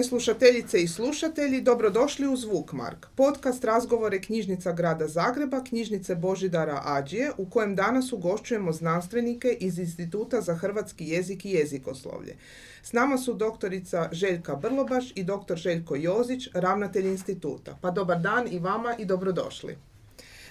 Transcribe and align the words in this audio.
Poštovane 0.00 0.22
slušateljice 0.22 0.82
i 0.82 0.88
slušatelji, 0.88 1.60
dobrodošli 1.60 2.28
u 2.28 2.36
Zvukmark, 2.36 3.06
podcast 3.14 3.64
razgovore 3.64 4.20
knjižnica 4.20 4.72
grada 4.72 5.08
Zagreba, 5.08 5.64
knjižnice 5.64 6.14
Božidara 6.14 6.82
Ađije, 6.84 7.32
u 7.36 7.50
kojem 7.50 7.76
danas 7.76 8.12
ugošćujemo 8.12 8.72
znanstvenike 8.72 9.56
iz 9.60 9.78
Instituta 9.78 10.40
za 10.40 10.54
hrvatski 10.54 11.08
jezik 11.08 11.44
i 11.44 11.50
jezikoslovlje. 11.50 12.36
S 12.82 12.92
nama 12.92 13.18
su 13.18 13.34
doktorica 13.34 14.08
Željka 14.12 14.56
Brlobaš 14.56 15.12
i 15.14 15.24
doktor 15.24 15.58
Željko 15.58 15.96
Jozić, 15.96 16.48
ravnatelj 16.54 17.06
instituta. 17.06 17.78
Pa 17.80 17.90
dobar 17.90 18.20
dan 18.20 18.48
i 18.50 18.58
vama 18.58 18.96
i 18.98 19.04
dobrodošli. 19.04 19.78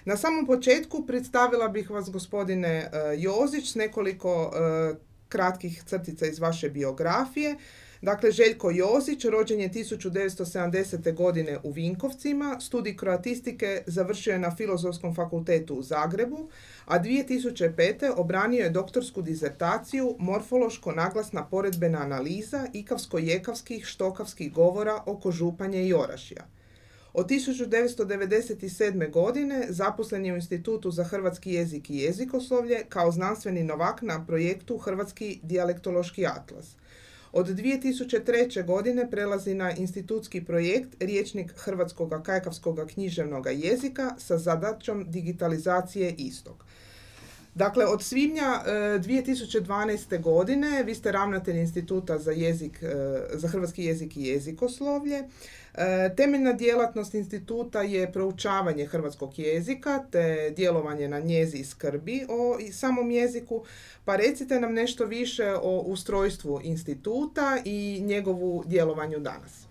Na 0.06 0.18
samom 0.18 0.46
početku 0.46 1.06
predstavila 1.08 1.68
bih 1.68 1.90
vas 1.90 2.10
gospodine 2.10 2.70
e, 2.70 2.90
Jozić 3.18 3.72
s 3.72 3.76
nekoliko 3.76 4.52
e, 4.54 4.96
kratkih 5.30 5.84
crtica 5.84 6.26
iz 6.26 6.40
vaše 6.40 6.70
biografije. 6.70 7.56
Dakle, 8.02 8.32
Željko 8.32 8.72
Jozić, 8.72 9.26
rođen 9.26 9.60
je 9.60 9.70
1970. 9.70 11.14
godine 11.14 11.60
u 11.64 11.72
Vinkovcima, 11.72 12.60
studij 12.60 12.98
kroatistike 12.98 13.84
završio 13.88 14.34
je 14.34 14.40
na 14.40 14.56
Filozofskom 14.56 15.16
fakultetu 15.16 15.76
u 15.76 15.82
Zagrebu, 15.82 16.50
a 16.86 17.00
2005. 17.00 18.14
obranio 18.16 18.64
je 18.64 18.70
doktorsku 18.70 19.22
dizertaciju 19.22 20.16
Morfološko-naglasna 20.20 21.50
poredbena 21.50 22.02
analiza 22.02 22.68
ikavsko-jekavskih 22.74 23.86
štokavskih 23.86 24.54
govora 24.54 25.04
oko 25.06 25.32
županja 25.32 25.82
i 25.82 25.94
orašja. 25.94 26.46
Od 27.14 27.28
1997. 27.28 29.12
godine 29.12 29.66
zaposlen 29.70 30.26
je 30.26 30.34
u 30.34 30.36
Institutu 30.36 30.92
za 30.92 31.04
hrvatski 31.04 31.52
jezik 31.52 31.90
i 31.90 31.98
jezikoslovlje 31.98 32.84
kao 32.90 33.12
znanstveni 33.12 33.64
novak 33.64 34.02
na 34.02 34.26
projektu 34.26 34.78
Hrvatski 34.78 35.40
dijalektološki 35.44 36.26
atlas– 36.28 36.76
od 37.32 37.48
2003. 37.48 38.66
godine 38.66 39.12
prelazi 39.12 39.54
na 39.54 39.76
institutski 39.76 40.46
projekt 40.46 40.96
Riječnik 41.00 41.54
hrvatskog 41.56 42.14
kajkavskog 42.24 42.80
književnog 42.94 43.48
jezika 43.52 44.16
sa 44.18 44.38
zadaćom 44.38 45.12
digitalizacije 45.12 46.16
istog. 46.18 46.66
Dakle, 47.56 47.86
od 47.86 48.04
svibnja 48.04 48.62
2012. 48.66 50.16
E, 50.16 50.18
godine 50.18 50.84
vi 50.84 50.96
ste 50.96 51.12
ravnatelj 51.12 51.58
Instituta 51.58 52.18
za, 52.18 52.32
jezik, 52.32 52.84
e, 52.84 52.88
za 53.34 53.48
hrvatski 53.48 53.84
jezik 53.84 54.18
i 54.18 54.24
jezikoslovlje. 54.24 55.24
E, 55.80 56.16
temeljna 56.16 56.54
djelatnost 56.54 57.14
instituta 57.14 57.82
je 57.82 58.12
proučavanje 58.12 58.86
hrvatskog 58.86 59.40
jezika 59.40 60.04
te 60.12 60.54
djelovanje 60.56 61.08
na 61.08 61.20
njezi 61.20 61.58
i 61.58 61.64
skrbi 61.64 62.26
o 62.30 62.58
samom 62.72 63.12
jeziku. 63.12 63.64
Pa 64.06 64.16
recite 64.16 64.60
nam 64.60 64.74
nešto 64.74 65.06
više 65.06 65.54
o 65.62 65.80
ustrojstvu 65.80 66.60
instituta 66.64 67.58
i 67.66 68.02
njegovu 68.06 68.64
djelovanju 68.68 69.20
danas. 69.20 69.68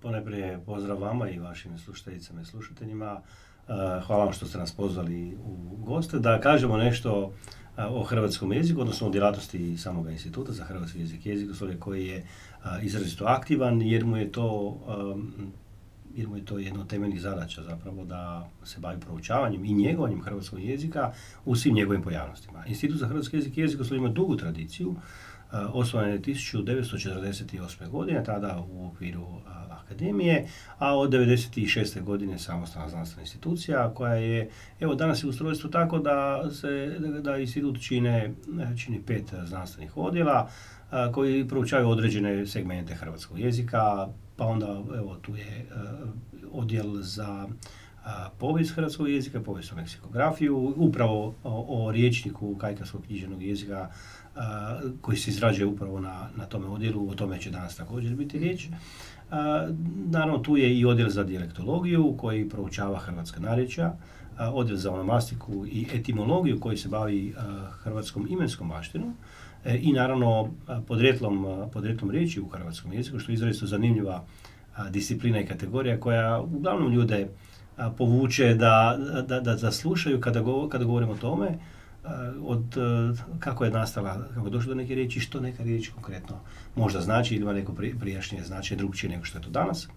Ponajprije 0.00 0.60
pozdrav 0.66 1.00
vama 1.00 1.30
i 1.30 1.38
vašim 1.38 1.78
slušateljicama 1.78 2.42
i 2.42 2.44
slušateljima. 2.44 3.20
Hvala 4.06 4.24
vam 4.24 4.32
što 4.32 4.46
ste 4.46 4.58
nas 4.58 4.72
pozvali 4.72 5.36
u 5.46 5.76
goste. 5.84 6.18
Da 6.18 6.40
kažemo 6.40 6.76
nešto 6.76 7.32
o 7.76 8.04
hrvatskom 8.04 8.52
jeziku, 8.52 8.80
odnosno 8.80 9.06
o 9.06 9.10
djelatnosti 9.10 9.76
samog 9.78 10.10
instituta 10.10 10.52
za 10.52 10.64
hrvatski 10.64 11.00
jezik 11.00 11.26
i 11.26 11.28
jezik, 11.28 11.50
koji 11.78 12.06
je 12.06 12.26
izrazito 12.82 13.24
aktivan 13.24 13.82
jer 13.82 14.04
mu 14.04 14.16
je 14.16 14.32
to 14.32 14.78
jer 16.14 16.28
mu 16.28 16.36
je 16.36 16.44
to 16.44 16.58
jedno 16.58 16.80
od 16.80 16.88
temeljnih 16.88 17.20
zadaća 17.20 17.62
zapravo 17.62 18.04
da 18.04 18.48
se 18.64 18.80
bavi 18.80 19.00
proučavanjem 19.00 19.64
i 19.64 19.72
njegovanjem 19.72 20.22
hrvatskog 20.22 20.62
jezika 20.62 21.12
u 21.44 21.56
svim 21.56 21.74
njegovim 21.74 22.02
pojavnostima. 22.02 22.66
Institut 22.66 22.98
za 22.98 23.06
hrvatski 23.06 23.36
jezik 23.36 23.56
i 23.56 23.60
jezik 23.60 23.80
ima 23.90 24.08
dugu 24.08 24.36
tradiciju, 24.36 24.94
osnovan 25.52 26.08
je 26.10 26.20
1948. 26.20 27.88
godine, 27.88 28.24
tada 28.24 28.64
u 28.70 28.86
okviru 28.86 29.26
akademije, 29.70 30.46
a 30.78 30.96
od 30.98 31.10
1996. 31.10 32.02
godine 32.02 32.38
samostalna 32.38 32.88
znanstvena 32.88 33.22
institucija 33.22 33.94
koja 33.94 34.14
je, 34.14 34.50
evo 34.80 34.94
danas 34.94 35.24
je 35.24 35.28
ustrojstvo 35.28 35.70
tako 35.70 35.98
da 35.98 36.50
se, 36.50 36.98
da 37.22 37.36
institut 37.36 37.80
čine, 37.80 38.34
čini 38.76 39.02
pet 39.06 39.34
znanstvenih 39.44 39.96
odjela 39.96 40.50
koji 41.12 41.48
proučavaju 41.48 41.88
određene 41.88 42.46
segmente 42.46 42.94
hrvatskog 42.94 43.38
jezika, 43.38 44.08
pa 44.36 44.46
onda 44.46 44.82
evo 44.96 45.16
tu 45.22 45.36
je 45.36 45.66
odjel 46.52 46.96
za 47.00 47.48
povijest 48.38 48.74
hrvatskog 48.74 49.08
jezika, 49.08 49.40
povijest 49.40 49.72
o 49.72 49.76
leksikografiju, 49.76 50.74
upravo 50.76 51.34
o, 51.44 51.66
o 51.68 51.92
riječniku 51.92 52.56
kajkavskog 52.56 53.02
književnog 53.02 53.42
jezika 53.42 53.88
koji 55.00 55.16
se 55.16 55.30
izrađuje 55.30 55.66
upravo 55.66 56.00
na, 56.00 56.28
na 56.36 56.44
tome 56.44 56.66
odjelu, 56.66 57.08
o 57.08 57.14
tome 57.14 57.40
će 57.40 57.50
danas 57.50 57.76
također 57.76 58.14
biti 58.14 58.38
riječ. 58.38 58.68
Naravno, 60.10 60.38
tu 60.38 60.56
je 60.56 60.78
i 60.78 60.84
odjel 60.84 61.08
za 61.08 61.24
dijalektologiju 61.24 62.14
koji 62.18 62.48
proučava 62.48 62.98
hrvatska 62.98 63.40
narječja, 63.40 63.94
odjel 64.38 64.76
za 64.76 64.92
onomastiku 64.92 65.66
i 65.66 65.86
etimologiju 65.94 66.60
koji 66.60 66.76
se 66.76 66.88
bavi 66.88 67.34
hrvatskom 67.70 68.26
imenskom 68.30 68.68
baštinom 68.68 69.08
e, 69.10 69.41
i 69.64 69.92
naravno 69.92 70.48
podrijetlom, 70.86 71.46
podrijetlom 71.72 72.10
riječi 72.10 72.40
u 72.40 72.48
hrvatskom 72.48 72.92
jeziku, 72.92 73.18
što 73.18 73.32
je 73.32 73.34
izrazito 73.34 73.66
zanimljiva 73.66 74.24
disciplina 74.90 75.40
i 75.40 75.46
kategorija 75.46 76.00
koja 76.00 76.40
uglavnom 76.40 76.92
ljude 76.92 77.28
povuče 77.98 78.54
da, 78.54 78.98
da, 79.28 79.40
da, 79.40 79.54
da 79.54 79.70
kada, 80.20 80.42
kada 80.70 80.84
govorimo 80.84 81.12
o 81.12 81.16
tome, 81.16 81.58
od 82.42 82.64
kako 83.38 83.64
je 83.64 83.70
nastala, 83.70 84.28
kako 84.34 84.46
je 84.46 84.50
došlo 84.50 84.68
do 84.68 84.74
neke 84.74 84.94
riječi, 84.94 85.20
što 85.20 85.40
neka 85.40 85.62
riječ 85.62 85.88
konkretno 85.88 86.36
možda 86.76 87.00
znači 87.00 87.34
ili 87.34 87.42
ima 87.42 87.52
neko 87.52 87.72
prijašnje 88.00 88.42
značenje 88.42 88.78
drugčije 88.78 89.10
nego 89.10 89.24
što 89.24 89.38
je 89.38 89.42
to 89.42 89.50
danas. 89.50 89.88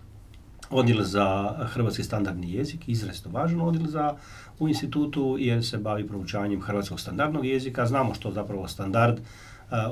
Odjel 0.69 1.03
za 1.03 1.55
hrvatski 1.65 2.03
standardni 2.03 2.53
jezik, 2.53 2.89
izrazito 2.89 3.29
važan 3.29 3.61
odjel 3.61 3.87
za 3.87 4.15
u 4.59 4.67
institutu 4.67 5.37
jer 5.39 5.65
se 5.65 5.77
bavi 5.77 6.07
proučavanjem 6.07 6.61
hrvatskog 6.61 6.99
standardnog 6.99 7.45
jezika. 7.45 7.85
Znamo 7.85 8.13
što 8.13 8.31
zapravo 8.31 8.67
standard, 8.67 9.19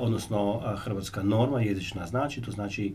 odnosno 0.00 0.62
hrvatska 0.76 1.22
norma 1.22 1.60
jezična 1.60 2.06
znači, 2.06 2.42
to 2.42 2.50
znači 2.50 2.94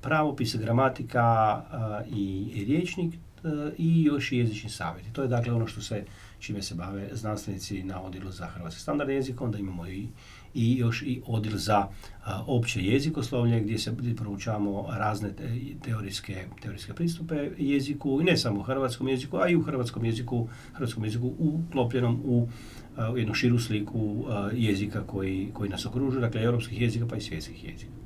pravopis, 0.00 0.56
gramatika 0.56 1.62
i 2.10 2.64
riječnik 2.66 3.14
i 3.78 4.02
još 4.02 4.32
i 4.32 4.38
jezični 4.38 4.70
savjet. 4.70 5.06
To 5.12 5.22
je 5.22 5.28
dakle 5.28 5.52
ono 5.52 5.66
što 5.66 5.80
se 5.80 6.04
čime 6.38 6.62
se 6.62 6.74
bave 6.74 7.08
znanstvenici 7.12 7.82
na 7.82 8.02
odjelu 8.02 8.30
za 8.30 8.46
hrvatski 8.46 8.80
standardni 8.80 9.14
jezik, 9.14 9.40
onda 9.40 9.58
imamo 9.58 9.86
i, 9.86 10.08
i 10.54 10.76
još 10.76 11.02
i 11.02 11.22
odjel 11.26 11.56
za 11.56 11.88
opće 12.46 12.82
jezikoslovlje 12.82 13.60
gdje 13.60 13.78
se 13.78 13.94
proučavamo 14.16 14.86
razne 14.90 15.30
teorijske, 15.84 16.46
teorijske 16.62 16.94
pristupe 16.94 17.50
jeziku 17.58 18.20
i 18.20 18.24
ne 18.24 18.36
samo 18.36 18.60
u 18.60 18.62
hrvatskom 18.62 19.08
jeziku, 19.08 19.36
a 19.36 19.48
i 19.48 19.56
u 19.56 19.62
hrvatskom 19.62 20.04
jeziku, 20.04 20.48
hrvatskom 20.72 21.04
jeziku 21.04 21.32
uklopljenom 21.38 22.20
u 22.24 22.48
jednu 23.16 23.34
širu 23.34 23.58
sliku 23.58 24.24
jezika 24.52 25.02
koji, 25.06 25.48
koji 25.52 25.70
nas 25.70 25.86
okružuje, 25.86 26.20
dakle 26.20 26.42
europskih 26.42 26.80
jezika 26.80 27.06
pa 27.06 27.16
i 27.16 27.20
svjetskih 27.20 27.64
jezika. 27.64 27.98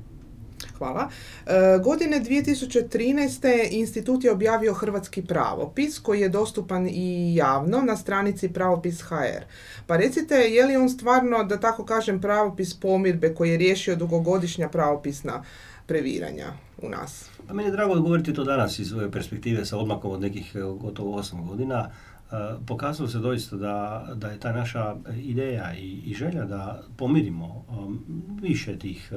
Hvala. 0.77 1.09
E, 1.45 1.79
godine 1.83 2.19
2013. 2.19 3.67
institut 3.71 4.23
je 4.23 4.31
objavio 4.31 4.73
hrvatski 4.73 5.21
pravopis 5.25 5.99
koji 5.99 6.21
je 6.21 6.29
dostupan 6.29 6.87
i 6.87 7.35
javno 7.35 7.81
na 7.81 7.97
stranici 7.97 8.53
pravopis 8.53 9.01
HR. 9.01 9.43
Pa 9.87 9.97
recite, 9.97 10.35
je 10.35 10.65
li 10.65 10.75
on 10.75 10.89
stvarno, 10.89 11.43
da 11.43 11.59
tako 11.59 11.85
kažem, 11.85 12.21
pravopis 12.21 12.79
pomirbe 12.79 13.33
koji 13.35 13.49
je 13.49 13.57
riješio 13.57 13.95
dugogodišnja 13.95 14.69
pravopisna 14.69 15.43
previranja 15.85 16.53
u 16.81 16.89
nas? 16.89 17.29
Pa 17.47 17.53
meni 17.53 17.69
je 17.69 17.71
drago 17.71 17.93
odgovoriti 17.93 18.33
to 18.33 18.43
danas 18.43 18.79
iz 18.79 18.87
svoje 18.87 19.11
perspektive 19.11 19.65
sa 19.65 19.77
odmakom 19.77 20.11
od 20.11 20.21
nekih 20.21 20.55
e, 20.55 20.59
gotovo 20.59 21.19
8 21.19 21.47
godina. 21.47 21.89
E, 22.33 22.65
pokazalo 22.65 23.09
se 23.09 23.19
doista 23.19 23.57
da, 23.57 24.07
da 24.15 24.27
je 24.27 24.39
ta 24.39 24.51
naša 24.51 24.95
ideja 25.15 25.73
i, 25.73 26.01
i 26.05 26.13
želja 26.13 26.45
da 26.45 26.81
pomirimo 26.97 27.65
um, 27.69 28.03
više 28.41 28.79
tih 28.79 29.13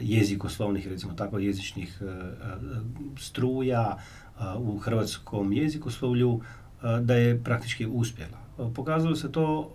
jezikoslovnih, 0.00 0.88
recimo 0.88 1.12
tako 1.12 1.38
jezičnih 1.38 2.02
e, 2.02 2.04
e, 2.04 2.10
struja 3.18 3.98
u 4.58 4.78
hrvatskom 4.78 5.52
jezikoslovlju, 5.52 6.40
da 7.00 7.14
je 7.14 7.42
praktički 7.44 7.86
uspjela. 7.86 8.38
Pokazalo 8.74 9.16
se 9.16 9.32
to, 9.32 9.74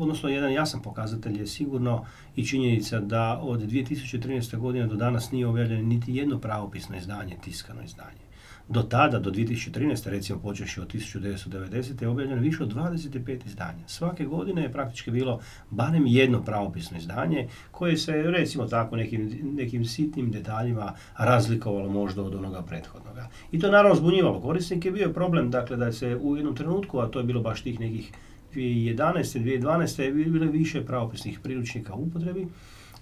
odnosno 0.00 0.28
jedan 0.28 0.52
jasan 0.52 0.82
pokazatelj 0.82 1.40
je 1.40 1.46
sigurno 1.46 2.04
i 2.36 2.46
činjenica 2.46 3.00
da 3.00 3.40
od 3.42 3.60
2013. 3.60 4.58
godine 4.58 4.86
do 4.86 4.94
danas 4.94 5.30
nije 5.30 5.46
objavljeno 5.46 5.82
niti 5.82 6.14
jedno 6.14 6.38
pravopisno 6.38 6.96
izdanje, 6.96 7.36
tiskano 7.44 7.82
izdanje. 7.82 8.23
Do 8.68 8.82
tada, 8.82 9.18
do 9.18 9.30
2013. 9.30 10.10
recimo 10.10 10.38
počeši 10.38 10.80
od 10.80 10.92
1990. 10.92 12.02
je 12.02 12.08
objavljeno 12.08 12.42
više 12.42 12.62
od 12.62 12.74
25 12.74 13.46
izdanja. 13.46 13.84
Svake 13.86 14.24
godine 14.24 14.62
je 14.62 14.72
praktički 14.72 15.10
bilo 15.10 15.40
barem 15.70 16.06
jedno 16.06 16.42
pravopisno 16.42 16.98
izdanje 16.98 17.48
koje 17.70 17.96
se 17.96 18.12
recimo 18.12 18.66
tako 18.66 18.96
nekim, 18.96 19.40
nekim 19.42 19.84
sitnim 19.84 20.30
detaljima 20.30 20.92
razlikovalo 21.18 21.90
možda 21.90 22.22
od 22.22 22.34
onoga 22.34 22.62
prethodnoga. 22.62 23.28
I 23.52 23.60
to 23.60 23.70
naravno 23.70 23.96
zbunjivalo 23.96 24.40
korisnike. 24.40 24.90
Bio 24.90 25.06
je 25.06 25.14
problem 25.14 25.50
dakle 25.50 25.76
da 25.76 25.92
se 25.92 26.16
u 26.16 26.36
jednom 26.36 26.56
trenutku, 26.56 26.98
a 26.98 27.06
to 27.06 27.18
je 27.18 27.24
bilo 27.24 27.40
baš 27.40 27.62
tih 27.62 27.80
nekih 27.80 28.12
2011. 28.54 29.42
2012. 29.42 30.02
je 30.02 30.12
bilo 30.12 30.46
više 30.46 30.84
pravopisnih 30.84 31.40
priručnika 31.40 31.94
u 31.94 32.02
upotrebi 32.02 32.46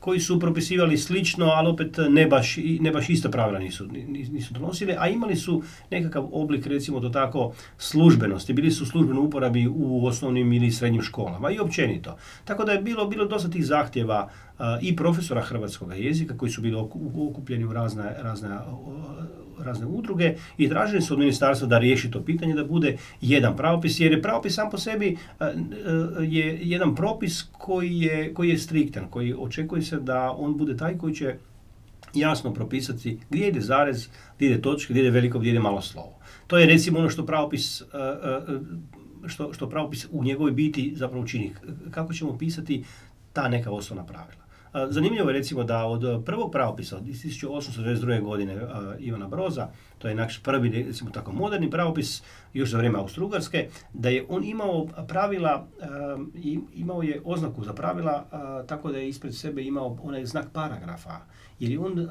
koji 0.02 0.20
su 0.20 0.40
propisivali 0.40 0.98
slično, 0.98 1.46
ali 1.46 1.68
opet 1.68 1.96
ne 2.10 2.26
baš, 2.26 2.56
ne 2.80 2.90
baš 2.90 3.10
ista 3.10 3.30
pravila 3.30 3.58
nisu, 3.58 3.86
nisu 4.08 4.54
donosili, 4.54 4.94
a 4.98 5.08
imali 5.08 5.36
su 5.36 5.62
nekakav 5.90 6.28
oblik, 6.32 6.66
recimo 6.66 7.00
to 7.00 7.08
tako, 7.08 7.52
službenosti. 7.78 8.52
Bili 8.52 8.70
su 8.70 8.86
službeno 8.86 9.20
uporabi 9.20 9.68
u 9.68 10.06
osnovnim 10.06 10.52
ili 10.52 10.70
srednjim 10.70 11.02
školama 11.02 11.50
i 11.50 11.58
općenito. 11.58 12.16
Tako 12.44 12.64
da 12.64 12.72
je 12.72 12.82
bilo, 12.82 13.06
bilo 13.06 13.24
dosta 13.24 13.50
tih 13.50 13.64
zahtjeva 13.64 14.30
i 14.80 14.96
profesora 14.96 15.40
hrvatskog 15.40 15.92
jezika 15.96 16.36
koji 16.36 16.52
su 16.52 16.60
bili 16.60 16.76
okupljeni 17.28 17.64
u 17.64 17.72
razne, 17.72 18.14
razne 18.18 18.58
razne 19.64 19.86
udruge 19.86 20.34
i 20.58 20.68
tražili 20.68 21.02
su 21.02 21.14
od 21.14 21.18
ministarstva 21.18 21.68
da 21.68 21.78
riješi 21.78 22.10
to 22.10 22.24
pitanje, 22.24 22.54
da 22.54 22.64
bude 22.64 22.96
jedan 23.20 23.56
pravopis, 23.56 24.00
jer 24.00 24.12
je 24.12 24.22
pravopis 24.22 24.54
sam 24.54 24.70
po 24.70 24.78
sebi 24.78 25.16
e, 25.40 25.44
e, 25.44 25.50
je 26.20 26.58
jedan 26.62 26.94
propis 26.94 27.42
koji 27.52 27.98
je, 27.98 28.34
koji 28.34 28.48
je 28.48 28.58
striktan, 28.58 29.08
koji 29.10 29.34
očekuje 29.38 29.82
se 29.82 30.00
da 30.00 30.30
on 30.30 30.56
bude 30.56 30.76
taj 30.76 30.98
koji 30.98 31.14
će 31.14 31.34
jasno 32.14 32.54
propisati 32.54 33.18
gdje 33.30 33.48
ide 33.48 33.60
zarez, 33.60 34.08
gdje 34.36 34.46
ide 34.46 34.62
točka, 34.62 34.92
gdje 34.92 35.00
ide 35.00 35.10
veliko, 35.10 35.38
gdje 35.38 35.50
ide 35.50 35.60
malo 35.60 35.80
slovo. 35.80 36.18
To 36.46 36.58
je 36.58 36.66
recimo 36.66 36.98
ono 36.98 37.10
što 37.10 37.26
pravopis 37.26 37.80
e, 37.80 37.84
što, 39.26 39.52
što 39.52 39.68
pravopis 39.68 40.06
u 40.10 40.24
njegovoj 40.24 40.52
biti 40.52 40.92
zapravo 40.96 41.26
čini. 41.26 41.52
Kako 41.90 42.12
ćemo 42.12 42.38
pisati 42.38 42.84
ta 43.32 43.48
neka 43.48 43.70
osnovna 43.70 44.06
pravila. 44.06 44.41
Zanimljivo 44.88 45.30
je 45.30 45.36
recimo 45.36 45.64
da 45.64 45.84
od 45.84 46.24
prvog 46.24 46.52
pravopisa 46.52 46.96
od 46.96 47.02
1822. 47.02 48.22
godine 48.22 48.60
Ivana 48.98 49.28
Broza, 49.28 49.68
to 49.98 50.08
je 50.08 50.14
naš 50.14 50.42
prvi 50.42 50.68
recimo 50.68 51.10
tako 51.10 51.32
moderni 51.32 51.70
pravopis 51.70 52.22
još 52.52 52.70
za 52.70 52.76
vrijeme 52.76 52.98
Austrougarske, 52.98 53.68
da 53.92 54.08
je 54.08 54.24
on 54.28 54.44
imao 54.44 54.86
pravila, 55.08 55.66
imao 56.74 57.02
je 57.02 57.20
oznaku 57.24 57.64
za 57.64 57.72
pravila 57.72 58.26
tako 58.68 58.92
da 58.92 58.98
je 58.98 59.08
ispred 59.08 59.34
sebe 59.34 59.62
imao 59.62 59.98
onaj 60.02 60.26
znak 60.26 60.46
paragrafa 60.52 61.20
jer 61.58 61.72
je 61.72 61.78
on 61.78 62.08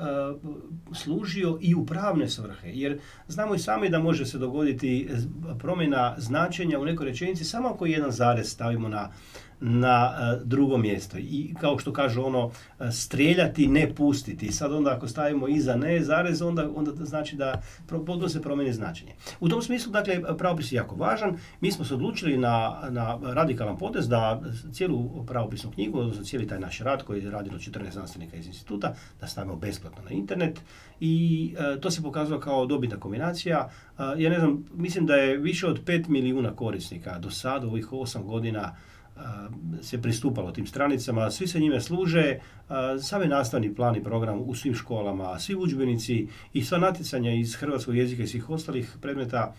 služio 0.94 1.58
i 1.62 1.76
u 1.76 1.86
pravne 1.86 2.30
svrhe. 2.30 2.72
Jer 2.74 3.00
znamo 3.28 3.56
i 3.56 3.60
sami 3.60 3.90
da 3.90 4.00
može 4.00 4.26
se 4.26 4.38
dogoditi 4.38 5.10
promjena 5.60 6.16
značenja 6.18 6.80
u 6.80 6.86
nekoj 6.86 7.06
rečenici 7.06 7.44
samo 7.44 7.70
ako 7.70 7.86
jedan 7.86 8.12
zarez 8.12 8.52
stavimo 8.52 8.90
na 8.90 9.12
na 9.62 10.14
e, 10.20 10.40
drugo 10.46 10.78
mjesto. 10.78 11.18
I 11.18 11.54
kao 11.62 11.80
što 11.80 11.94
kažu 11.94 12.24
ono, 12.24 12.52
e, 12.80 12.92
streljati, 12.92 13.68
ne 13.68 13.96
pustiti. 13.96 14.52
Sad 14.52 14.74
onda 14.74 14.92
ako 14.92 15.08
stavimo 15.08 15.48
iza 15.48 15.76
ne 15.76 16.04
zarez, 16.04 16.42
onda, 16.42 16.70
onda 16.76 16.92
znači 17.06 17.36
da 17.36 17.62
potpuno 17.88 18.30
se 18.30 18.42
promijeni 18.42 18.74
značenje. 18.74 19.14
U 19.40 19.50
tom 19.50 19.62
smislu, 19.62 19.92
dakle, 19.92 20.38
pravopis 20.38 20.72
je 20.72 20.76
jako 20.76 20.96
važan. 20.96 21.38
Mi 21.62 21.72
smo 21.72 21.86
se 21.86 21.94
odlučili 21.94 22.38
na, 22.38 22.82
na 22.90 23.20
radikalan 23.24 23.78
potez 23.78 24.10
da 24.10 24.42
cijelu 24.72 25.26
pravopisnu 25.26 25.72
knjigu, 25.72 26.00
odnosno 26.00 26.24
cijeli 26.24 26.48
taj 26.48 26.60
naš 26.60 26.80
rad 26.80 27.04
koji 27.04 27.24
je 27.24 27.32
radilo 27.32 27.58
14 27.58 27.92
znanstvenika 27.92 28.38
iz 28.38 28.48
instituta, 28.48 28.94
da 29.20 29.28
stavimo 29.28 29.56
besplatno 29.56 30.04
na 30.04 30.12
internet 30.12 30.62
i 31.00 31.56
e, 31.60 31.80
to 31.80 31.92
se 31.92 32.02
pokazalo 32.02 32.40
kao 32.40 32.66
dobitna 32.66 33.00
kombinacija. 33.00 33.70
ja 34.18 34.30
ne 34.30 34.40
znam, 34.40 34.66
mislim 34.74 35.06
da 35.06 35.16
je 35.16 35.38
više 35.38 35.68
od 35.68 35.86
5 35.86 36.10
milijuna 36.10 36.56
korisnika 36.56 37.20
do 37.20 37.32
sada 37.32 37.68
u 37.68 37.70
ovih 37.70 37.92
8 37.92 38.24
godina 38.24 38.76
se 39.82 40.02
pristupalo 40.02 40.52
tim 40.52 40.68
stranicama, 40.68 41.32
svi 41.32 41.48
se 41.48 41.60
njime 41.60 41.82
služe, 41.82 42.40
sami 43.02 43.28
nastavni 43.28 43.76
plan 43.76 43.96
i 43.96 44.04
program 44.04 44.40
u 44.40 44.56
svim 44.56 44.76
školama, 44.76 45.40
svi 45.40 45.56
udžbenici 45.56 46.28
i 46.54 46.64
sva 46.64 46.78
natjecanja 46.78 47.32
iz 47.32 47.56
hrvatskog 47.56 47.98
jezika 47.98 48.24
i 48.24 48.28
svih 48.28 48.50
ostalih 48.50 48.98
predmeta 49.02 49.54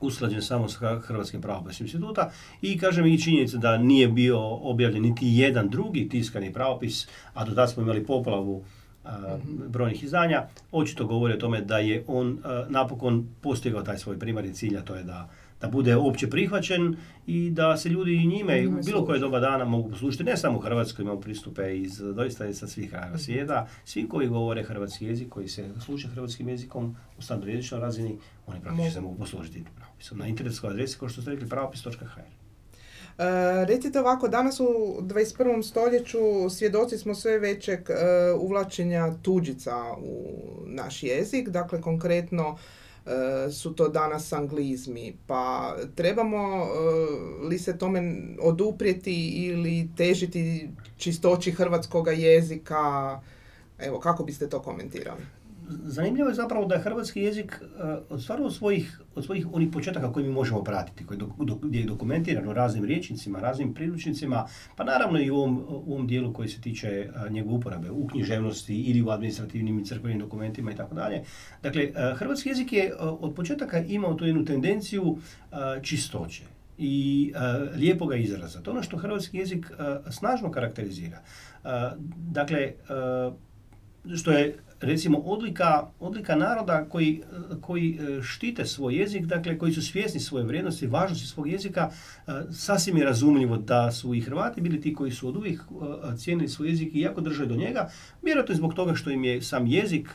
usklađen 0.00 0.42
samo 0.42 0.68
sa 0.68 0.98
Hrvatskim 0.98 1.40
pravopisnim 1.40 1.84
instituta 1.84 2.30
i 2.62 2.78
kažem 2.78 3.06
i 3.06 3.22
činjenica 3.22 3.56
da 3.56 3.76
nije 3.76 4.08
bio 4.08 4.38
objavljen 4.40 5.02
niti 5.02 5.26
jedan 5.26 5.68
drugi 5.68 6.08
tiskani 6.08 6.52
pravopis, 6.52 7.08
a 7.34 7.44
do 7.44 7.50
tada 7.50 7.66
smo 7.66 7.82
imali 7.82 8.06
poplavu 8.06 8.64
mhm. 9.04 9.68
brojnih 9.68 10.04
izdanja, 10.04 10.46
očito 10.72 11.06
govori 11.06 11.34
o 11.34 11.36
tome 11.40 11.60
da 11.60 11.78
je 11.78 12.04
on 12.06 12.38
napokon 12.68 13.26
postigao 13.40 13.82
taj 13.82 13.98
svoj 13.98 14.18
primarni 14.18 14.54
cilj, 14.54 14.78
a 14.78 14.82
to 14.82 14.94
je 14.94 15.02
da 15.02 15.28
da 15.60 15.68
bude 15.68 15.96
opće 15.96 16.30
prihvaćen 16.30 16.96
i 17.26 17.50
da 17.50 17.76
se 17.76 17.88
ljudi 17.88 18.26
njime 18.26 18.68
u 18.68 18.82
bilo 18.86 19.06
koje 19.06 19.18
doba 19.18 19.40
dana 19.40 19.64
mogu 19.64 19.90
poslušati, 19.90 20.24
ne 20.24 20.36
samo 20.36 20.58
u 20.58 20.60
Hrvatskoj, 20.60 21.02
imamo 21.02 21.20
pristupe 21.20 21.78
iz 21.78 21.98
doista 21.98 22.54
sa 22.54 22.66
svih 22.66 22.90
krajeva 22.90 23.10
mhm. 23.10 23.18
svijeta, 23.18 23.68
svi 23.84 24.08
koji 24.08 24.28
govore 24.28 24.62
hrvatski 24.62 25.06
jezik, 25.06 25.28
koji 25.28 25.48
se 25.48 25.70
sluša 25.84 26.08
hrvatskim 26.08 26.48
jezikom 26.48 26.96
u 27.18 27.22
standardjezičnoj 27.22 27.80
razini, 27.80 28.18
oni 28.46 28.60
praktično 28.60 28.90
se 28.90 29.00
mogu 29.00 29.16
poslužiti 29.18 29.64
pravopisom. 29.76 30.18
Na 30.18 30.26
internetskoj 30.26 30.70
adresi, 30.70 30.98
kao 30.98 31.08
što 31.08 31.22
ste 31.22 31.30
rekli, 31.30 31.48
pravopis.hr. 31.48 32.20
Uh, 33.18 33.22
recite 33.66 34.00
ovako, 34.00 34.28
danas 34.28 34.60
u 34.60 34.64
21. 35.00 35.62
stoljeću 35.62 36.18
svjedoci 36.50 36.98
smo 36.98 37.14
sve 37.14 37.38
većeg 37.38 37.80
uh, 37.80 38.42
uvlačenja 38.42 39.14
tuđica 39.22 39.74
u 39.98 40.34
naš 40.66 41.02
jezik, 41.02 41.48
dakle 41.48 41.80
konkretno 41.80 42.56
E, 42.56 42.85
su 43.52 43.74
to 43.74 43.88
danas 43.88 44.32
anglizmi. 44.32 45.16
Pa 45.26 45.76
trebamo 45.94 46.38
e, 46.38 47.46
li 47.48 47.58
se 47.58 47.78
tome 47.78 48.22
oduprijeti 48.40 49.28
ili 49.28 49.88
težiti 49.96 50.70
čistoći 50.96 51.50
hrvatskoga 51.50 52.10
jezika? 52.10 53.20
Evo, 53.78 54.00
kako 54.00 54.24
biste 54.24 54.48
to 54.48 54.62
komentirali? 54.62 55.22
Zanimljivo 55.68 56.28
je 56.28 56.34
zapravo 56.34 56.66
da 56.66 56.74
je 56.74 56.80
hrvatski 56.80 57.20
jezik 57.20 57.62
uh, 57.62 58.04
od 58.08 58.22
stvarno 58.22 58.50
svojih, 58.50 59.00
od 59.14 59.24
svojih 59.24 59.46
onih 59.52 59.68
početaka 59.72 60.12
koje 60.12 60.26
mi 60.26 60.32
možemo 60.32 60.64
pratiti, 60.64 61.06
koji 61.06 61.20
gdje 61.62 61.80
je 61.80 61.86
dokumentirano 61.86 62.52
raznim 62.52 62.84
riječnicima, 62.84 63.40
raznim 63.40 63.74
priručnicima, 63.74 64.46
pa 64.76 64.84
naravno 64.84 65.20
i 65.20 65.30
u 65.30 65.36
ovom, 65.36 65.58
u 65.68 65.92
ovom 65.94 66.06
dijelu 66.06 66.32
koji 66.32 66.48
se 66.48 66.60
tiče 66.60 67.10
uh, 67.10 67.32
njegove 67.32 67.56
uporabe 67.56 67.90
u 67.90 68.06
književnosti 68.06 68.80
ili 68.80 69.02
u 69.02 69.08
administrativnim 69.08 69.78
i 69.78 69.84
crkvenim 69.84 70.18
dokumentima 70.18 70.72
i 70.72 70.76
tako 70.76 70.94
dalje. 70.94 71.22
Dakle, 71.62 71.84
uh, 71.84 72.18
hrvatski 72.18 72.48
jezik 72.48 72.72
je 72.72 72.94
od 72.98 73.34
početaka 73.34 73.78
imao 73.78 74.14
tu 74.14 74.26
jednu 74.26 74.44
tendenciju 74.44 75.18
čistoće 75.82 76.42
i 76.78 77.32
lijepoga 77.74 78.16
izraza. 78.16 78.60
To 78.60 78.70
je 78.70 78.72
ono 78.72 78.82
što 78.82 78.96
hrvatski 78.96 79.38
jezik 79.38 79.70
snažno 80.10 80.50
karakterizira. 80.50 81.22
Dakle, 82.16 82.72
što 84.16 84.32
je 84.32 84.56
recimo 84.80 85.18
odlika, 85.18 85.86
odlika 86.00 86.36
naroda 86.36 86.84
koji, 86.88 87.22
koji 87.60 87.98
e, 88.00 88.22
štite 88.22 88.64
svoj 88.64 88.94
jezik, 88.94 89.24
dakle 89.24 89.58
koji 89.58 89.72
su 89.72 89.82
svjesni 89.82 90.20
svoje 90.20 90.44
vrijednosti, 90.44 90.86
važnosti 90.86 91.26
svog 91.26 91.48
jezika, 91.48 91.90
e, 92.26 92.32
sasvim 92.52 92.96
je 92.96 93.04
razumljivo 93.04 93.56
da 93.56 93.92
su 93.92 94.14
i 94.14 94.20
Hrvati 94.20 94.60
bili 94.60 94.80
ti 94.80 94.94
koji 94.94 95.10
su 95.10 95.28
od 95.28 95.36
uvijek 95.36 95.60
e, 95.60 96.16
cijenili 96.16 96.48
svoj 96.48 96.68
jezik 96.68 96.94
i 96.94 97.00
jako 97.00 97.20
drže 97.20 97.46
do 97.46 97.56
njega, 97.56 97.90
vjerojatno 98.22 98.52
je 98.52 98.56
zbog 98.56 98.74
toga 98.74 98.94
što 98.94 99.10
im 99.10 99.24
je 99.24 99.42
sam 99.42 99.66
jezik 99.66 100.08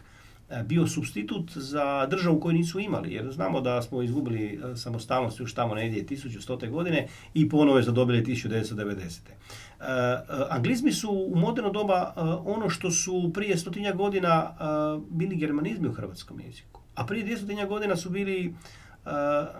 bio 0.65 0.87
substitut 0.87 1.51
za 1.51 2.05
državu 2.05 2.39
koju 2.39 2.53
nisu 2.53 2.79
imali. 2.79 3.13
Jer 3.13 3.31
znamo 3.31 3.61
da 3.61 3.81
smo 3.81 4.01
izgubili 4.01 4.61
samostalnost 4.75 5.39
još 5.39 5.53
tamo 5.53 5.75
negdje 5.75 6.05
1100. 6.05 6.69
godine 6.69 7.07
i 7.33 7.49
ponovo 7.49 7.77
je 7.77 7.83
zadobili 7.83 8.23
1990. 8.23 9.19
Uh, 9.79 9.85
anglizmi 10.49 10.91
su 10.91 11.11
u 11.11 11.35
moderno 11.35 11.71
doba 11.71 12.13
ono 12.45 12.69
što 12.69 12.91
su 12.91 13.31
prije 13.33 13.57
stotinja 13.57 13.91
godina 13.93 14.51
bili 15.09 15.35
germanizmi 15.35 15.87
u 15.87 15.93
hrvatskom 15.93 16.39
jeziku. 16.39 16.81
A 16.95 17.05
prije 17.05 17.23
dvjestotinja 17.23 17.65
godina 17.65 17.95
su 17.95 18.09
bili 18.09 18.53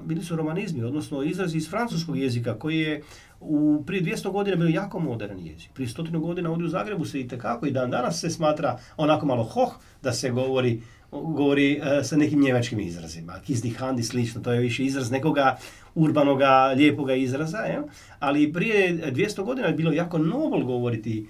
bili 0.01 0.23
su 0.23 0.35
romanizmi, 0.35 0.83
odnosno 0.83 1.23
izrazi 1.23 1.57
iz 1.57 1.69
francuskog 1.69 2.17
jezika 2.17 2.59
koji 2.59 2.79
je 2.79 3.01
u 3.39 3.83
prije 3.87 4.03
200 4.03 4.31
godina 4.31 4.55
bio 4.55 4.67
jako 4.67 4.99
modern 4.99 5.39
jezik. 5.39 5.69
Prije 5.73 5.89
stotinu 5.89 6.19
godina 6.19 6.51
ovdje 6.51 6.65
u 6.65 6.69
Zagrebu 6.69 7.05
se 7.05 7.19
i 7.19 7.27
tekako 7.27 7.65
i 7.65 7.71
dan 7.71 7.91
danas 7.91 8.19
se 8.19 8.29
smatra 8.29 8.79
onako 8.97 9.25
malo 9.25 9.43
hoh 9.43 9.71
da 10.01 10.13
se 10.13 10.29
govori 10.29 10.81
govori 11.11 11.79
uh, 11.79 12.05
sa 12.05 12.17
nekim 12.17 12.41
njemačkim 12.41 12.79
izrazima. 12.79 13.39
Kiss 13.45 13.61
die 13.61 13.73
Hand 13.73 13.99
i 13.99 14.03
slično, 14.03 14.41
to 14.41 14.51
je 14.51 14.59
više 14.59 14.85
izraz 14.85 15.11
nekoga 15.11 15.57
urbanoga, 15.95 16.73
lijepoga 16.77 17.13
izraza, 17.13 17.57
je? 17.57 17.81
ali 18.19 18.53
prije 18.53 19.11
200 19.11 19.43
godina 19.43 19.67
je 19.67 19.73
bilo 19.73 19.91
jako 19.91 20.17
nobel 20.17 20.63
govoriti 20.63 21.27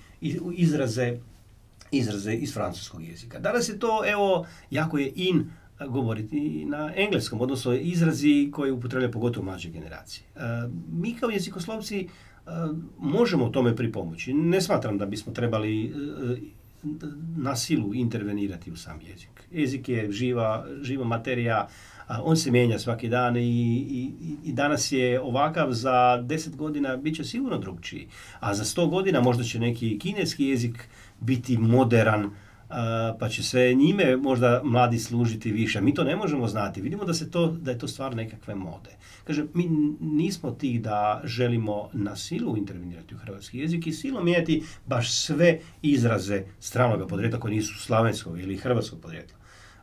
izraze, 0.56 1.18
izraze 1.92 2.34
iz 2.34 2.54
francuskog 2.54 3.04
jezika. 3.04 3.40
Danas 3.40 3.70
je 3.70 3.80
to, 3.80 4.02
evo, 4.06 4.46
jako 4.72 4.98
je 4.98 5.12
in 5.16 5.50
govoriti 5.88 6.66
na 6.66 6.92
engleskom, 6.96 7.42
odnosno 7.42 7.74
izrazi 7.74 8.50
koji 8.52 8.72
upotrebljaju 8.72 9.12
pogotovo 9.12 9.46
mlađe 9.46 9.70
generacije. 9.70 10.26
Uh, 10.36 10.42
mi 10.92 11.16
kao 11.16 11.30
jezikoslovci 11.30 12.08
uh, 12.08 12.52
možemo 13.00 13.50
tome 13.50 13.76
pripomoći. 13.76 14.34
Ne 14.34 14.62
smatram 14.62 14.98
da 14.98 15.06
bismo 15.06 15.34
trebali 15.34 15.94
na 17.38 17.56
silu 17.56 17.94
intervenirati 17.94 18.72
u 18.72 18.76
sam 18.76 19.02
jezik. 19.02 19.44
Jezik 19.52 19.90
je 19.90 20.12
živa, 20.12 20.68
živa 20.82 21.06
materija, 21.06 21.68
on 22.24 22.38
se 22.38 22.52
mijenja 22.52 22.80
svaki 22.80 23.10
dan 23.10 23.38
i, 23.38 23.42
i, 23.42 24.12
i 24.44 24.54
danas 24.54 24.92
je 24.92 25.22
ovakav, 25.22 25.72
za 25.72 26.22
deset 26.22 26.56
godina 26.56 26.98
bit 26.98 27.16
će 27.16 27.24
sigurno 27.24 27.58
drugčiji. 27.58 28.08
A 28.40 28.54
za 28.54 28.66
sto 28.66 28.88
godina 28.88 29.22
možda 29.22 29.44
će 29.44 29.60
neki 29.60 30.00
kineski 30.00 30.46
jezik 30.46 30.90
biti 31.20 31.58
moderan 31.58 32.30
pa 33.20 33.30
će 33.30 33.44
se 33.44 33.74
njime 33.74 34.18
možda 34.18 34.62
mladi 34.64 35.00
služiti 35.00 35.52
više. 35.52 35.82
Mi 35.82 35.94
to 35.94 36.04
ne 36.04 36.16
možemo 36.16 36.48
znati. 36.48 36.82
Vidimo 36.82 37.06
da, 37.06 37.14
se 37.14 37.32
to, 37.32 37.48
da 37.48 37.72
je 37.72 37.78
to 37.78 37.88
stvar 37.88 38.16
nekakve 38.16 38.56
mode. 38.56 38.90
Kaže, 39.24 39.46
mi 39.54 39.70
nismo 40.00 40.52
ti 40.52 40.80
da 40.80 41.22
želimo 41.24 41.90
na 41.94 42.16
silu 42.16 42.58
intervenirati 42.58 43.16
u 43.16 43.18
hrvatski 43.18 43.60
jezik 43.60 43.88
i 43.88 43.94
silom 43.94 44.26
mijenjati 44.26 44.64
baš 44.86 45.12
sve 45.12 45.60
izraze 45.82 46.44
stranoga 46.60 47.08
podrijetla 47.08 47.40
koji 47.40 47.56
nisu 47.56 47.80
slavenskog 47.80 48.40
ili 48.40 48.58
hrvatskog 48.58 49.00
podrijetla. 49.02 49.38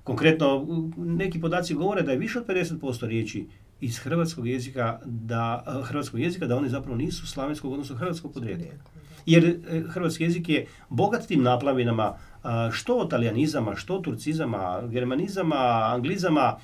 Konkretno, 0.04 0.66
neki 0.97 1.40
podaci 1.40 1.75
govore 1.75 2.02
da 2.02 2.12
je 2.12 2.18
više 2.18 2.38
od 2.38 2.47
50% 2.47 3.07
riječi 3.07 3.47
iz 3.80 3.99
hrvatskog 3.99 4.47
jezika 4.47 5.00
da 5.04 5.64
hrvatskog 5.85 6.21
jezika 6.21 6.47
da 6.47 6.57
oni 6.57 6.68
zapravo 6.68 6.97
nisu 6.97 7.26
slavenskog 7.26 7.73
odnosno 7.73 7.97
hrvatskog 7.97 8.33
podrijetla. 8.33 8.66
Jer 9.26 9.45
e, 9.45 9.83
hrvatski 9.88 10.25
jezik 10.25 10.49
je 10.49 10.66
bogat 10.88 11.26
tim 11.26 11.42
naplavinama 11.42 12.14
što 12.73 12.97
od 12.97 13.11
talijanizama, 13.11 13.75
što 13.75 13.99
turcizama, 13.99 14.83
germanizama, 14.90 15.90
anglizama, 15.95 16.57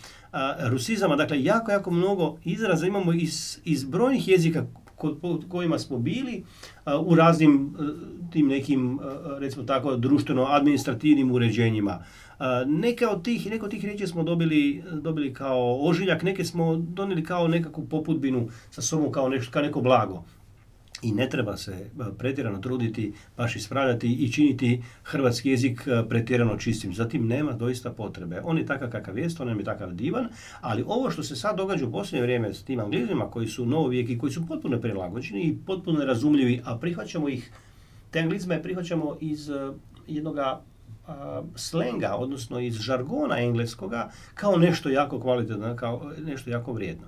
rusizama, 0.71 1.17
dakle 1.17 1.45
jako, 1.45 1.71
jako 1.71 1.91
mnogo 1.91 2.37
izraza 2.45 2.87
imamo 2.87 3.13
iz, 3.13 3.61
iz 3.65 3.85
brojnih 3.85 4.29
jezika 4.29 4.67
kojima 5.49 5.79
smo 5.79 5.99
bili 5.99 6.45
u 7.01 7.15
raznim 7.15 7.77
e, 7.79 7.83
tim 8.33 8.49
nekim, 8.49 9.01
recimo 9.39 9.65
tako, 9.65 9.97
društveno-administrativnim 9.97 11.33
uređenjima. 11.33 12.05
Neke 12.67 13.07
od 13.07 13.25
tih, 13.25 13.51
neke 13.51 13.65
od 13.65 13.71
tih 13.71 13.85
riječi 13.85 14.07
smo 14.07 14.23
dobili, 14.23 14.85
dobili 14.93 15.35
kao 15.35 15.79
ožiljak, 15.81 16.23
neke 16.23 16.45
smo 16.45 16.77
donijeli 16.77 17.25
kao 17.25 17.49
nekakvu 17.49 17.85
poputbinu 17.85 18.49
sa 18.71 18.83
sobom 18.83 19.13
kao, 19.13 19.29
nešto, 19.29 19.53
kao 19.53 19.63
neko 19.63 19.81
blago 19.81 20.25
i 21.05 21.13
ne 21.13 21.29
treba 21.29 21.57
se 21.57 21.73
e, 21.73 21.89
pretjerano 22.19 22.59
truditi, 22.59 23.13
baš 23.37 23.57
ispravljati 23.57 24.13
i 24.13 24.33
činiti 24.33 24.83
hrvatski 25.03 25.51
jezik 25.51 25.87
e, 25.87 26.09
pretjerano 26.09 26.57
čistim. 26.57 26.95
Zatim 26.95 27.27
nema 27.27 27.53
doista 27.53 27.91
potrebe. 27.91 28.41
On 28.45 28.59
je 28.59 28.67
takav 28.67 28.91
kakav 28.91 29.19
jest, 29.19 29.41
on 29.41 29.49
je 29.49 29.65
takav 29.65 29.93
divan, 29.93 30.29
ali 30.61 30.85
ovo 30.87 31.11
što 31.11 31.23
se 31.23 31.37
sad 31.37 31.57
događa 31.57 31.87
u 31.87 31.93
posljednje 31.93 32.23
vrijeme 32.23 32.55
s 32.55 32.63
tim 32.63 32.81
anglizima 32.81 33.31
koji 33.31 33.49
su 33.49 33.67
novovijeki, 33.67 34.19
koji 34.19 34.33
su 34.33 34.47
potpuno 34.47 34.81
prilagođeni 34.81 35.43
i 35.43 35.57
potpuno 35.67 36.05
razumljivi, 36.05 36.61
a 36.65 36.79
prihvaćamo 36.79 37.29
ih, 37.29 37.51
te 38.11 38.21
anglizme 38.21 38.63
prihvaćamo 38.63 39.17
iz 39.21 39.51
e, 39.51 39.73
jednoga 40.07 40.61
slenga, 41.57 42.15
odnosno 42.15 42.61
iz 42.61 42.75
žargona 42.75 43.39
engleskoga, 43.39 44.11
kao 44.35 44.57
nešto 44.57 44.89
jako 44.89 45.21
kvalitetno, 45.21 45.77
kao 45.77 46.13
nešto 46.25 46.51
jako 46.51 46.73
vrijedno. 46.73 47.07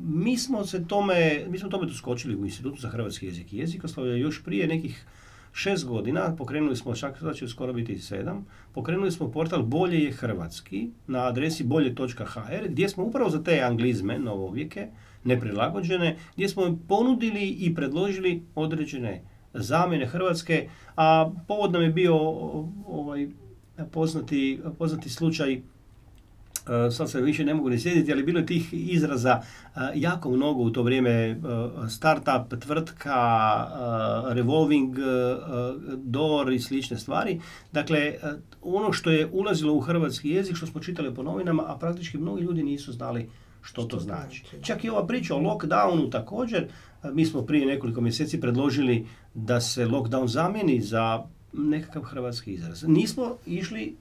mi 0.00 0.36
smo 0.36 0.64
se 0.66 0.86
tome, 0.86 1.44
mi 1.48 1.58
smo 1.58 1.68
tome 1.68 1.86
doskočili 1.86 2.36
u 2.36 2.44
Institutu 2.44 2.80
za 2.80 2.88
hrvatski 2.88 3.26
jezik 3.26 3.52
i 3.52 3.58
jezikoslovlje 3.58 4.20
još 4.20 4.44
prije 4.44 4.66
nekih 4.66 5.06
šest 5.52 5.86
godina, 5.86 6.36
pokrenuli 6.36 6.76
smo, 6.76 6.94
čak 6.94 7.18
sada 7.18 7.34
će 7.34 7.48
skoro 7.48 7.72
biti 7.72 7.98
sedam, 7.98 8.46
pokrenuli 8.74 9.12
smo 9.12 9.30
portal 9.30 9.62
Bolje 9.62 10.04
je 10.04 10.12
hrvatski 10.12 10.90
na 11.06 11.26
adresi 11.26 11.64
bolje.hr 11.64 12.68
gdje 12.68 12.88
smo 12.88 13.04
upravo 13.04 13.30
za 13.30 13.42
te 13.42 13.60
anglizme, 13.60 14.18
novovijeke, 14.18 14.88
neprilagođene, 15.24 16.16
gdje 16.34 16.48
smo 16.48 16.78
ponudili 16.88 17.48
i 17.48 17.74
predložili 17.74 18.42
određene 18.54 19.22
zamjene 19.62 20.06
Hrvatske, 20.06 20.68
a 20.96 21.30
povod 21.48 21.72
nam 21.72 21.82
je 21.82 21.90
bio 21.90 22.16
ovaj, 22.86 23.28
poznati, 23.92 24.60
poznati 24.78 25.10
slučaj 25.10 25.52
e, 25.54 25.60
sad 26.90 27.10
se 27.10 27.20
više 27.20 27.44
ne 27.44 27.54
mogu 27.54 27.70
ni 27.70 27.78
sjediti, 27.78 28.12
ali 28.12 28.22
bilo 28.22 28.38
je 28.38 28.46
tih 28.46 28.68
izraza 28.72 29.40
e, 29.40 29.80
jako 29.94 30.30
mnogo 30.30 30.62
u 30.62 30.70
to 30.70 30.82
vrijeme, 30.82 31.10
e, 31.10 31.36
startup, 31.88 32.60
tvrtka, 32.60 33.14
revolving 34.28 34.96
door 35.96 36.52
i 36.52 36.60
slične 36.60 36.98
stvari. 36.98 37.40
Dakle, 37.72 38.14
ono 38.62 38.92
što 38.92 39.10
je 39.10 39.28
ulazilo 39.32 39.74
u 39.74 39.80
hrvatski 39.80 40.30
jezik, 40.30 40.56
što 40.56 40.66
smo 40.66 40.80
čitali 40.80 41.14
po 41.14 41.22
novinama, 41.22 41.64
a 41.66 41.76
praktički 41.78 42.18
mnogi 42.18 42.42
ljudi 42.42 42.62
nisu 42.62 42.92
znali 42.92 43.30
što 43.68 43.84
to 43.84 44.00
znači. 44.00 44.44
Čak 44.62 44.84
i 44.84 44.88
ova 44.88 45.06
priča 45.06 45.34
o 45.34 45.40
lockdownu 45.40 46.10
također, 46.10 46.68
mi 47.12 47.26
smo 47.26 47.42
prije 47.42 47.66
nekoliko 47.66 48.00
mjeseci 48.00 48.40
predložili 48.40 49.06
da 49.34 49.60
se 49.60 49.86
lockdown 49.86 50.26
zamijeni 50.26 50.80
za 50.80 51.24
nekakav 51.52 52.02
hrvatski 52.02 52.52
izraz. 52.52 52.84
Nismo 52.86 53.36
išli 53.46 53.96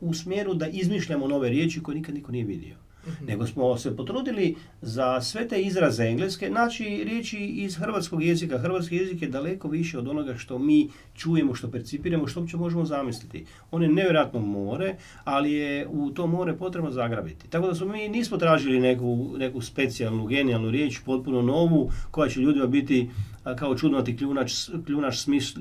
u 0.00 0.14
smjeru 0.14 0.54
da 0.54 0.66
izmišljamo 0.66 1.28
nove 1.28 1.48
riječi 1.48 1.82
koje 1.82 1.94
nikad 1.94 2.14
niko 2.14 2.32
nije 2.32 2.44
vidio. 2.44 2.76
Mhm. 3.06 3.24
Nego 3.24 3.46
smo 3.46 3.78
se 3.78 3.96
potrudili 3.96 4.56
za 4.82 5.20
sve 5.20 5.48
te 5.48 5.62
izraze 5.62 6.04
engleske 6.04 6.50
naći 6.50 6.84
riječi 6.84 7.38
iz 7.38 7.76
hrvatskog 7.76 8.22
jezika. 8.22 8.58
Hrvatski 8.58 8.96
jezik 8.96 9.22
je 9.22 9.28
daleko 9.28 9.68
više 9.68 9.98
od 9.98 10.08
onoga 10.08 10.36
što 10.36 10.58
mi 10.58 10.88
čujemo, 11.14 11.54
što 11.54 11.70
percipiramo, 11.70 12.26
što 12.26 12.40
uopće 12.40 12.56
možemo 12.56 12.84
zamisliti. 12.84 13.44
On 13.70 13.82
je 13.82 13.88
nevjerojatno 13.88 14.40
more, 14.40 14.96
ali 15.24 15.52
je 15.52 15.86
u 15.88 16.10
to 16.10 16.26
more 16.26 16.56
potrebno 16.56 16.90
zagrabiti. 16.90 17.48
Tako 17.48 17.66
da 17.66 17.74
smo 17.74 17.86
mi 17.86 18.08
nismo 18.08 18.36
tražili 18.36 18.80
neku, 18.80 19.34
neku 19.38 19.60
specijalnu, 19.60 20.26
genijalnu 20.26 20.70
riječ, 20.70 21.00
potpuno 21.04 21.42
novu, 21.42 21.90
koja 22.10 22.28
će 22.28 22.40
ljudima 22.40 22.66
biti 22.66 23.10
kao 23.56 23.76
čudnati 23.76 24.16
kljunač, 24.16 24.52
kljunač 24.86 25.16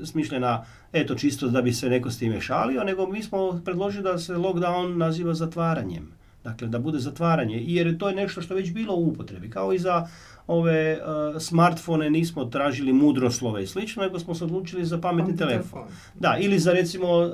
smišljena 0.06 0.66
eto 0.94 1.16
čisto 1.16 1.48
da 1.48 1.62
bi 1.62 1.74
se 1.74 1.90
neko 1.90 2.12
s 2.12 2.20
time 2.20 2.42
šalio, 2.42 2.84
nego 2.84 3.08
mi 3.08 3.24
smo 3.24 3.62
predložili 3.66 4.04
da 4.04 4.18
se 4.18 4.34
lockdown 4.34 4.98
naziva 4.98 5.34
zatvaranjem. 5.34 6.19
Dakle, 6.44 6.68
da 6.68 6.80
bude 6.80 7.00
zatvaranje, 7.00 7.64
jer 7.66 7.98
to 7.98 8.10
je 8.10 8.16
nešto 8.16 8.42
što 8.42 8.54
je 8.54 8.62
već 8.62 8.74
bilo 8.74 8.96
u 8.96 9.08
upotrebi. 9.08 9.50
Kao 9.50 9.74
i 9.74 9.80
za 9.80 10.08
ove 10.48 10.98
uh, 10.98 11.42
smartfone 11.42 12.10
nismo 12.10 12.46
tražili 12.46 12.94
mudroslove 12.94 13.64
i 13.64 13.68
slično, 13.68 14.04
nego 14.04 14.20
smo 14.20 14.36
se 14.36 14.44
odlučili 14.44 14.86
za 14.86 14.98
pametni 14.98 15.38
telefon. 15.38 15.82
Da, 16.16 16.38
ili 16.40 16.60
za 16.60 16.74
recimo 16.74 17.18
uh, 17.18 17.34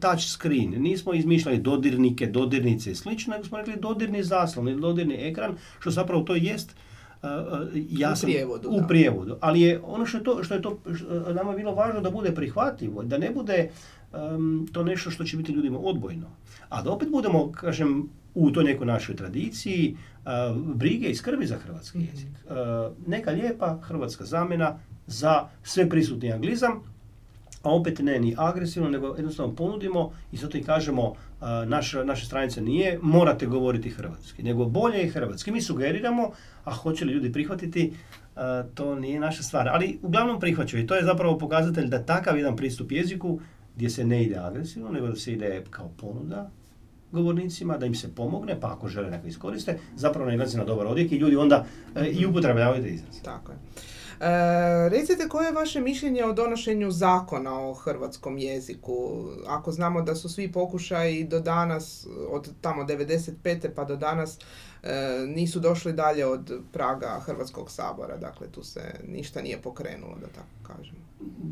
touch 0.00 0.22
screen. 0.22 0.82
Nismo 0.82 1.14
izmišljali 1.14 1.58
dodirnike, 1.58 2.26
dodirnice 2.26 2.90
i 2.90 2.94
slično, 2.94 3.32
nego 3.32 3.44
smo 3.44 3.58
rekli 3.58 3.76
dodirni 3.76 4.22
zaslon 4.22 4.68
ili 4.68 4.80
dodirni 4.80 5.14
ekran, 5.14 5.54
što 5.78 5.90
zapravo 5.90 6.22
to 6.22 6.34
jest 6.34 6.76
uh, 7.22 7.28
u 8.20 8.22
prijevodu. 8.22 8.68
U 8.70 8.82
prijevodu. 8.88 9.36
Ali 9.40 9.60
je 9.60 9.80
ono 9.84 10.06
što 10.06 10.18
je 10.18 10.24
to, 10.24 10.44
što 10.44 10.54
je 10.54 10.62
to 10.62 10.78
što 10.94 11.32
nama 11.32 11.52
bilo 11.52 11.74
važno 11.74 12.00
da 12.00 12.10
bude 12.10 12.34
prihvatljivo, 12.34 13.02
da 13.02 13.18
ne 13.18 13.30
bude 13.30 13.70
um, 14.12 14.68
to 14.72 14.82
nešto 14.82 15.10
što 15.10 15.24
će 15.24 15.36
biti 15.36 15.52
ljudima 15.52 15.78
odbojno. 15.78 16.26
A 16.68 16.82
da 16.82 16.90
opet 16.90 17.10
budemo, 17.10 17.52
kažem, 17.52 18.08
u 18.36 18.50
toj 18.50 18.64
nekoj 18.64 18.86
našoj 18.86 19.16
tradiciji 19.16 19.96
brige 20.74 21.08
i 21.08 21.14
skrbi 21.14 21.46
za 21.46 21.56
hrvatski 21.56 21.98
mhm. 21.98 22.06
jezik. 22.06 22.28
neka 23.06 23.30
lijepa 23.30 23.78
hrvatska 23.82 24.24
zamjena 24.24 24.78
za 25.06 25.48
sve 25.62 25.88
prisutni 25.88 26.32
anglizam, 26.32 26.82
a 27.62 27.70
opet 27.70 27.98
ne 27.98 28.20
ni 28.20 28.34
agresivno, 28.38 28.90
nego 28.90 29.06
jednostavno 29.06 29.54
ponudimo 29.54 30.12
i 30.32 30.36
zato 30.36 30.58
i 30.58 30.62
kažemo 30.62 31.14
naša, 31.66 32.04
naša 32.04 32.26
stranica 32.26 32.60
nije 32.60 32.98
morate 33.02 33.46
govoriti 33.46 33.90
hrvatski, 33.90 34.42
nego 34.42 34.64
bolje 34.64 34.98
je 34.98 35.10
hrvatski. 35.10 35.50
Mi 35.50 35.60
sugeriramo, 35.60 36.30
a 36.64 36.72
hoće 36.72 37.04
li 37.04 37.12
ljudi 37.12 37.32
prihvatiti, 37.32 37.92
to 38.74 38.94
nije 38.94 39.20
naša 39.20 39.42
stvar. 39.42 39.68
Ali 39.68 39.98
uglavnom 40.02 40.40
prihvaćaju 40.40 40.82
i 40.82 40.86
to 40.86 40.94
je 40.94 41.04
zapravo 41.04 41.38
pokazatelj 41.38 41.88
da 41.88 42.02
takav 42.02 42.36
jedan 42.36 42.56
pristup 42.56 42.92
jeziku 42.92 43.40
gdje 43.76 43.90
se 43.90 44.04
ne 44.04 44.22
ide 44.24 44.36
agresivno, 44.36 44.90
nego 44.90 45.08
da 45.08 45.16
se 45.16 45.32
ide 45.32 45.64
kao 45.70 45.90
ponuda, 45.96 46.50
govornicima, 47.16 47.78
da 47.78 47.86
im 47.86 47.94
se 47.94 48.14
pomogne, 48.14 48.60
pa 48.60 48.72
ako 48.72 48.88
žele 48.88 49.10
neko 49.10 49.26
iskoriste, 49.26 49.78
zapravo 49.96 50.26
nailazi 50.26 50.58
na 50.58 50.64
dobar 50.64 50.86
odjek 50.86 51.12
i 51.12 51.16
ljudi 51.16 51.36
onda 51.36 51.64
e, 51.94 52.06
i 52.06 52.26
upotrebljavaju 52.26 52.82
te 52.82 52.88
izraze. 52.88 53.22
Tako 53.22 53.52
je. 53.52 53.58
E, 54.20 54.88
recite 54.88 55.28
koje 55.28 55.46
je 55.46 55.52
vaše 55.52 55.80
mišljenje 55.80 56.24
o 56.24 56.32
donošenju 56.32 56.90
zakona 56.90 57.60
o 57.60 57.74
hrvatskom 57.74 58.38
jeziku? 58.38 59.24
Ako 59.46 59.72
znamo 59.72 60.02
da 60.02 60.14
su 60.14 60.28
svi 60.28 60.52
pokušaji 60.52 61.24
do 61.24 61.40
danas, 61.40 62.06
od 62.30 62.50
tamo 62.60 62.84
95. 62.84 63.68
pa 63.74 63.84
do 63.84 63.96
danas, 63.96 64.38
nisu 65.26 65.60
došli 65.60 65.92
dalje 65.92 66.26
od 66.26 66.60
praga 66.72 67.20
Hrvatskog 67.26 67.70
sabora. 67.70 68.16
Dakle, 68.16 68.46
tu 68.52 68.62
se 68.62 69.00
ništa 69.08 69.42
nije 69.42 69.62
pokrenulo, 69.62 70.16
da 70.20 70.26
tako 70.26 70.74
kažemo 70.74 71.06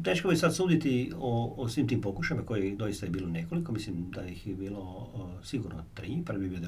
teško 0.04 0.28
bi 0.28 0.36
sad 0.36 0.56
suditi 0.56 1.12
o, 1.18 1.54
o 1.56 1.68
svim 1.68 1.88
tim 1.88 2.00
pokušajima 2.00 2.46
koji 2.46 2.76
doista 2.76 3.06
je 3.06 3.10
bilo 3.10 3.28
nekoliko, 3.28 3.72
mislim 3.72 4.10
da 4.10 4.26
ih 4.26 4.46
je 4.46 4.54
bilo 4.54 5.08
sigurno 5.44 5.84
tri, 5.94 6.22
prvi 6.26 6.44
je 6.44 6.50
bio 6.50 6.58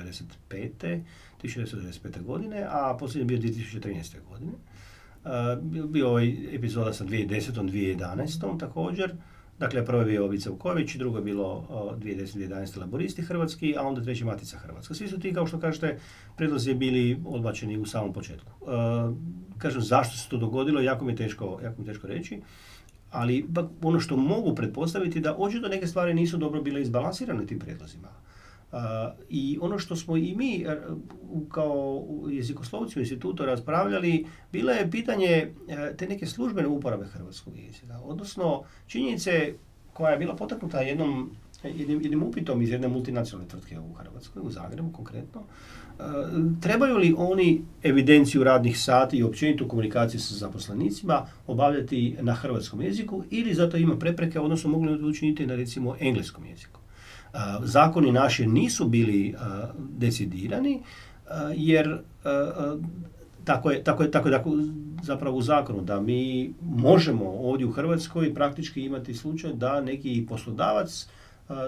95. 0.50 1.00
1995. 1.42 2.22
godine, 2.22 2.66
a 2.70 2.96
posljednji 3.00 3.34
je 3.34 3.38
bio 3.38 3.52
2013. 3.52 4.16
godine. 4.28 4.52
Uh, 4.52 5.90
bio 5.90 6.08
ovaj 6.08 6.54
epizoda 6.54 6.92
sa 6.92 7.04
2010. 7.04 7.52
2011. 7.52 8.58
također. 8.58 9.16
Dakle, 9.58 9.84
prvo 9.84 10.00
je 10.00 10.06
bio 10.06 10.26
Vice 10.26 10.50
Vuković, 10.50 10.96
drugo 10.96 11.18
je 11.18 11.24
bilo 11.24 11.66
2010-2011 12.00 12.78
laboristi 12.80 13.22
hrvatski, 13.22 13.74
a 13.78 13.82
onda 13.82 14.02
treći 14.02 14.24
Matica 14.24 14.58
Hrvatska. 14.58 14.94
Svi 14.94 15.08
su 15.08 15.20
ti, 15.20 15.34
kao 15.34 15.46
što 15.46 15.60
kažete, 15.60 15.98
predlozi 16.36 16.74
bili 16.74 17.20
odbačeni 17.24 17.78
u 17.78 17.86
samom 17.86 18.12
početku. 18.12 18.52
Uh, 18.60 18.68
kažem, 19.58 19.82
zašto 19.82 20.16
se 20.16 20.28
to 20.28 20.36
dogodilo, 20.36 20.80
jako 20.80 21.04
mi 21.04 21.12
je 21.12 21.16
teško, 21.16 21.60
jako 21.62 21.82
mi 21.82 21.88
je 21.88 21.92
teško 21.92 22.06
reći 22.06 22.40
ali 23.10 23.46
ono 23.82 24.00
što 24.00 24.16
mogu 24.16 24.54
pretpostaviti 24.54 25.20
da 25.20 25.36
očito 25.38 25.68
neke 25.68 25.86
stvari 25.86 26.14
nisu 26.14 26.36
dobro 26.36 26.62
bile 26.62 26.82
izbalansirane 26.82 27.46
tim 27.46 27.58
prijedlozima. 27.58 28.08
I 29.28 29.58
ono 29.60 29.78
što 29.78 29.96
smo 29.96 30.16
i 30.16 30.34
mi 30.36 30.56
e, 30.56 30.76
kao 31.50 32.04
jezikoslovci 32.30 32.98
u 32.98 33.00
institutu 33.00 33.46
raspravljali, 33.46 34.26
bilo 34.52 34.72
je 34.72 34.90
pitanje 34.90 35.26
e, 35.26 35.52
te 35.96 36.08
neke 36.08 36.26
službene 36.26 36.68
uporabe 36.68 37.04
hrvatskog 37.04 37.56
jezika. 37.56 38.00
Odnosno, 38.04 38.62
činjenice 38.86 39.54
koja 39.92 40.12
je 40.12 40.18
bila 40.18 40.36
potaknuta 40.36 40.80
jednom 40.80 41.30
jednim, 41.64 42.22
upitom 42.22 42.62
iz 42.62 42.70
jedne 42.70 42.88
multinacionalne 42.88 43.48
tvrtke 43.48 43.78
u 43.78 43.92
Hrvatskoj, 43.92 44.42
u 44.44 44.50
Zagrebu 44.50 44.92
konkretno, 44.92 45.42
e, 45.42 46.02
trebaju 46.60 46.96
li 46.96 47.14
oni 47.18 47.62
evidenciju 47.82 48.44
radnih 48.44 48.80
sati 48.80 49.16
i 49.16 49.22
općenito 49.22 49.68
komunikaciju 49.68 50.20
sa 50.20 50.34
zaposlenicima 50.34 51.26
obavljati 51.46 52.16
na 52.20 52.34
hrvatskom 52.34 52.82
jeziku 52.82 53.24
ili 53.30 53.54
zato 53.54 53.76
ima 53.76 53.96
prepreke, 53.96 54.40
odnosno 54.40 54.70
mogli 54.70 54.92
li 54.92 55.00
to 55.00 55.06
učiniti 55.06 55.46
na 55.46 55.54
recimo 55.54 55.96
engleskom 56.00 56.44
jeziku. 56.46 56.80
Zakoni 57.62 58.12
naši 58.12 58.46
nisu 58.46 58.88
bili 58.88 59.34
decidirani 59.98 60.82
jer 61.54 61.98
tako 63.44 63.70
je, 63.70 63.84
tako 63.84 64.02
je, 64.02 64.10
tako 64.10 64.28
je, 64.28 64.42
zapravo 65.02 65.36
u 65.36 65.42
zakonu 65.42 65.82
da 65.82 66.00
mi 66.00 66.52
možemo 66.62 67.24
ovdje 67.24 67.66
u 67.66 67.72
Hrvatskoj 67.72 68.34
praktički 68.34 68.82
imati 68.82 69.14
slučaj 69.14 69.52
da 69.52 69.80
neki 69.80 70.26
poslodavac 70.28 71.06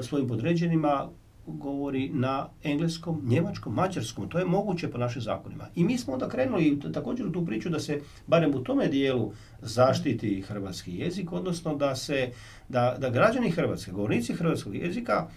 svojim 0.03 0.29
podređenima 0.29 1.09
govori 1.47 2.09
na 2.09 2.49
engleskom, 2.63 3.23
njemačkom, 3.25 3.75
mađarskom. 3.75 4.29
To 4.29 4.39
je 4.39 4.45
moguće 4.45 4.91
po 4.91 4.99
našim 4.99 5.23
zakonima. 5.23 5.65
I 5.75 5.85
mi 5.85 5.99
smo 5.99 6.13
onda 6.13 6.29
krenuli 6.29 6.81
također 6.95 7.27
u 7.27 7.33
tu 7.33 7.47
priču 7.47 7.69
da 7.69 7.81
se 7.81 8.01
barem 8.27 8.55
u 8.55 8.65
tome 8.65 8.89
dijelu 8.89 9.33
zaštiti 9.63 10.41
hrvatski 10.41 10.97
jezik, 10.97 11.33
odnosno 11.33 11.77
da 11.77 11.97
se 11.97 12.31
da, 12.69 12.97
da 12.99 13.11
građani 13.11 13.51
Hrvatske, 13.51 13.93
govornici 13.93 14.35
hrvatskog 14.35 14.75
jezika 14.75 15.29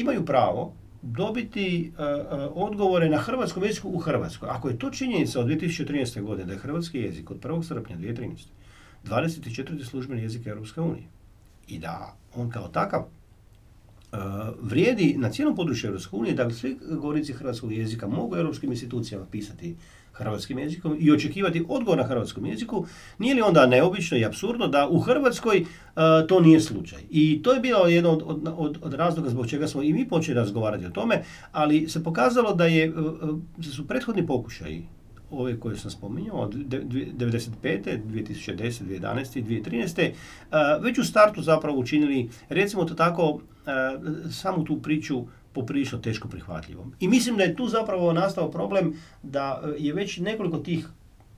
imaju 0.00 0.24
pravo 0.24 0.72
dobiti 1.02 1.92
uh, 1.92 2.04
odgovore 2.54 3.08
na 3.08 3.18
hrvatskom 3.18 3.64
jeziku 3.64 3.88
u 3.88 3.98
Hrvatskoj. 3.98 4.48
Ako 4.48 4.68
je 4.68 4.78
to 4.78 4.90
činjenica 4.90 5.40
od 5.40 5.46
2013. 5.46 6.22
godine 6.22 6.46
da 6.46 6.52
je 6.52 6.58
hrvatski 6.58 6.98
jezik 6.98 7.30
od 7.30 7.40
1. 7.40 7.62
srpnja 7.62 7.96
2013. 7.96 8.30
24. 9.04 9.84
službeni 9.84 10.22
jezik 10.22 10.46
Europske 10.46 10.80
unije 10.80 11.06
i 11.68 11.78
da 11.78 12.16
on 12.34 12.50
kao 12.50 12.68
takav 12.68 13.04
vrijedi 14.60 15.14
na 15.18 15.30
cijelom 15.30 15.56
području 15.56 15.88
Europske 15.88 16.16
unije, 16.16 16.34
da 16.34 16.50
svi 16.50 16.78
govorici 16.90 17.32
hrvatskog 17.32 17.72
jezika 17.72 18.06
mogu 18.06 18.36
europskim 18.36 18.70
institucijama 18.70 19.26
pisati 19.30 19.76
hrvatskim 20.18 20.58
jezikom 20.58 20.96
i 21.00 21.12
očekivati 21.12 21.64
odgovor 21.68 21.98
na 21.98 22.04
hrvatskom 22.04 22.46
jeziku, 22.46 22.86
nije 23.18 23.34
li 23.34 23.42
onda 23.42 23.66
neobično 23.66 24.18
i 24.18 24.24
absurdno 24.24 24.68
da 24.68 24.88
u 24.88 25.00
Hrvatskoj 25.00 25.60
uh, 25.60 26.02
to 26.28 26.40
nije 26.40 26.60
slučaj. 26.60 27.02
I 27.10 27.42
to 27.42 27.52
je 27.52 27.60
bilo 27.60 27.86
jedno 27.86 28.10
od, 28.10 28.22
od, 28.26 28.54
od, 28.56 28.78
od 28.82 28.94
razloga 28.94 29.30
zbog 29.30 29.48
čega 29.48 29.68
smo 29.68 29.82
i 29.82 29.92
mi 29.92 30.08
počeli 30.08 30.34
razgovarati 30.34 30.86
o 30.86 30.90
tome, 30.90 31.22
ali 31.52 31.88
se 31.88 32.04
pokazalo 32.04 32.54
da 32.54 32.66
je, 32.66 32.92
uh, 32.94 33.38
su 33.62 33.86
prethodni 33.86 34.26
pokušaji 34.26 34.86
ove 35.30 35.60
koje 35.60 35.76
sam 35.76 35.90
spominjao, 35.90 36.36
od 36.36 36.54
1995. 36.54 37.50
2010. 37.62 38.82
2011. 38.84 39.38
i 39.38 39.42
2013. 39.42 40.12
već 40.80 40.98
u 40.98 41.04
startu 41.04 41.42
zapravo 41.42 41.78
učinili, 41.78 42.28
recimo 42.48 42.84
to 42.84 42.94
tako, 42.94 43.40
samu 44.30 44.64
tu 44.64 44.82
priču 44.82 45.24
poprilično 45.52 45.98
teško 45.98 46.28
prihvatljivom. 46.28 46.92
I 47.00 47.08
mislim 47.08 47.36
da 47.36 47.44
je 47.44 47.56
tu 47.56 47.68
zapravo 47.68 48.12
nastao 48.12 48.50
problem 48.50 48.94
da 49.22 49.62
e, 49.64 49.74
je 49.78 49.92
već 49.92 50.18
nekoliko 50.18 50.58
tih 50.58 50.88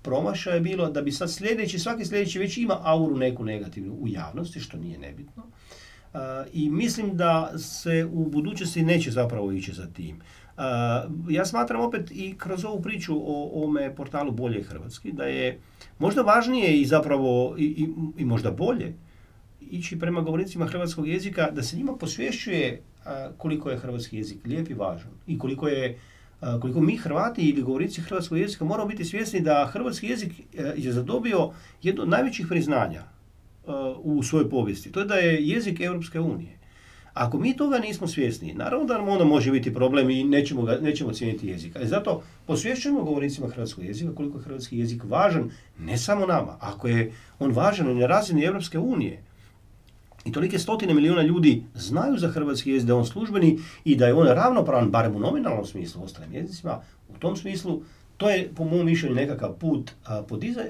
promašaja 0.03 0.61
bilo 0.61 0.91
da 0.91 1.03
bi 1.03 1.13
sad 1.13 1.33
sljedeći, 1.33 1.79
svaki 1.79 2.05
sljedeći 2.05 2.39
već 2.39 2.59
ima 2.59 2.81
auru 2.83 3.17
neku 3.17 3.45
negativnu 3.45 3.95
u 3.95 4.09
javnosti, 4.09 4.61
što 4.61 4.77
nije 4.77 4.99
nebitno. 4.99 5.43
Uh, 5.43 6.21
I 6.53 6.71
mislim 6.71 7.17
da 7.17 7.59
se 7.59 8.09
u 8.13 8.27
budućnosti 8.27 8.83
neće 8.83 9.11
zapravo 9.11 9.53
ići 9.53 9.73
za 9.73 9.87
tim. 9.87 10.21
Ja 11.29 11.45
smatram 11.45 11.81
opet 11.81 12.11
i 12.11 12.35
kroz 12.39 12.65
ovu 12.65 12.83
priču 12.83 13.15
o 13.17 13.51
ovome 13.55 13.95
portalu 13.95 14.33
Bolje 14.33 14.63
Hrvatski, 14.63 15.13
da 15.13 15.25
je 15.25 15.61
možda 15.99 16.23
važnije 16.23 16.81
i 16.81 16.87
zapravo 16.87 17.55
i, 17.59 17.65
i, 17.65 17.89
i 18.17 18.25
možda 18.25 18.51
bolje 18.51 18.95
ići 19.71 19.99
prema 19.99 20.21
govornicima 20.21 20.67
hrvatskog 20.67 21.09
jezika, 21.09 21.51
da 21.51 21.63
se 21.63 21.77
njima 21.77 21.97
posvješćuje 21.97 22.83
koliko 23.37 23.71
je 23.71 23.79
hrvatski 23.79 24.17
jezik 24.17 24.39
lijep 24.45 24.71
i 24.71 24.75
važan 24.75 25.11
i 25.27 25.39
koliko 25.39 25.69
je 25.69 25.99
koliko 26.61 26.81
mi 26.81 26.97
Hrvati 26.97 27.43
ili 27.43 27.63
govorici 27.63 28.01
hrvatskog 28.01 28.39
jezika 28.39 28.65
moramo 28.65 28.89
biti 28.89 29.05
svjesni 29.05 29.41
da 29.41 29.71
hrvatski 29.73 30.07
jezik 30.07 30.33
e, 30.41 30.75
je 30.77 30.93
zadobio 30.93 31.51
jedno 31.83 32.03
od 32.03 32.09
najvećih 32.09 32.47
priznanja 32.49 33.01
e, 33.01 33.71
u 34.03 34.23
svojoj 34.23 34.51
povijesti. 34.51 34.93
To 34.93 35.01
je 35.01 35.07
da 35.07 35.15
je 35.15 35.49
jezik 35.49 35.81
Europske 35.81 36.21
unije. 36.21 36.59
Ako 37.15 37.39
mi 37.39 37.57
toga 37.57 37.79
nismo 37.79 38.07
svjesni, 38.07 38.55
naravno 38.55 38.87
da 38.87 38.99
nam 38.99 39.09
onda 39.09 39.25
može 39.25 39.51
biti 39.51 39.75
problem 39.75 40.11
i 40.11 40.25
nećemo, 40.25 40.63
ga, 40.63 40.79
nećemo 40.81 41.13
cijeniti 41.13 41.49
jezik. 41.49 41.77
Ali 41.77 41.87
zato 41.87 42.23
posvješćujemo 42.47 43.03
govornicima 43.03 43.49
hrvatskog 43.49 43.85
jezika 43.85 44.15
koliko 44.15 44.39
je 44.39 44.45
hrvatski 44.45 44.79
jezik 44.79 45.03
važan, 45.05 45.51
ne 45.79 45.99
samo 45.99 46.27
nama. 46.27 46.57
Ako 46.61 46.89
je 46.89 47.13
on 47.39 47.53
važan 47.53 47.99
na 47.99 48.07
razini 48.07 48.45
Europske 48.45 48.79
unije, 48.79 49.23
i 50.29 50.33
tolike 50.33 50.59
stotine 50.59 50.95
milijuna 50.95 51.23
ljudi 51.23 51.63
znaju 51.75 52.19
za 52.19 52.29
hrvatski 52.29 52.71
jezik 52.71 52.87
da 52.87 52.93
je 52.93 52.99
on 52.99 53.07
službeni 53.07 53.59
i 53.85 53.97
da 53.97 54.07
je 54.07 54.15
on 54.15 54.27
ravnopravan, 54.27 54.91
barem 54.91 55.17
u 55.17 55.19
nominalnom 55.19 55.67
smislu, 55.67 56.05
ostalim 56.05 56.35
jezicima, 56.35 56.81
u 57.09 57.19
tom 57.19 57.37
smislu, 57.37 57.81
to 58.17 58.31
je 58.31 58.51
po 58.55 58.65
mom 58.65 58.87
mišljenju 58.87 59.15
nekakav 59.15 59.53
put 59.53 59.91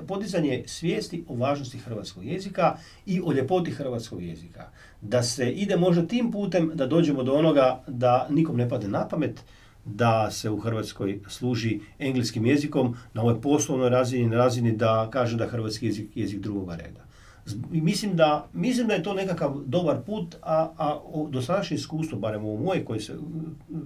podizanje 0.07 0.63
svijesti 0.67 1.25
o 1.29 1.35
važnosti 1.35 1.79
hrvatskog 1.79 2.25
jezika 2.25 2.77
i 3.07 3.21
o 3.25 3.33
ljepoti 3.33 3.71
hrvatskog 3.71 4.23
jezika. 4.23 4.69
Da 5.01 5.23
se 5.23 5.53
ide 5.53 5.77
možda 5.77 6.07
tim 6.07 6.33
putem 6.33 6.71
da 6.75 6.87
dođemo 6.87 7.23
do 7.23 7.35
onoga 7.35 7.83
da 7.87 8.27
nikom 8.31 8.57
ne 8.57 8.69
pade 8.69 8.89
na 8.89 9.09
pamet 9.09 9.41
da 9.85 10.31
se 10.31 10.51
u 10.51 10.61
Hrvatskoj 10.61 11.21
služi 11.29 11.81
engleskim 11.99 12.47
jezikom 12.47 12.97
na 13.15 13.23
ovoj 13.23 13.41
poslovnoj 13.41 13.89
razini, 13.89 14.27
na 14.27 14.37
razini 14.37 14.77
da 14.77 15.09
kaže 15.11 15.37
da 15.37 15.47
hrvatski 15.47 15.87
jezik 15.87 16.17
je 16.17 16.23
jezik 16.23 16.41
drugoga 16.41 16.77
reda. 16.77 17.08
I 17.73 17.81
mislim 17.81 18.17
da, 18.17 18.49
mislim 18.53 18.87
da 18.89 18.95
je 18.95 19.03
to 19.03 19.15
nekakav 19.15 19.57
dobar 19.67 19.97
put, 20.07 20.37
a, 20.43 20.71
a 20.79 21.01
dosadašnje 21.31 21.75
iskustvo, 21.75 22.19
barem 22.19 22.45
u 22.45 22.59
moje, 22.59 22.85
koje 22.85 23.01
se, 23.01 23.15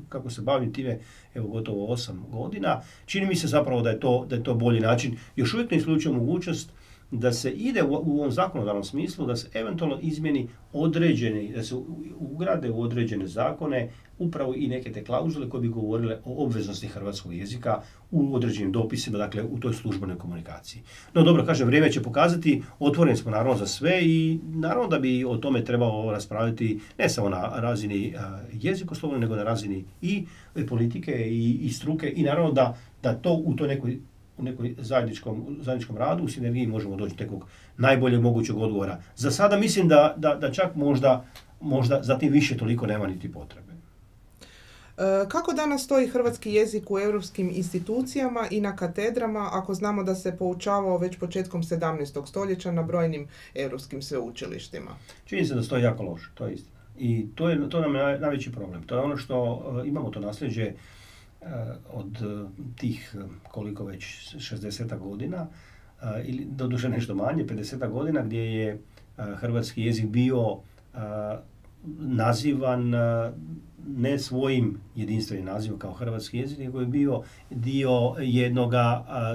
kako 0.08 0.30
se 0.30 0.42
bavim 0.42 0.72
time, 0.72 0.98
evo 1.34 1.48
gotovo 1.48 1.92
osam 1.92 2.24
godina, 2.30 2.80
čini 3.06 3.26
mi 3.26 3.36
se 3.36 3.46
zapravo 3.46 3.82
da 3.82 3.90
je 3.90 4.00
to, 4.00 4.26
da 4.28 4.36
je 4.36 4.42
to 4.42 4.54
bolji 4.54 4.80
način. 4.80 5.16
Još 5.36 5.54
uvijek 5.54 5.70
ne 5.70 5.76
isključuje 5.76 6.14
mogućnost 6.14 6.70
da 7.12 7.32
se 7.32 7.50
ide 7.50 7.82
u, 7.82 7.94
ovom 7.94 8.30
zakonodavnom 8.30 8.84
smislu, 8.84 9.26
da 9.26 9.36
se 9.36 9.48
eventualno 9.54 9.98
izmjeni 10.02 10.48
određeni, 10.72 11.52
da 11.54 11.62
se 11.62 11.74
ugrade 12.18 12.70
u 12.70 12.82
određene 12.82 13.26
zakone 13.26 13.90
upravo 14.18 14.54
i 14.56 14.68
neke 14.68 14.92
te 14.92 15.04
klauzule 15.04 15.48
koje 15.48 15.60
bi 15.60 15.68
govorile 15.68 16.18
o 16.24 16.44
obveznosti 16.44 16.86
hrvatskog 16.86 17.34
jezika 17.34 17.80
u 18.10 18.34
određenim 18.34 18.72
dopisima, 18.72 19.18
dakle 19.18 19.42
u 19.42 19.58
toj 19.58 19.72
službenoj 19.72 20.18
komunikaciji. 20.18 20.82
No 21.14 21.22
dobro, 21.22 21.46
kažem, 21.46 21.66
vrijeme 21.66 21.92
će 21.92 22.02
pokazati, 22.02 22.62
otvoreni 22.78 23.16
smo 23.16 23.30
naravno 23.30 23.56
za 23.56 23.66
sve 23.66 24.00
i 24.02 24.38
naravno 24.44 24.88
da 24.88 24.98
bi 24.98 25.24
o 25.24 25.36
tome 25.36 25.64
trebalo 25.64 26.12
raspraviti 26.12 26.80
ne 26.98 27.08
samo 27.08 27.28
na 27.28 27.60
razini 27.60 28.14
jezikoslovne, 28.52 29.18
nego 29.18 29.36
na 29.36 29.42
razini 29.42 29.84
i 30.02 30.26
politike 30.68 31.12
i, 31.12 31.58
i 31.62 31.70
struke 31.70 32.12
i 32.16 32.22
naravno 32.22 32.52
da, 32.52 32.76
da 33.02 33.14
to 33.14 33.32
u 33.44 33.54
toj 33.56 33.68
nekoj 33.68 33.98
u 34.42 34.44
nekoj 34.44 34.74
zajedničkom, 34.78 35.56
zajedničkom 35.60 35.96
radu, 35.96 36.24
u 36.24 36.28
sinergiji 36.28 36.66
možemo 36.66 36.96
doći 36.96 37.16
do 37.16 37.24
nekog 37.24 37.46
najboljeg 37.76 38.20
mogućeg 38.20 38.56
odgovora. 38.56 38.98
Za 39.16 39.30
sada 39.30 39.56
mislim 39.56 39.88
da, 39.88 40.14
da, 40.16 40.34
da 40.34 40.52
čak 40.52 40.74
možda, 40.74 41.24
možda 41.60 42.02
za 42.02 42.18
tim 42.18 42.32
više 42.32 42.56
toliko 42.56 42.86
nema 42.86 43.06
niti 43.06 43.32
potrebe. 43.32 43.72
E, 44.98 45.28
kako 45.28 45.52
danas 45.52 45.84
stoji 45.84 46.08
hrvatski 46.08 46.52
jezik 46.52 46.90
u 46.90 46.98
europskim 46.98 47.50
institucijama 47.54 48.46
i 48.50 48.60
na 48.60 48.76
katedrama 48.76 49.48
ako 49.52 49.74
znamo 49.74 50.02
da 50.02 50.14
se 50.14 50.36
poučavao 50.36 50.98
već 50.98 51.18
početkom 51.18 51.62
17. 51.62 52.26
stoljeća 52.26 52.72
na 52.72 52.82
brojnim 52.82 53.28
europskim 53.54 54.02
sveučilištima? 54.02 54.90
Čini 55.24 55.44
se 55.44 55.54
da 55.54 55.62
stoji 55.62 55.82
jako 55.82 56.02
loše, 56.02 56.30
to 56.34 56.46
je 56.46 56.54
istina. 56.54 56.78
I 56.98 57.26
to, 57.34 57.48
je, 57.48 57.68
to 57.70 57.80
nam 57.80 57.94
je 57.94 58.18
najveći 58.18 58.52
problem. 58.52 58.82
To 58.82 58.94
je 58.94 59.00
ono 59.00 59.16
što 59.16 59.62
e, 59.84 59.88
imamo 59.88 60.10
to 60.10 60.20
nasljeđe 60.20 60.72
od 61.92 62.16
eh, 62.22 62.62
tih 62.76 63.14
eh, 63.18 63.24
koliko 63.50 63.84
već 63.84 64.04
60 64.34 64.98
godina 64.98 65.46
ili 66.24 66.46
doduše 66.50 66.88
nešto 66.88 67.14
manje 67.14 67.44
50 67.44 67.90
godina 67.90 68.22
gdje 68.22 68.54
je 68.56 68.78
hrvatski 69.16 69.82
jezik 69.82 70.06
bio 70.06 70.58
nazivan 71.98 72.92
ne 73.86 74.18
svojim 74.18 74.78
jedinstvenim 74.94 75.46
nazivom 75.46 75.78
kao 75.78 75.92
hrvatski 75.92 76.38
jezik, 76.38 76.58
nego 76.58 76.80
je 76.80 76.86
bio 76.86 77.22
dio 77.50 78.14
jednog 78.18 78.72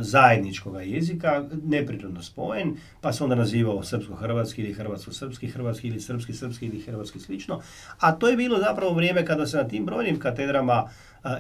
zajedničkog 0.02 0.76
jezika, 0.86 1.46
neprirodno 1.64 2.22
spojen, 2.22 2.76
pa 3.02 3.14
se 3.14 3.24
onda 3.24 3.36
nazivao 3.36 3.84
srpsko-hrvatski 3.84 4.62
ili 4.62 4.74
hrvatsko-srpski, 4.74 5.48
hrvatski 5.48 5.88
ili 5.88 6.00
srpski-srpski 6.00 6.66
ili 6.66 6.82
hrvatski 6.82 7.20
slično. 7.20 7.62
A 8.00 8.12
to 8.12 8.28
je 8.28 8.38
bilo 8.38 8.60
zapravo 8.60 8.94
vrijeme 8.94 9.26
kada 9.26 9.48
se 9.48 9.58
na 9.58 9.68
tim 9.68 9.86
brojnim 9.86 10.20
katedrama 10.20 10.90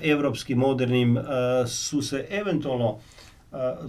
evropski 0.01 0.55
modernim 0.55 1.17
su 1.67 2.01
se 2.01 2.27
eventualno 2.29 2.97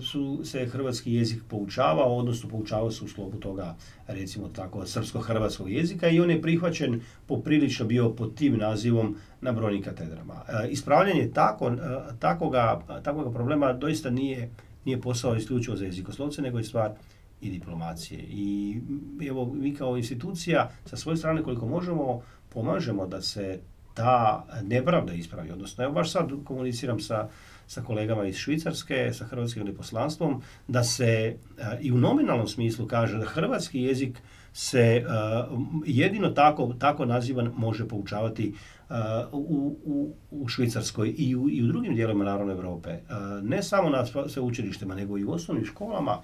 su 0.00 0.40
se 0.44 0.66
hrvatski 0.66 1.14
jezik 1.14 1.42
poučavao, 1.48 2.16
odnosno 2.16 2.48
poučavao 2.48 2.90
se 2.90 3.04
u 3.04 3.08
sklopu 3.08 3.36
toga, 3.36 3.76
recimo 4.06 4.48
tako, 4.48 4.86
srpsko-hrvatskog 4.86 5.70
jezika 5.70 6.08
i 6.08 6.20
on 6.20 6.30
je 6.30 6.42
prihvaćen 6.42 7.00
poprilično 7.26 7.86
bio 7.86 8.10
pod 8.10 8.34
tim 8.34 8.56
nazivom 8.56 9.16
na 9.40 9.52
brojnim 9.52 9.82
katedrama. 9.82 10.42
Ispravljanje 10.70 11.30
tako, 11.34 11.72
takoga, 12.18 12.80
takoga 13.02 13.30
problema 13.30 13.72
doista 13.72 14.10
nije, 14.10 14.50
nije 14.84 15.00
posao 15.00 15.36
isključivo 15.36 15.76
za 15.76 15.84
jezikoslovce, 15.84 16.42
nego 16.42 16.58
je 16.58 16.64
stvar 16.64 16.90
i 17.40 17.50
diplomacije. 17.50 18.20
I 18.28 18.80
evo, 19.28 19.52
mi 19.54 19.74
kao 19.74 19.96
institucija 19.96 20.70
sa 20.86 20.96
svoje 20.96 21.16
strane 21.16 21.42
koliko 21.42 21.66
možemo 21.66 22.22
pomažemo 22.48 23.06
da 23.06 23.22
se 23.22 23.60
ta 23.98 24.44
nepravda 24.62 25.12
ispravi. 25.12 25.50
Odnosno, 25.50 25.84
evo 25.84 25.92
baš 25.92 26.12
sad 26.12 26.30
komuniciram 26.44 27.00
sa, 27.00 27.28
sa 27.66 27.82
kolegama 27.82 28.24
iz 28.24 28.36
Švicarske, 28.36 29.12
sa 29.12 29.24
hrvatskim 29.24 29.62
veliposlanstvom, 29.62 30.42
da 30.68 30.84
se 30.84 31.36
i 31.80 31.92
u 31.92 31.98
nominalnom 31.98 32.48
smislu 32.48 32.86
kaže 32.86 33.18
da 33.18 33.26
hrvatski 33.26 33.82
jezik 33.82 34.22
se 34.52 35.04
jedino 35.86 36.30
tako, 36.30 36.74
tako 36.78 37.04
nazivan 37.04 37.52
može 37.56 37.88
poučavati 37.88 38.54
u, 39.32 39.76
u, 39.84 40.12
u 40.30 40.48
Švicarskoj 40.48 41.14
i 41.18 41.36
u, 41.36 41.48
i 41.50 41.62
u 41.62 41.66
drugim 41.66 41.94
dijelovima 41.94 42.24
naravno 42.24 42.52
Europe. 42.52 42.98
Ne 43.42 43.62
samo 43.62 43.90
na 43.90 44.06
sveučilištima, 44.28 44.94
nego 44.94 45.18
i 45.18 45.24
u 45.24 45.32
osnovnim 45.32 45.66
školama, 45.66 46.18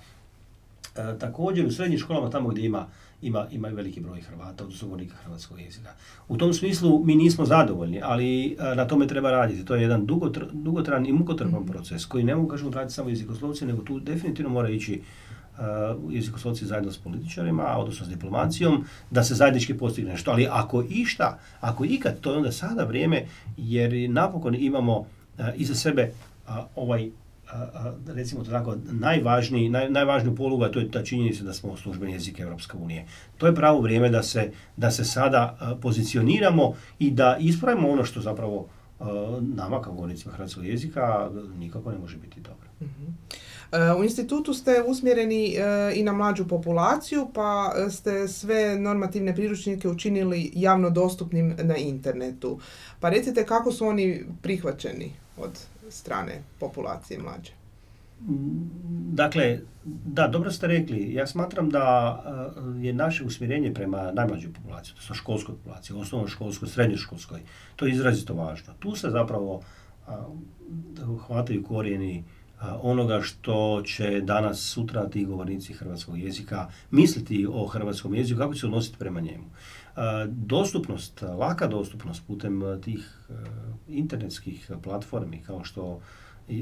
također 1.21 1.67
u 1.67 1.71
srednjim 1.71 1.99
školama 1.99 2.31
tamo 2.31 2.49
gdje 2.49 2.67
ima 2.67 2.87
ima, 3.23 3.47
ima 3.51 3.69
veliki 3.69 4.01
broj 4.01 4.21
Hrvata, 4.21 4.65
odnosno 4.65 4.89
govornika 4.89 5.17
hrvatskog 5.17 5.61
jezika. 5.61 5.91
U 6.29 6.37
tom 6.37 6.55
smislu 6.55 7.05
mi 7.05 7.17
nismo 7.17 7.47
zadovoljni, 7.47 8.01
ali 8.03 8.57
na 8.77 8.87
tome 8.87 9.07
treba 9.07 9.31
raditi. 9.31 9.65
To 9.65 9.75
je 9.75 9.83
jedan 9.83 10.07
dugotr, 10.07 10.45
dugotran 10.53 11.07
i 11.07 11.13
mukotrpan 11.13 11.61
mhm. 11.61 11.71
proces 11.71 12.07
koji 12.07 12.25
ne 12.25 12.35
mogu 12.35 12.49
kažemo 12.49 12.71
raditi 12.71 12.95
samo 12.95 13.09
jezikoslovci, 13.09 13.67
nego 13.67 13.83
tu 13.83 14.01
definitivno 14.01 14.51
mora 14.51 14.69
ići 14.69 15.01
uh, 15.59 16.15
jezikoslovci 16.15 16.67
zajedno 16.67 16.93
s 16.93 16.99
političarima, 16.99 17.77
odnosno 17.77 18.07
s 18.07 18.09
diplomacijom, 18.09 18.85
da 19.11 19.25
se 19.25 19.35
zajednički 19.35 19.75
postigne 19.75 20.11
nešto. 20.11 20.31
Ali 20.31 20.49
ako 20.51 20.85
išta, 20.89 21.39
ako 21.61 21.85
ikad, 21.85 22.21
to 22.21 22.31
je 22.31 22.37
onda 22.37 22.53
sada 22.53 22.85
vrijeme, 22.85 23.25
jer 23.57 24.11
napokon 24.11 24.55
imamo 24.55 24.99
uh, 24.99 25.07
iza 25.57 25.75
sebe 25.75 26.11
uh, 26.49 26.55
ovaj 26.77 27.11
recimo 28.07 28.45
to 28.45 28.51
tako, 28.51 28.77
najvažniji, 28.91 29.69
naj, 29.69 29.91
najvažniju 29.91 30.37
polugu, 30.37 30.65
a 30.65 30.73
to 30.73 30.79
je 30.79 30.91
ta 30.91 31.03
činjenica 31.05 31.45
da 31.45 31.53
smo 31.53 31.77
službeni 31.77 32.13
jezik 32.13 32.41
Europske 32.41 32.77
unije. 32.77 33.07
To 33.39 33.47
je 33.47 33.55
pravo 33.55 33.81
vrijeme 33.81 34.09
da 34.09 34.23
se, 34.23 34.51
da 34.77 34.91
se 34.91 35.05
sada 35.05 35.77
pozicioniramo 35.83 36.75
i 36.99 37.11
da 37.11 37.37
ispravimo 37.41 37.91
ono 37.91 38.05
što 38.05 38.21
zapravo 38.21 38.67
nama 39.41 39.83
kao 39.83 39.93
govornicima 39.93 40.35
hrvatskog 40.35 40.67
jezika 40.67 41.31
nikako 41.59 41.93
ne 41.93 41.99
može 41.99 42.17
biti 42.17 42.41
dobro. 42.41 42.69
Mhm. 42.81 43.05
E, 43.73 43.93
u 43.99 44.05
institutu 44.05 44.55
ste 44.55 44.83
usmjereni 44.87 45.55
e, 45.55 45.93
i 45.95 46.03
na 46.03 46.13
mlađu 46.13 46.49
populaciju, 46.49 47.27
pa 47.35 47.75
ste 47.91 48.29
sve 48.29 48.79
normativne 48.79 49.35
priručnike 49.35 49.89
učinili 49.89 50.51
javno 50.55 50.91
dostupnim 50.91 51.57
na 51.63 51.77
internetu. 51.77 52.61
Pa 53.01 53.09
recite 53.09 53.47
kako 53.47 53.73
su 53.73 53.87
oni 53.87 54.25
prihvaćeni 54.43 55.13
od 55.37 55.51
strane 55.95 56.43
populacije 56.61 57.23
mlađe? 57.23 57.53
Dakle, 59.13 59.59
da, 59.85 60.29
dobro 60.29 60.51
ste 60.53 60.67
rekli. 60.67 61.15
Ja 61.15 61.27
smatram 61.27 61.71
da 61.71 61.85
eh, 62.27 62.87
je 62.87 62.93
naše 62.93 63.25
usmjerenje 63.25 63.75
prema 63.75 64.13
najmlađoj 64.13 64.53
populaciji, 64.53 64.95
to 65.09 65.15
školskoj 65.15 65.55
populaciji, 65.55 65.97
osnovnoškolskoj, 65.97 66.69
srednjoškolskoj, 66.69 67.41
to 67.77 67.87
je 67.87 67.93
izrazito 67.93 68.35
važno. 68.35 68.73
Tu 68.79 68.97
se 68.97 69.11
zapravo 69.11 69.63
eh, 70.09 70.13
hvataju 71.27 71.65
korijeni 71.65 72.19
eh, 72.19 72.65
onoga 72.83 73.21
što 73.23 73.83
će 73.87 74.21
danas, 74.21 74.61
sutra 74.61 75.09
ti 75.09 75.25
govornici 75.25 75.73
hrvatskog 75.73 76.19
jezika 76.19 76.69
misliti 76.91 77.47
o 77.51 77.67
hrvatskom 77.67 78.15
jeziku, 78.15 78.41
kako 78.41 78.55
će 78.55 78.61
se 78.61 78.67
odnositi 78.67 78.99
prema 78.99 79.21
njemu. 79.21 79.45
Dostupnost, 80.29 81.23
laka 81.23 81.67
dostupnost 81.67 82.23
putem 82.27 82.63
tih 82.85 83.19
internetskih 83.89 84.71
platformi 84.83 85.43
kao 85.47 85.65
što 85.65 86.01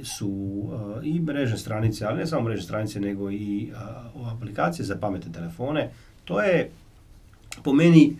su 0.05 0.63
i 1.03 1.21
mrežne 1.21 1.59
stranice, 1.59 2.07
ali 2.07 2.19
ne 2.19 2.27
samo 2.27 2.43
mrežne 2.43 2.63
stranice, 2.63 3.01
nego 3.01 3.31
i 3.31 3.73
aplikacije 4.37 4.87
za 4.87 4.97
pametne 4.97 5.33
telefone. 5.33 5.91
To 6.25 6.41
je 6.41 6.71
po 7.63 7.73
meni 7.73 8.17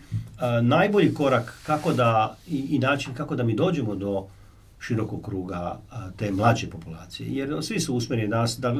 najbolji 0.61 1.13
korak 1.13 1.59
kako 1.65 1.93
da 1.93 2.37
i, 2.47 2.79
način 2.79 3.13
kako 3.13 3.35
da 3.35 3.43
mi 3.43 3.55
dođemo 3.55 3.95
do 3.95 4.25
širokog 4.79 5.21
kruga 5.21 5.79
te 6.17 6.31
mlađe 6.31 6.69
populacije. 6.69 7.29
Jer 7.29 7.57
svi 7.61 7.79
su 7.79 7.95
usmjereni 7.95 8.29
da, 8.57 8.75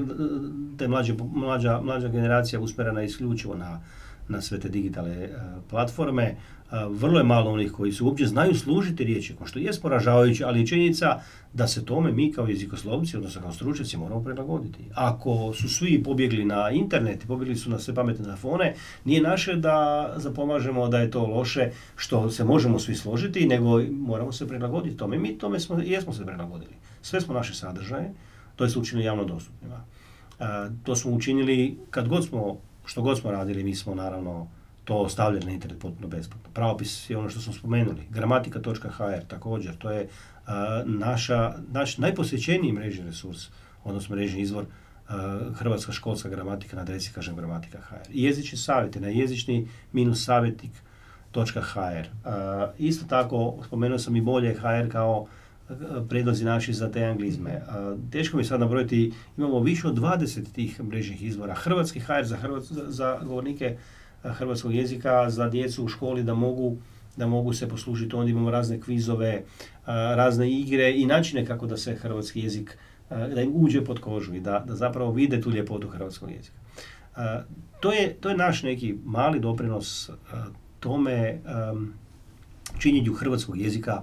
te 0.77 0.87
mlađe, 0.87 1.13
mlađa, 1.33 1.81
mlađa 1.81 2.07
generacija 2.07 2.59
usmjerena 2.59 3.03
isključivo 3.03 3.55
na 3.55 3.81
na 4.27 4.41
sve 4.41 4.59
te 4.59 4.69
digitalne 4.69 5.23
e, 5.23 5.29
platforme. 5.69 6.36
Vrlo 6.89 7.17
je 7.17 7.23
malo 7.23 7.51
onih 7.51 7.71
koji 7.71 7.91
su 7.91 8.05
uopće 8.05 8.25
znaju 8.25 8.55
služiti 8.55 9.03
riječi, 9.03 9.36
što 9.45 9.59
je 9.59 9.71
poražavajuće, 9.81 10.45
ali 10.45 10.59
je 10.59 10.67
činjenica 10.67 11.19
da 11.53 11.67
se 11.67 11.86
tome 11.86 12.12
mi 12.12 12.31
kao 12.31 12.47
jezikoslovci, 12.47 13.17
odnosno 13.17 13.41
kao 13.41 13.51
stručnjaci, 13.51 13.97
moramo 13.97 14.23
prilagoditi. 14.23 14.79
Ako 14.93 15.53
su 15.53 15.69
svi 15.69 16.03
pobjegli 16.03 16.45
na 16.45 16.69
internet 16.69 17.27
pobjegli 17.27 17.55
su 17.55 17.69
na 17.69 17.79
sve 17.79 17.95
pametne 17.95 18.23
telefone, 18.25 18.75
nije 19.05 19.21
naše 19.21 19.55
da 19.55 20.09
zapomažemo 20.17 20.88
da 20.88 20.99
je 20.99 21.12
to 21.12 21.25
loše 21.25 21.71
što 21.95 22.29
se 22.29 22.43
možemo 22.43 22.79
svi 22.79 22.95
složiti, 22.95 23.47
nego 23.47 23.81
moramo 23.91 24.31
se 24.31 24.47
prilagoditi 24.47 24.97
tome. 24.97 25.17
Mi 25.17 25.38
tome 25.38 25.59
smo, 25.59 25.79
jesmo 25.79 26.13
se 26.13 26.25
prilagodili. 26.25 26.73
Sve 27.01 27.21
smo 27.21 27.33
naše 27.33 27.53
sadržaje, 27.53 28.13
to 28.55 28.63
je 28.63 28.69
učinili 28.77 29.05
javno 29.05 29.25
dostupnima. 29.25 29.86
to 30.83 30.95
smo 30.95 31.12
učinili 31.12 31.77
kad 31.89 32.07
god 32.07 32.25
smo 32.25 32.57
što 32.85 33.01
god 33.01 33.19
smo 33.19 33.31
radili, 33.31 33.63
mi 33.63 33.75
smo 33.75 33.95
naravno 33.95 34.47
to 34.83 35.09
stavljali 35.09 35.45
na 35.45 35.51
internet 35.51 35.79
potpuno 35.79 36.07
besplatno. 36.07 36.49
Pravopis 36.53 37.09
je 37.09 37.17
ono 37.17 37.29
što 37.29 37.39
smo 37.39 37.53
spomenuli. 37.53 38.07
Gramatika.hr 38.09 39.25
također, 39.27 39.77
to 39.77 39.91
je 39.91 40.07
naša, 40.85 41.53
naš 41.71 41.97
najposjećeniji 41.97 42.71
mrežni 42.71 43.05
resurs, 43.05 43.47
odnosno 43.83 44.15
mrežni 44.15 44.41
izvor 44.41 44.65
Hrvatska 45.55 45.91
školska 45.91 46.29
gramatika 46.29 46.75
na 46.75 46.81
adresi, 46.81 47.13
kažem, 47.13 47.35
gramatika.hr. 47.35 48.09
Jezični 48.09 48.57
savjeti 48.57 48.99
na 48.99 49.07
jezični 49.07 49.67
minus 49.91 50.25
savjetnik.hr. 50.25 52.07
Isto 52.77 53.05
tako, 53.05 53.57
spomenuo 53.67 53.99
sam 53.99 54.15
i 54.15 54.21
bolje 54.21 54.53
HR 54.53 54.91
kao 54.91 55.27
predlozi 56.10 56.45
naši 56.45 56.73
za 56.73 56.91
te 56.91 57.06
anglizme. 57.06 57.62
Teško 58.12 58.38
mi 58.38 58.43
sad 58.43 58.60
nabrojiti, 58.60 59.13
imamo 59.38 59.60
više 59.60 59.88
od 59.88 59.97
20 59.97 60.52
tih 60.54 60.84
mrežnih 60.84 61.23
izvora. 61.23 61.54
Hrvatski 61.54 61.99
HR 61.99 62.23
za, 62.23 62.38
za 62.88 63.19
govornike 63.23 63.78
hrvatskog 64.23 64.73
jezika, 64.73 65.30
za 65.30 65.49
djecu 65.49 65.86
u 65.86 65.88
školi 65.88 66.23
da 66.23 66.34
mogu 66.34 66.78
da 67.17 67.28
mogu 67.28 67.54
se 67.54 67.69
poslužiti. 67.69 68.15
Onda 68.15 68.32
imamo 68.32 68.52
razne 68.52 68.80
kvizove, 68.80 69.43
razne 69.86 70.52
igre 70.52 70.91
i 70.95 71.06
načine 71.06 71.45
kako 71.45 71.67
da 71.67 71.78
se 71.78 71.95
hrvatski 71.95 72.39
jezik, 72.39 72.78
da 73.10 73.41
im 73.41 73.52
uđe 73.56 73.84
pod 73.86 73.99
kožu 73.99 74.34
i 74.34 74.39
da, 74.39 74.63
da 74.67 74.76
zapravo 74.76 75.12
vide 75.12 75.41
tu 75.41 75.52
ljepotu 75.52 75.88
hrvatskog 75.88 76.32
jezika. 76.32 76.58
To 77.80 77.91
je, 77.91 78.13
to 78.13 78.30
je 78.30 78.38
naš 78.38 78.63
neki 78.63 78.95
mali 79.06 79.39
doprinos 79.39 80.10
tome 80.80 81.39
činjenju 82.80 83.13
hrvatskog 83.13 83.58
jezika 83.58 84.02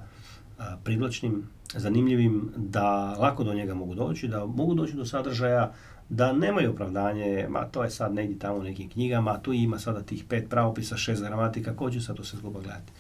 privlačnim, 0.85 1.43
zanimljivim, 1.75 2.53
da 2.57 3.15
lako 3.19 3.45
do 3.45 3.55
njega 3.55 3.75
mogu 3.75 3.95
doći, 3.95 4.29
da 4.29 4.47
mogu 4.47 4.75
doći 4.75 4.97
do 4.97 5.05
sadržaja, 5.05 5.73
da 6.09 6.33
nemaju 6.33 6.71
opravdanje, 6.71 7.47
ma 7.49 7.65
to 7.65 7.85
je 7.85 7.91
sad 7.91 8.15
negdje 8.15 8.39
tamo 8.39 8.59
u 8.59 8.63
nekim 8.63 8.89
knjigama, 8.89 9.39
tu 9.39 9.53
ima 9.53 9.79
sada 9.79 10.03
tih 10.03 10.25
pet 10.25 10.49
pravopisa, 10.51 10.97
šest 10.97 11.23
gramatika, 11.23 11.77
ko 11.77 11.91
će 11.91 12.01
sad 12.01 12.17
to 12.17 12.25
se 12.25 12.37
zguba 12.37 12.61
gledati. 12.61 12.93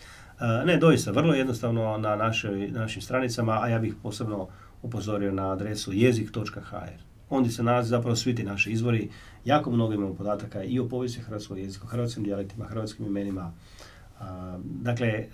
Ne, 0.67 0.77
doista, 0.77 1.11
vrlo 1.11 1.35
jednostavno 1.35 1.99
na 1.99 2.17
našoj, 2.17 2.69
našim 2.69 3.03
stranicama, 3.03 3.59
a 3.63 3.69
ja 3.69 3.79
bih 3.79 3.95
posebno 4.03 4.49
upozorio 4.83 5.33
na 5.33 5.53
adresu 5.53 5.93
jezik.hr. 5.93 7.11
Ondje 7.31 7.53
se 7.53 7.63
nalazi 7.63 7.89
zapravo 7.89 8.17
svi 8.17 8.35
ti 8.35 8.45
naši 8.45 8.71
izvori, 8.71 9.11
jako 9.45 9.71
mnogo 9.71 9.93
imamo 9.93 10.15
podataka 10.15 10.63
i 10.63 10.81
o 10.81 10.89
povijesti 10.89 11.21
hrvatskog 11.21 11.59
jezika, 11.59 11.87
hrvatskim 11.87 12.25
dijalektima, 12.25 12.65
hrvatskim 12.65 13.07
imenima, 13.07 13.53
Dakle, 14.65 15.27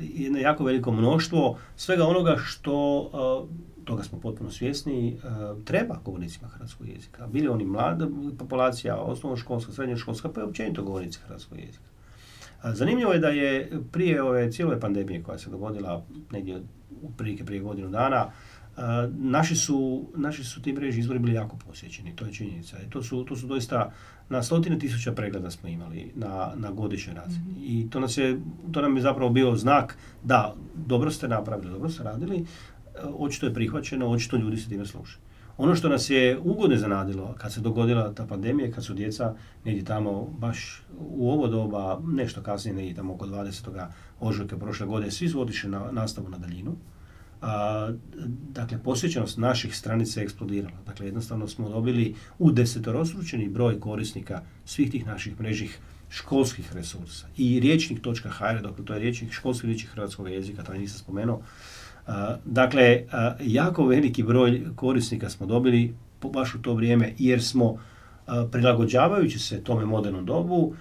jedno 0.00 0.38
jako 0.38 0.64
veliko 0.64 0.92
mnoštvo 0.92 1.58
svega 1.76 2.04
onoga 2.04 2.36
što, 2.36 3.50
toga 3.84 4.02
smo 4.02 4.20
potpuno 4.20 4.50
svjesni, 4.50 5.18
treba 5.64 5.98
govornicima 6.04 6.48
hrvatskog 6.48 6.88
jezika. 6.88 7.26
Bili 7.26 7.48
oni 7.48 7.64
mlada 7.64 8.08
populacija, 8.38 8.96
osnovnoškolska, 8.96 9.72
srednjoškolska, 9.72 10.28
pa 10.28 10.40
i 10.40 10.44
općenito 10.44 10.82
govornici 10.82 11.20
hrvatskog 11.26 11.58
jezika. 11.58 11.84
Zanimljivo 12.64 13.12
je 13.12 13.18
da 13.18 13.28
je 13.28 13.70
prije 13.92 14.22
ove 14.22 14.52
cijele 14.52 14.80
pandemije 14.80 15.22
koja 15.22 15.38
se 15.38 15.50
dogodila 15.50 16.04
negdje 16.32 16.62
prilike 17.16 17.44
prije 17.44 17.60
godinu 17.60 17.88
dana, 17.88 18.26
naši 19.18 19.56
su, 19.56 20.06
naši 20.16 20.44
su 20.44 20.62
ti 20.62 20.72
mreži 20.72 21.00
izvori 21.00 21.18
bili 21.18 21.34
jako 21.34 21.56
posjećeni, 21.56 22.16
to 22.16 22.26
je 22.26 22.32
činjenica. 22.32 22.76
I 22.86 22.90
to 22.90 23.02
su, 23.02 23.24
to 23.24 23.36
su 23.36 23.46
doista 23.46 23.92
na 24.28 24.42
stotine 24.42 24.78
tisuća 24.78 25.12
pregleda 25.12 25.50
smo 25.50 25.68
imali 25.68 26.12
na, 26.14 26.52
na 26.56 26.70
godišnjoj 26.70 27.14
razini. 27.14 27.52
Mhm. 27.52 27.60
I 27.62 27.90
to, 27.90 28.00
nas 28.00 28.18
je, 28.18 28.40
to 28.72 28.82
nam 28.82 28.96
je 28.96 29.02
zapravo 29.02 29.30
bio 29.30 29.56
znak 29.56 29.98
da 30.22 30.54
dobro 30.74 31.10
ste 31.10 31.28
napravili, 31.28 31.72
dobro 31.72 31.88
ste 31.88 32.02
radili, 32.02 32.36
e, 32.36 32.44
očito 33.18 33.46
je 33.46 33.54
prihvaćeno, 33.54 34.08
očito 34.08 34.36
ljudi 34.36 34.56
se 34.56 34.68
time 34.68 34.86
slušaju. 34.86 35.24
Ono 35.56 35.74
što 35.74 35.88
nas 35.88 36.10
je 36.10 36.38
ugodno 36.38 36.76
zanadilo 36.76 37.34
kad 37.38 37.52
se 37.52 37.60
dogodila 37.60 38.14
ta 38.14 38.26
pandemija, 38.26 38.70
kad 38.70 38.84
su 38.84 38.94
djeca 38.94 39.34
negdje 39.64 39.84
tamo 39.84 40.34
baš 40.38 40.82
u 40.98 41.30
ovo 41.30 41.46
doba, 41.46 42.00
nešto 42.06 42.42
kasnije 42.42 42.74
negdje 42.74 42.94
tamo 42.94 43.14
oko 43.14 43.26
20. 43.26 43.86
ožujka 44.20 44.58
prošle 44.58 44.86
godine, 44.86 45.10
svi 45.10 45.28
su 45.28 45.40
otišli 45.40 45.70
na 45.70 45.90
nastavu 45.92 46.28
na 46.28 46.38
daljinu 46.38 46.76
a, 47.44 47.92
dakle, 48.52 48.78
posjećenost 48.78 49.38
naših 49.38 49.76
stranica 49.76 50.20
je 50.20 50.24
eksplodirala. 50.24 50.76
Dakle, 50.86 51.06
jednostavno 51.06 51.48
smo 51.48 51.68
dobili 51.68 52.14
u 52.38 52.52
desetorostručeni 52.52 53.48
broj 53.48 53.80
korisnika 53.80 54.40
svih 54.64 54.90
tih 54.90 55.06
naših 55.06 55.40
mrežih 55.40 55.78
školskih 56.10 56.72
resursa 56.72 57.26
i 57.36 57.60
riječnik.hr, 57.60 58.62
dakle 58.62 58.84
to 58.84 58.92
je 58.92 58.98
riječnik, 58.98 59.32
školski 59.32 59.66
riječnik 59.66 59.92
hrvatskog 59.92 60.28
jezika, 60.28 60.62
to 60.62 60.72
nisam 60.72 60.98
spomenuo. 60.98 61.40
Dakle, 62.44 63.02
jako 63.40 63.86
veliki 63.86 64.22
broj 64.22 64.62
korisnika 64.76 65.30
smo 65.30 65.46
dobili 65.46 65.94
baš 66.32 66.54
u 66.54 66.62
to 66.62 66.74
vrijeme 66.74 67.14
jer 67.18 67.42
smo 67.42 67.78
prilagođavajući 68.50 69.38
se 69.38 69.64
tome 69.64 69.84
modernom 69.84 70.26
dobu 70.26 70.74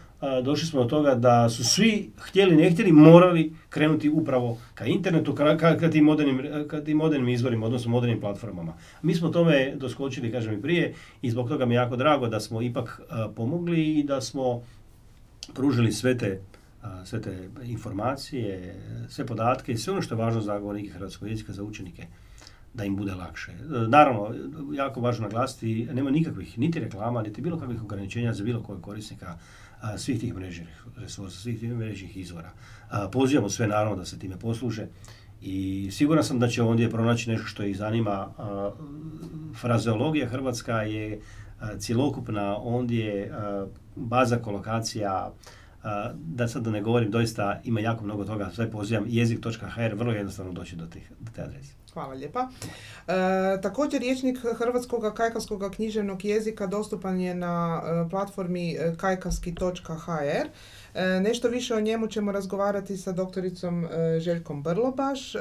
došli 0.44 0.68
smo 0.68 0.84
do 0.84 0.90
toga 0.90 1.16
da 1.16 1.50
su 1.50 1.64
svi 1.64 2.12
htjeli 2.18 2.56
ne 2.56 2.72
htjeli 2.72 2.92
morali 2.92 3.54
krenuti 3.70 4.10
upravo 4.10 4.58
ka 4.74 4.86
internetu, 4.86 5.36
ka, 5.36 5.58
ka, 5.58 5.90
tim, 5.90 6.04
modernim, 6.04 6.68
ka 6.68 6.82
tim 6.82 6.98
modernim 6.98 7.30
izvorima, 7.30 7.66
odnosno 7.66 7.92
modernim 7.92 8.20
platformama. 8.20 8.74
Mi 9.02 9.16
smo 9.16 9.30
tome 9.30 9.76
doskočili, 9.76 10.32
kažem 10.32 10.54
i 10.54 10.62
prije, 10.62 10.94
i 11.22 11.32
zbog 11.32 11.50
toga 11.50 11.66
mi 11.66 11.74
je 11.74 11.78
jako 11.78 11.96
drago 11.96 12.28
da 12.28 12.40
smo 12.40 12.62
ipak 12.62 13.02
pomogli 13.36 14.00
i 14.00 14.04
da 14.04 14.22
smo 14.22 14.62
pružili 15.54 15.92
sve 15.92 16.18
te, 16.18 16.40
sve 17.06 17.22
te 17.22 17.50
informacije, 17.64 18.76
sve 19.10 19.26
podatke 19.26 19.72
i 19.72 19.78
sve 19.78 19.94
ono 19.94 20.02
što 20.02 20.16
je 20.16 20.20
važno 20.20 20.42
za 20.42 20.60
govornike 20.60 20.90
hrvatskog 20.90 21.30
jezika, 21.30 21.54
za 21.54 21.64
učenike 21.64 22.06
da 22.74 22.84
im 22.84 22.96
bude 22.96 23.14
lakše. 23.14 23.52
E, 23.52 23.56
naravno, 23.88 24.36
jako 24.74 25.02
važno 25.02 25.24
naglasiti, 25.24 25.88
nema 25.94 26.12
nikakvih 26.12 26.60
niti 26.60 26.80
reklama, 26.80 27.22
niti 27.22 27.42
bilo 27.42 27.60
kakvih 27.60 27.84
ograničenja 27.84 28.34
za 28.34 28.44
bilo 28.44 28.64
kojeg 28.64 28.82
korisnika 28.82 29.38
svih 29.98 30.20
tih 30.20 30.34
mrežnih 30.36 30.84
resursa, 30.98 31.40
svih 31.40 31.60
tih 31.60 31.74
mrežnih 31.74 32.18
izvora. 32.18 32.52
Pozivamo 33.12 33.50
sve 33.50 33.68
naravno 33.68 33.96
da 33.96 34.06
se 34.06 34.20
time 34.20 34.40
posluže 34.40 34.88
i 35.42 35.90
siguran 35.92 36.24
sam 36.24 36.40
da 36.40 36.48
će 36.48 36.64
ondje 36.64 36.90
pronaći 36.90 37.30
nešto 37.30 37.48
što 37.48 37.64
ih 37.64 37.78
zanima. 37.78 38.30
Frazeologija 39.62 40.30
hrvatska 40.30 40.82
je 40.82 41.22
cjelokupna 41.80 42.58
ondje 42.58 43.32
baza 43.96 44.38
kolokacija, 44.38 45.32
da 46.16 46.48
sad 46.48 46.64
da 46.64 46.72
ne 46.72 46.82
govorim, 46.82 47.12
doista 47.12 47.60
ima 47.64 47.80
jako 47.80 48.04
mnogo 48.04 48.26
toga, 48.26 48.52
sve 48.56 48.72
pozivam 48.72 49.06
jezik.hr, 49.08 49.94
vrlo 49.96 50.14
jednostavno 50.14 50.52
doći 50.52 50.76
do, 50.76 50.86
tih, 50.86 51.12
do 51.20 51.32
te 51.36 51.42
adrese. 51.42 51.74
Hvala 51.94 52.14
lijepa. 52.14 52.48
E, 53.08 53.62
također 53.62 54.02
riječnik 54.02 54.40
hrvatskog 54.58 55.14
kajkavskog 55.14 55.72
književnog 55.76 56.26
jezika 56.26 56.68
dostupan 56.68 57.20
je 57.20 57.36
na 57.36 57.84
e, 57.86 58.10
platformi 58.10 58.72
e, 58.72 58.96
kajkavski.hr. 58.98 60.48
E, 60.94 61.20
nešto 61.20 61.48
više 61.48 61.76
o 61.76 61.82
njemu 61.82 62.08
ćemo 62.08 62.32
razgovarati 62.32 62.98
sa 62.98 63.12
doktoricom 63.12 63.88
Željkom 64.20 64.64
Brlobaš. 64.64 65.34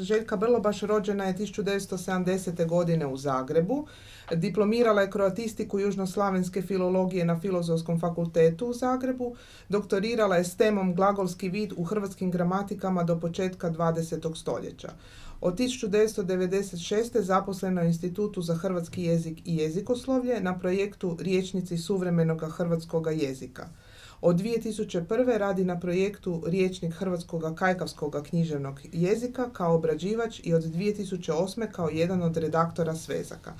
Željka 0.00 0.36
Brlobaš 0.36 0.80
rođena 0.80 1.24
je 1.24 1.34
1970. 1.34 2.66
godine 2.66 3.06
u 3.06 3.16
Zagrebu. 3.16 3.86
Diplomirala 4.34 5.00
je 5.02 5.10
kroatistiku 5.10 5.78
južnoslavenske 5.78 6.62
filologije 6.62 7.24
na 7.24 7.40
Filozofskom 7.40 8.00
fakultetu 8.00 8.66
u 8.66 8.72
Zagrebu. 8.72 9.36
Doktorirala 9.68 10.36
je 10.36 10.44
stemom 10.44 10.94
glagolski 10.94 11.48
vid 11.48 11.72
u 11.76 11.84
hrvatskim 11.84 12.30
gramatikama 12.30 13.02
do 13.02 13.20
početka 13.20 13.70
20. 13.70 14.36
stoljeća. 14.36 14.92
Od 15.40 15.58
1996. 15.58 17.20
zaposlena 17.20 17.82
u 17.82 17.84
Institutu 17.84 18.42
za 18.42 18.54
hrvatski 18.54 19.02
jezik 19.02 19.38
i 19.44 19.56
jezikoslovlje 19.56 20.40
na 20.40 20.58
projektu 20.58 21.16
Riječnici 21.20 21.78
suvremenog 21.78 22.42
hrvatskog 22.56 23.06
jezika. 23.12 23.68
Od 24.20 24.36
2001. 24.36 25.36
radi 25.38 25.64
na 25.64 25.80
projektu 25.80 26.42
Riječnik 26.46 26.94
hrvatskog 26.94 27.54
kajkavskog 27.54 28.16
književnog 28.28 28.80
jezika 28.92 29.50
kao 29.52 29.74
obrađivač 29.74 30.40
i 30.44 30.54
od 30.54 30.62
2008. 30.62 31.72
kao 31.72 31.88
jedan 31.88 32.22
od 32.22 32.36
redaktora 32.36 32.94
Svezaka. 32.94 33.52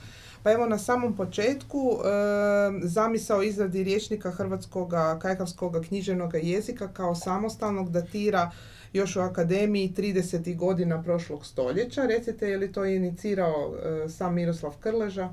Pa 0.43 0.53
evo 0.53 0.67
na 0.67 0.79
samom 0.79 1.17
početku 1.17 1.79
e, 1.93 2.09
zamisao 2.83 3.43
izradi 3.43 3.85
riječnika 3.85 4.31
hrvatskog 4.31 4.93
kajkavskog 5.23 5.77
književnog 5.89 6.35
jezika 6.43 6.89
kao 6.89 7.15
samostalnog 7.15 7.91
datira 7.91 8.51
još 8.93 9.17
u 9.17 9.21
akademiji 9.21 9.93
30. 9.97 10.57
godina 10.57 11.03
prošlog 11.03 11.47
stoljeća. 11.47 12.07
Recite 12.07 12.49
je 12.49 12.59
li 12.59 12.73
to 12.73 12.85
inicirao 12.85 13.77
e, 14.05 14.09
sam 14.09 14.35
Miroslav 14.35 14.75
Krleža? 14.81 15.29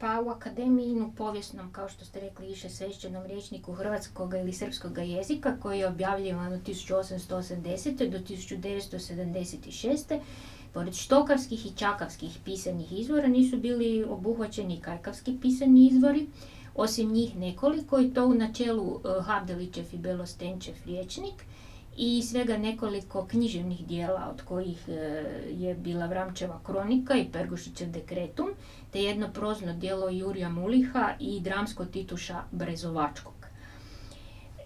Pa 0.00 0.22
u 0.26 0.28
akademijinu 0.28 1.12
povijesnom, 1.16 1.72
kao 1.72 1.88
što 1.88 2.04
ste 2.04 2.20
rekli, 2.20 2.46
više 2.46 2.68
svešćenom 2.68 3.26
riječniku 3.26 3.72
hrvatskog 3.72 4.34
ili 4.34 4.52
srpskog 4.52 4.98
jezika 4.98 5.56
koji 5.60 5.78
je 5.78 5.88
objavljivan 5.88 6.52
od 6.52 6.62
1880. 6.62 8.10
do 8.10 8.18
1976. 8.18 10.20
Pored 10.72 10.94
štokavskih 10.94 11.66
i 11.66 11.76
čakavskih 11.76 12.38
pisanih 12.44 13.00
izvora 13.00 13.28
nisu 13.28 13.56
bili 13.56 14.04
obuhvaćeni 14.04 14.80
kajkavski 14.80 15.38
pisani 15.42 15.86
izvori, 15.86 16.26
osim 16.74 17.12
njih 17.12 17.36
nekoliko 17.36 18.00
i 18.00 18.14
to 18.14 18.26
u 18.26 18.34
načelu 18.34 18.84
uh, 18.84 19.00
Habdelićev 19.26 19.84
i 19.92 19.96
Belostenčev 19.96 20.74
riječnik– 20.86 21.44
i 21.98 22.22
svega 22.22 22.56
nekoliko 22.56 23.26
književnih 23.26 23.86
dijela 23.86 24.28
od 24.30 24.42
kojih 24.42 24.88
e, 24.88 24.92
je 25.50 25.74
bila 25.74 26.06
Vramčeva 26.06 26.60
kronika 26.64 27.14
i 27.14 27.28
Pergušićev 27.32 27.90
dekretum, 27.90 28.48
te 28.92 29.02
jedno 29.02 29.32
prozno 29.32 29.72
dijelo 29.72 30.08
Jurija 30.08 30.48
Muliha 30.48 31.14
i 31.20 31.40
dramsko 31.40 31.84
Tituša 31.84 32.42
Brezovačkog. 32.50 33.34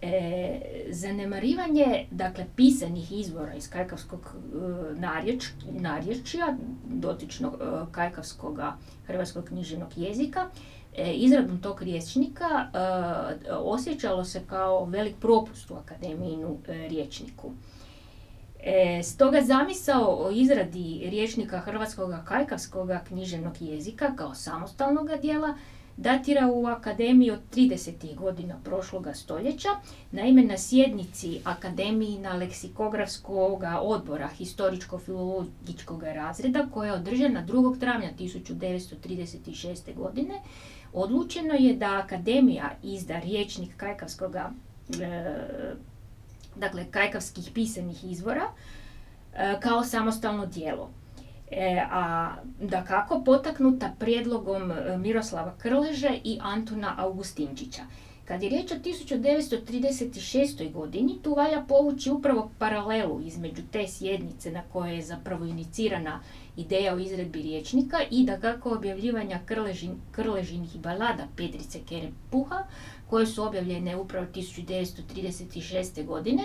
E, 0.02 0.60
zanemarivanje 0.90 2.06
dakle, 2.10 2.46
pisanih 2.56 3.12
izvora 3.12 3.54
iz 3.54 3.70
kajkavskog 3.70 4.20
e, 4.20 5.00
narječja, 5.70 6.56
dotičnog 6.84 7.54
e, 7.54 7.64
kajkavskog 7.92 8.60
hrvatskog 9.06 9.44
književnog 9.44 9.88
jezika, 9.96 10.48
izradom 11.14 11.60
tog 11.60 11.82
riječnika 11.82 12.44
e, 12.44 13.52
osjećalo 13.52 14.24
se 14.24 14.40
kao 14.46 14.84
velik 14.84 15.16
propust 15.20 15.70
u 15.70 15.74
akademijinu 15.74 16.58
e, 16.68 16.88
riječniku. 16.88 17.50
Stoga 19.04 19.42
zamisao 19.42 20.26
o 20.26 20.30
izradi 20.30 21.02
riječnika 21.10 21.58
hrvatskog 21.58 22.14
kajkavskog 22.24 22.90
književnog 23.08 23.52
jezika 23.60 24.16
kao 24.16 24.34
samostalnog 24.34 25.08
dijela 25.22 25.54
datira 25.96 26.48
u 26.52 26.66
akademiji 26.66 27.30
od 27.30 27.40
30. 27.54 28.14
godina 28.14 28.54
prošloga 28.64 29.14
stoljeća. 29.14 29.68
Naime, 30.12 30.42
na 30.42 30.58
sjednici 30.58 31.40
akademiji 31.44 32.18
na 32.18 32.32
leksikografskog 32.32 33.62
odbora 33.82 34.28
historičko-filologičkog 34.28 36.02
razreda 36.02 36.66
koja 36.74 36.86
je 36.86 36.92
održana 36.92 37.46
2. 37.46 37.80
travnja 37.80 38.10
1936. 38.18 39.94
godine 39.96 40.34
Odlučeno 40.92 41.54
je 41.54 41.74
da 41.74 42.00
Akademija 42.04 42.70
izda 42.82 43.18
riječnik 43.18 43.76
kajkavskog, 43.76 44.34
e, 44.36 44.50
dakle 46.56 46.84
kajkavskih 46.90 47.50
pisanih 47.54 48.04
izvora 48.04 48.44
e, 49.34 49.60
kao 49.60 49.84
samostalno 49.84 50.46
djelo. 50.46 50.90
E, 51.50 51.82
a 51.90 52.34
da 52.60 52.84
kako 52.84 53.22
potaknuta 53.24 53.92
prijedlogom 53.98 54.72
Miroslava 54.98 55.54
Krleže 55.58 56.20
i 56.24 56.38
Antuna 56.42 56.94
Augustinčića. 56.98 57.82
Kad 58.24 58.42
je 58.42 58.48
riječ 58.48 58.72
o 58.72 58.74
1936. 58.74 60.72
godini, 60.72 61.18
tu 61.22 61.34
valja 61.34 61.64
povući 61.68 62.10
upravo 62.10 62.50
paralelu 62.58 63.20
između 63.20 63.62
te 63.72 63.86
sjednice 63.88 64.50
na 64.50 64.62
kojoj 64.72 64.94
je 64.94 65.02
zapravo 65.02 65.44
inicirana 65.44 66.20
ideja 66.56 66.94
o 66.94 66.98
izredbi 66.98 67.42
riječnika 67.42 67.96
i 68.10 68.24
da 68.24 68.40
kako 68.40 68.70
objavljivanja 68.70 69.40
krležin, 69.46 69.96
krležinih 70.12 70.76
balada 70.76 71.26
Pedrice 71.36 71.78
Kerepuha, 71.88 72.64
koje 73.10 73.26
su 73.26 73.42
objavljene 73.42 73.96
upravo 73.96 74.26
1936. 74.34 76.06
godine 76.06 76.42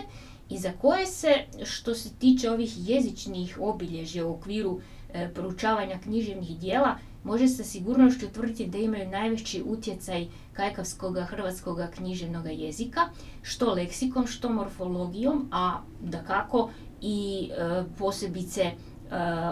i 0.49 0.57
za 0.57 0.71
koje 0.81 1.05
se, 1.05 1.33
što 1.63 1.95
se 1.95 2.09
tiče 2.19 2.51
ovih 2.51 2.89
jezičnih 2.89 3.57
obilježja 3.61 4.25
u 4.25 4.33
okviru 4.33 4.79
e, 5.13 5.29
proučavanja 5.33 5.99
književnih 6.03 6.59
dijela, 6.59 6.97
može 7.23 7.47
sa 7.47 7.63
sigurnošću 7.63 8.27
tvrditi 8.33 8.67
da 8.67 8.77
imaju 8.77 9.09
najveći 9.09 9.63
utjecaj 9.65 10.27
kajkavskog 10.53 11.17
hrvatskog 11.19 11.79
književnog 11.95 12.45
jezika, 12.51 13.01
što 13.41 13.73
leksikom, 13.73 14.27
što 14.27 14.49
morfologijom, 14.49 15.47
a 15.51 15.81
da 16.01 16.23
kako 16.23 16.69
i 17.01 17.49
e, 17.51 17.83
posebice 17.97 18.71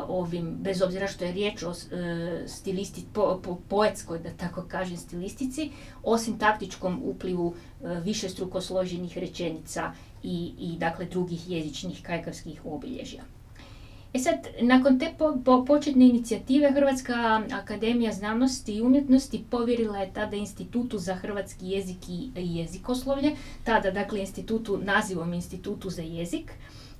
ovim, 0.07 0.57
bez 0.59 0.81
obzira 0.81 1.07
što 1.07 1.25
je 1.25 1.31
riječ 1.31 1.63
o 1.63 1.71
eh, 1.71 2.47
stilisti, 2.47 3.05
po, 3.13 3.39
po, 3.43 3.57
poetskoj, 3.69 4.19
da 4.19 4.29
tako 4.29 4.61
kažem, 4.67 4.97
stilistici, 4.97 5.71
osim 6.03 6.39
taktičkom 6.39 7.01
uplivu 7.03 7.47
uh, 7.47 7.91
više 8.03 8.29
struko 8.29 8.61
složenih 8.61 9.17
rečenica 9.17 9.91
i, 10.23 10.51
i 10.59 10.77
dakle 10.79 11.05
drugih 11.05 11.49
jezičnih 11.49 12.01
kajkavskih 12.03 12.65
obilježja. 12.65 13.23
E 14.15 14.19
sad, 14.19 14.35
nakon 14.61 14.99
te 14.99 15.13
po, 15.45 15.65
početne 15.65 16.05
inicijative 16.05 16.71
Hrvatska 16.71 17.41
akademija 17.51 18.11
znanosti 18.11 18.73
i 18.75 18.81
umjetnosti 18.81 19.43
povjerila 19.49 19.97
je 19.97 20.13
tada 20.13 20.35
Institutu 20.35 20.97
za 20.97 21.15
hrvatski 21.15 21.69
jezik 21.69 22.09
i 22.09 22.31
jezikoslovlje, 22.35 23.31
tada 23.63 23.91
dakle 23.91 24.19
institutu, 24.19 24.79
nazivom 24.83 25.33
Institutu 25.33 25.89
za 25.89 26.01
jezik, 26.01 26.51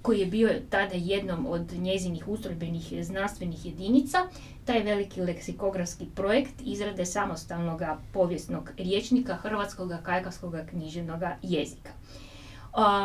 koji 0.06 0.20
je 0.20 0.26
bio 0.26 0.50
tada 0.70 0.94
jednom 0.94 1.46
od 1.48 1.74
njezinih 1.74 2.28
ustrojbenih 2.28 2.94
znanstvenih 3.02 3.66
jedinica, 3.66 4.18
taj 4.66 4.84
veliki 4.84 5.22
leksikografski 5.22 6.06
projekt 6.16 6.54
izrade 6.66 7.06
samostalnog 7.06 7.82
povijesnog 8.14 8.72
riječnika 8.78 9.36
hrvatskog 9.36 9.92
kajkavskog 10.04 10.56
književnog 10.70 11.22
jezika. 11.42 11.90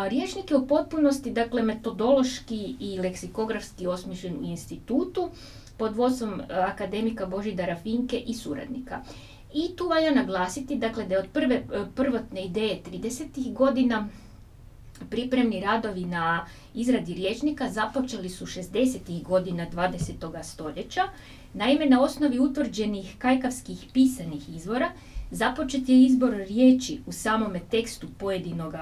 Riječnik 0.08 0.50
je 0.50 0.56
u 0.56 0.66
potpunosti, 0.66 1.30
dakle, 1.30 1.62
metodološki 1.62 2.74
i 2.80 2.98
leksikografski 2.98 3.86
osmišljen 3.86 4.36
u 4.40 4.44
institutu 4.44 5.30
pod 5.76 5.96
vodstvom 5.96 6.42
akademika 6.50 7.26
Božidara 7.26 7.76
Finke 7.76 8.18
i 8.18 8.34
suradnika. 8.34 9.02
I 9.54 9.76
tu 9.76 9.88
valja 9.88 10.14
naglasiti 10.14 10.76
dakle, 10.76 11.04
da 11.04 11.14
je 11.14 11.20
od 11.20 11.28
prve, 11.32 11.62
prvotne 11.94 12.44
ideje 12.44 12.82
30. 12.92 13.52
godina 13.52 14.08
pripremni 15.10 15.60
radovi 15.60 16.04
na 16.04 16.46
izradi 16.74 17.14
riječnika 17.14 17.70
započeli 17.70 18.28
su 18.28 18.46
60. 18.46 19.22
godina 19.22 19.66
20. 19.72 20.42
stoljeća. 20.42 21.02
Naime, 21.54 21.86
na 21.86 22.02
osnovi 22.02 22.38
utvrđenih 22.38 23.14
kajkavskih 23.18 23.86
pisanih 23.92 24.56
izvora 24.56 24.90
započet 25.30 25.88
je 25.88 26.02
izbor 26.02 26.30
riječi 26.30 27.00
u 27.06 27.12
samome 27.12 27.60
tekstu 27.70 28.06
pojedinog 28.18 28.74
e, 28.74 28.78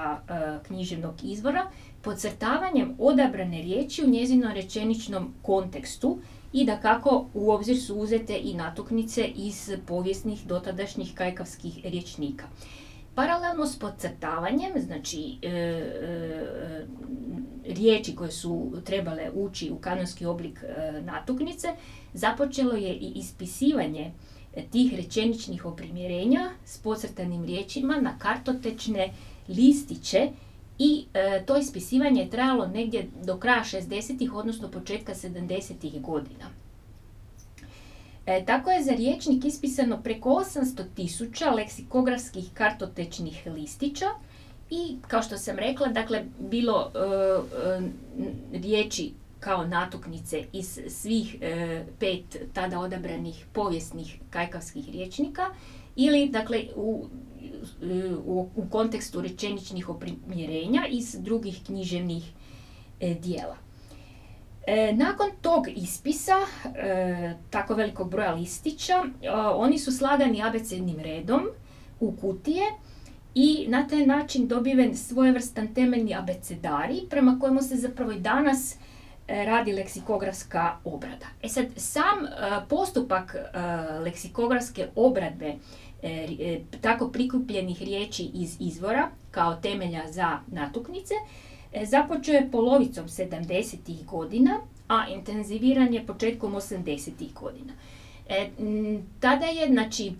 književnog 0.67 1.13
izvora 1.23 1.65
podcrtavanjem 2.01 2.95
odabrane 2.99 3.61
riječi 3.61 4.03
u 4.03 4.09
njezino 4.09 4.53
rečeničnom 4.53 5.33
kontekstu 5.41 6.19
i 6.53 6.65
da 6.65 6.79
kako 6.79 7.25
u 7.33 7.51
obzir 7.51 7.81
su 7.81 7.95
uzete 7.95 8.39
i 8.43 8.53
natuknice 8.53 9.27
iz 9.35 9.71
povijesnih 9.87 10.45
dotadašnjih 10.45 11.13
kajkavskih 11.15 11.79
riječnika. 11.83 12.45
Paralelno 13.19 13.65
s 13.65 13.79
podcrtavanjem, 13.79 14.71
znači 14.77 15.37
e, 15.41 15.49
e, 15.49 16.85
riječi 17.65 18.15
koje 18.15 18.31
su 18.31 18.71
trebale 18.85 19.31
ući 19.33 19.71
u 19.71 19.75
kanonski 19.75 20.25
oblik 20.25 20.63
e, 20.63 21.01
natuknice, 21.01 21.67
započelo 22.13 22.73
je 22.73 22.93
i 22.93 23.11
ispisivanje 23.15 24.11
tih 24.71 24.95
rečeničnih 24.95 25.65
oprimjerenja 25.65 26.49
s 26.65 26.77
podcrtanim 26.77 27.45
riječima 27.45 27.97
na 28.01 28.17
kartotečne 28.19 29.13
listiće 29.47 30.29
i 30.77 31.05
to 31.45 31.57
ispisivanje 31.57 32.21
je 32.21 32.29
trajalo 32.29 32.67
negdje 32.67 33.07
do 33.23 33.37
kraja 33.37 33.63
60-ih, 33.63 34.33
odnosno 34.33 34.71
početka 34.71 35.13
70-ih 35.13 36.01
godina. 36.01 36.58
E, 38.29 38.45
tako 38.45 38.71
je 38.71 38.83
za 38.83 38.91
riječnik 38.91 39.45
ispisano 39.45 40.01
preko 40.03 40.29
800 40.29 40.83
tisuća 40.95 41.51
leksikografskih 41.51 42.49
kartotečnih 42.53 43.47
listića 43.55 44.05
i, 44.69 44.97
kao 45.07 45.21
što 45.21 45.37
sam 45.37 45.57
rekla, 45.57 45.87
dakle, 45.87 46.25
bilo 46.39 46.91
e, 46.95 46.99
e, 46.99 47.81
riječi 48.51 49.11
kao 49.39 49.65
natuknice 49.65 50.43
iz 50.53 50.79
svih 50.89 51.35
e, 51.41 51.83
pet 51.99 52.37
tada 52.53 52.79
odabranih 52.79 53.45
povijesnih 53.53 54.19
kajkavskih 54.29 54.89
riječnika 54.89 55.49
ili, 55.95 56.29
dakle, 56.29 56.63
u, 56.75 57.05
u, 58.25 58.47
u 58.55 58.69
kontekstu 58.69 59.21
rečeničnih 59.21 59.89
oprimjerenja 59.89 60.85
iz 60.89 61.15
drugih 61.19 61.59
književnih 61.65 62.23
dijela. 63.19 63.68
E, 64.67 64.93
nakon 64.93 65.27
tog 65.41 65.67
ispisa, 65.75 66.35
e, 66.75 67.33
tako 67.49 67.73
velikog 67.73 68.09
broja 68.09 68.33
listića, 68.33 69.03
e, 69.21 69.29
oni 69.31 69.79
su 69.79 69.91
slagani 69.91 70.43
abecednim 70.43 70.99
redom 70.99 71.47
u 71.99 72.11
kutije 72.21 72.63
i 73.35 73.65
na 73.67 73.87
taj 73.87 74.05
način 74.05 74.47
dobiven 74.47 74.97
svojevrstan 74.97 75.73
temeljni 75.73 76.15
abecedari 76.15 77.01
prema 77.09 77.37
kojemu 77.41 77.61
se 77.61 77.75
zapravo 77.75 78.11
i 78.11 78.19
danas 78.19 78.75
radi 79.27 79.73
leksikografska 79.73 80.77
obrada. 80.83 81.25
E 81.41 81.49
sad, 81.49 81.65
sam 81.75 82.17
postupak 82.69 83.35
leksikografske 84.03 84.87
obradbe 84.95 85.55
tako 86.81 87.07
prikupljenih 87.07 87.81
riječi 87.81 88.31
iz 88.33 88.57
izvora 88.59 89.09
kao 89.31 89.55
temelja 89.55 90.11
za 90.11 90.39
natuknice 90.47 91.13
E, 91.13 91.48
započeo 91.83 92.35
je 92.35 92.51
polovicom 92.51 93.07
70. 93.07 94.05
godina, 94.05 94.59
a 94.87 95.07
intenziviran 95.07 95.93
je 95.93 96.05
početkom 96.05 96.53
80. 96.53 97.33
godina. 97.33 97.73
E, 98.29 98.49
tada 99.19 99.45
je 99.45 99.67
znači, 99.67 100.13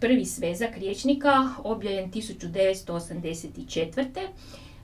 prvi 0.00 0.24
svezak 0.24 0.76
riječnika 0.76 1.48
objavljen 1.64 2.10
1984. 2.10 4.06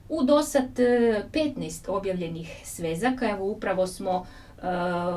U 0.09 0.25
dosad 0.25 0.69
15 0.75 1.89
e, 1.89 1.91
objavljenih 1.91 2.61
svezaka, 2.65 3.31
evo 3.31 3.47
upravo 3.47 3.87
smo 3.87 4.27
e, 4.27 4.61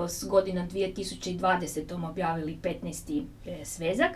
s 0.08 0.26
godinom 0.28 0.70
2020. 0.70 2.10
objavili 2.10 2.58
15. 2.64 3.24
E, 3.46 3.66
svezak. 3.66 4.12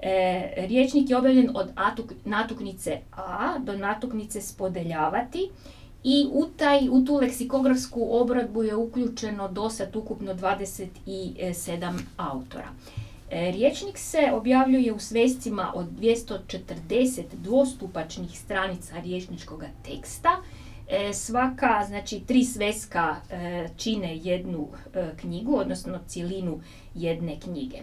E, 0.00 0.52
riječnik 0.56 1.10
je 1.10 1.16
objavljen 1.16 1.50
od 1.54 1.70
atuk, 1.74 2.12
natuknice 2.24 2.98
A 3.12 3.58
do 3.58 3.76
natuknice 3.76 4.40
spodeljavati 4.40 5.50
i 6.04 6.26
u, 6.32 6.46
taj, 6.56 6.88
u 6.88 7.04
tu 7.04 7.14
leksikografsku 7.16 8.06
obradbu 8.10 8.62
je 8.62 8.76
uključeno 8.76 9.48
dosad 9.48 9.96
ukupno 9.96 10.34
27 10.34 11.98
autora. 12.16 12.68
E, 13.30 13.50
Riječnik 13.50 13.98
se 13.98 14.30
objavljuje 14.32 14.92
u 14.92 14.98
svescima 14.98 15.72
od 15.74 15.86
240 16.00 17.22
dvostupačnih 17.32 18.38
stranica 18.38 19.00
riječničkog 19.00 19.64
teksta. 19.84 20.30
E, 20.88 21.12
svaka, 21.12 21.84
znači 21.86 22.20
tri 22.20 22.44
sveska 22.44 23.16
e, 23.30 23.68
čine 23.76 24.16
jednu 24.16 24.68
knjigu, 25.16 25.56
odnosno 25.56 25.98
cijelinu 26.06 26.60
jedne 26.94 27.40
knjige. 27.40 27.78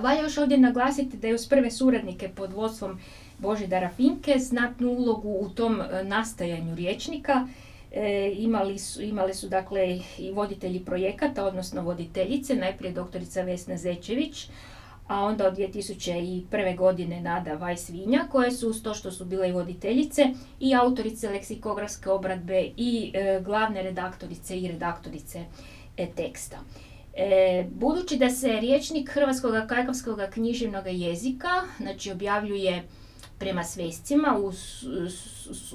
Valja 0.00 0.22
još 0.22 0.38
ovdje 0.38 0.58
naglasiti 0.58 1.16
da 1.16 1.28
je 1.28 1.34
uz 1.34 1.48
prve 1.48 1.70
suradnike 1.70 2.28
pod 2.28 2.52
vodstvom 2.52 2.98
Božidara 3.40 3.88
Finke 3.88 4.38
znatnu 4.38 4.90
ulogu 4.90 5.36
u 5.40 5.48
tom 5.48 5.80
e, 5.80 6.04
nastajanju 6.04 6.74
riječnika. 6.74 7.46
E, 7.92 8.32
imali 8.36 8.78
su, 8.78 9.02
imale 9.02 9.34
su 9.34 9.48
dakle 9.48 10.00
i 10.18 10.32
voditelji 10.32 10.84
projekata, 10.84 11.44
odnosno 11.44 11.82
voditeljice, 11.82 12.54
najprije 12.54 12.92
doktorica 12.92 13.42
Vesna 13.42 13.76
Zečević, 13.76 14.48
a 15.06 15.24
onda 15.24 15.46
od 15.48 15.56
2001. 15.56 16.76
godine 16.76 17.20
Nada 17.20 17.54
Vajsvinja, 17.54 18.26
koje 18.30 18.50
su 18.50 18.68
uz 18.68 18.82
to 18.82 18.94
što 18.94 19.10
su 19.10 19.24
bile 19.24 19.48
i 19.48 19.52
voditeljice 19.52 20.22
i 20.60 20.74
autorice 20.74 21.28
leksikografske 21.28 22.10
obradbe 22.10 22.70
i 22.76 23.12
e, 23.14 23.40
glavne 23.44 23.82
redaktorice 23.82 24.58
i 24.58 24.68
redaktorice 24.68 25.44
teksta. 26.16 26.56
budući 27.70 28.16
da 28.16 28.30
se 28.30 28.48
riječnik 28.48 29.10
Hrvatskog 29.10 29.52
kajkavskog 29.68 30.20
književnog 30.32 30.84
jezika 30.86 31.48
znači 31.78 32.12
objavljuje 32.12 32.82
prema 33.40 33.64
svescima 33.64 34.38
u, 34.38 34.52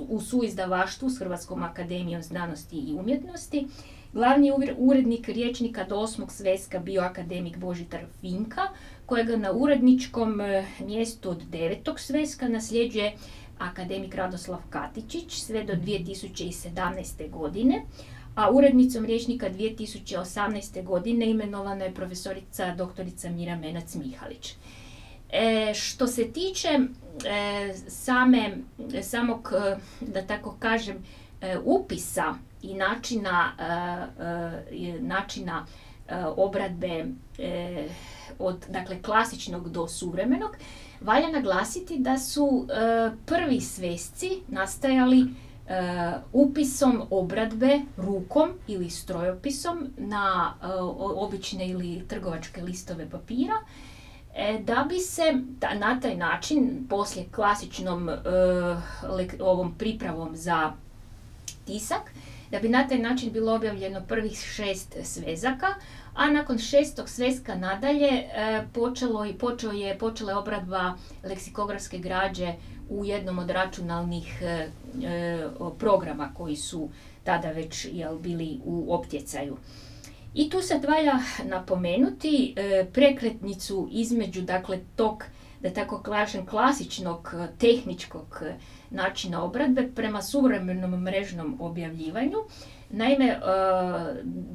u 0.07 0.21
suizdavaštvu 0.21 1.09
s 1.09 1.19
Hrvatskom 1.19 1.63
akademijom 1.63 2.21
znanosti 2.21 2.75
i 2.77 2.93
umjetnosti. 2.93 3.67
Glavni 4.13 4.51
urednik 4.77 5.27
riječnika 5.27 5.83
do 5.83 5.95
osmog 5.95 6.31
sveska 6.31 6.79
bio 6.79 7.01
akademik 7.01 7.57
Božitar 7.57 7.99
Finka, 8.21 8.61
kojega 9.05 9.37
na 9.37 9.51
uredničkom 9.51 10.41
e, 10.41 10.65
mjestu 10.79 11.29
od 11.29 11.43
devetog 11.43 11.99
sveska 11.99 12.47
nasljeđuje 12.47 13.13
akademik 13.59 14.15
Radoslav 14.15 14.59
Katičić 14.69 15.33
sve 15.33 15.63
do 15.63 15.73
2017. 15.73 17.31
godine, 17.31 17.81
a 18.35 18.51
urednicom 18.51 19.05
riječnika 19.05 19.49
2018. 19.49 20.83
godine 20.83 21.29
imenovana 21.29 21.85
je 21.85 21.93
profesorica 21.93 22.75
doktorica 22.75 23.29
Mira 23.29 23.55
Menac-Mihalić. 23.55 24.55
E, 25.31 25.73
što 25.73 26.07
se 26.07 26.31
tiče 26.31 26.69
e, 26.69 27.73
same, 27.87 28.57
samog, 29.03 29.53
e, 29.57 29.77
da 30.01 30.21
tako 30.21 30.55
kažem, 30.59 31.03
e, 31.41 31.57
upisa 31.63 32.35
i 32.61 32.73
načina, 32.73 33.51
načina 34.99 35.65
obradbe 36.35 37.05
od 38.39 38.65
dakle, 38.69 39.01
klasičnog 39.01 39.69
do 39.69 39.87
suvremenog, 39.87 40.57
valja 41.01 41.29
naglasiti 41.29 41.97
da 41.99 42.17
su 42.17 42.67
prvi 43.25 43.61
svesci 43.61 44.29
nastajali 44.47 45.25
upisom 46.33 47.01
obradbe 47.09 47.79
rukom 47.97 48.49
ili 48.67 48.89
strojopisom 48.89 49.87
na 49.97 50.53
obične 51.15 51.67
ili 51.67 52.07
trgovačke 52.07 52.61
listove 52.61 53.09
papira 53.09 53.55
E, 54.35 54.59
da 54.59 54.85
bi 54.89 54.99
se 54.99 55.33
na 55.79 55.99
taj 55.99 56.15
način, 56.15 56.85
poslije 56.89 57.25
klasičnom 57.35 58.09
e, 58.09 58.15
ovom 59.39 59.75
pripravom 59.77 60.35
za 60.35 60.73
tisak, 61.65 62.11
da 62.51 62.59
bi 62.59 62.69
na 62.69 62.87
taj 62.87 62.99
način 62.99 63.31
bilo 63.31 63.55
objavljeno 63.55 64.01
prvih 64.07 64.37
šest 64.37 64.95
svezaka, 65.03 65.67
a 66.13 66.29
nakon 66.29 66.57
šestog 66.57 67.09
sveska 67.09 67.55
nadalje 67.55 68.07
e, 68.07 68.63
počelo 68.73 69.25
i 69.25 69.33
počeo 69.33 69.71
je, 69.71 69.97
počela 69.97 70.31
je 70.31 70.37
obradba 70.37 70.93
leksikografske 71.23 71.97
građe 71.97 72.53
u 72.89 73.05
jednom 73.05 73.39
od 73.39 73.49
računalnih 73.49 74.43
programa 75.79 76.31
koji 76.37 76.55
su 76.55 76.89
tada 77.23 77.51
već 77.51 77.87
jel, 77.91 78.17
bili 78.17 78.59
u 78.65 78.93
optjecaju. 78.93 79.57
I 80.35 80.49
tu 80.49 80.61
sad 80.61 80.85
valja 80.85 81.19
napomenuti 81.43 82.53
e, 82.55 82.85
prekretnicu 82.93 83.89
između 83.91 84.41
dakle 84.41 84.79
tog 84.95 85.23
da 85.61 85.69
tako 85.69 85.99
kažem 85.99 86.45
klasičnog 86.45 87.33
e, 87.33 87.47
tehničkog 87.57 88.41
e, 88.41 88.53
načina 88.89 89.43
obradbe 89.43 89.89
prema 89.95 90.21
suvremenom 90.21 91.01
mrežnom 91.01 91.57
objavljivanju. 91.61 92.37
Naime, 92.89 93.39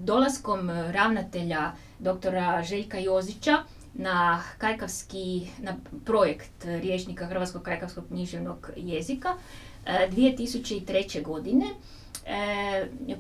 dolaskom 0.04 0.70
ravnatelja 0.70 1.72
doktora 1.98 2.62
Željka 2.62 2.98
Jozića 2.98 3.58
na 3.94 4.42
kajkavski, 4.58 5.46
na 5.58 5.76
projekt 6.04 6.64
riječnika 6.64 7.26
Hrvatskog 7.26 7.62
kajkavskog 7.62 8.06
književnog 8.06 8.70
jezika 8.76 9.28
2003. 9.86 11.22
godine 11.22 11.66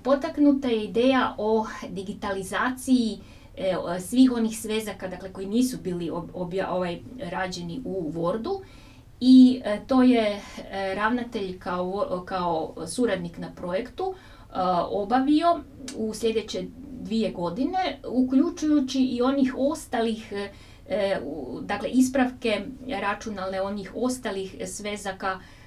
potaknuta 0.02 0.68
je 0.68 0.84
ideja 0.84 1.34
o 1.38 1.66
digitalizaciji 1.88 3.18
e, 3.56 3.76
svih 4.00 4.32
onih 4.32 4.58
svezaka 4.58 5.08
dakle, 5.08 5.32
koji 5.32 5.46
nisu 5.46 5.78
bili 5.82 6.10
ovaj, 6.68 6.98
rađeni 7.18 7.80
u 7.84 8.12
Wordu. 8.12 8.60
I 9.20 9.60
e, 9.64 9.80
to 9.86 10.02
je 10.02 10.40
e, 10.70 10.94
ravnatelj 10.94 11.58
kao, 11.58 12.74
suradnik 12.86 13.38
na 13.38 13.54
projektu 13.54 14.14
obavio 14.90 15.60
u 15.96 16.14
sljedeće 16.14 16.64
dvije 17.00 17.30
godine, 17.30 18.00
uključujući 18.08 19.02
i 19.02 19.22
onih 19.22 19.54
ostalih 19.58 20.32
dakle 21.62 21.88
ispravke 21.88 22.60
računalne 22.88 23.62
onih 23.62 23.92
ostalih 23.94 24.56
svezaka 24.66 25.40
E, 25.40 25.59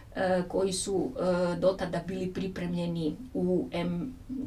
koji 0.47 0.74
su 0.74 1.11
e, 1.20 1.55
do 1.55 1.68
tada 1.68 2.03
bili 2.07 2.34
pripremljeni 2.34 3.16
u, 3.34 3.70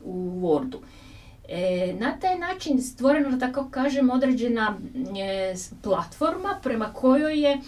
u 0.05 0.41
Wordu. 0.41 0.77
E, 1.49 1.95
na 1.99 2.19
taj 2.21 2.39
način 2.39 2.83
stvoreno, 2.83 3.31
da 3.31 3.39
tako 3.39 3.69
kažem, 3.71 4.11
određena 4.11 4.79
platforma 5.83 6.61
prema 6.63 6.93
kojoj 6.93 7.41
je 7.41 7.61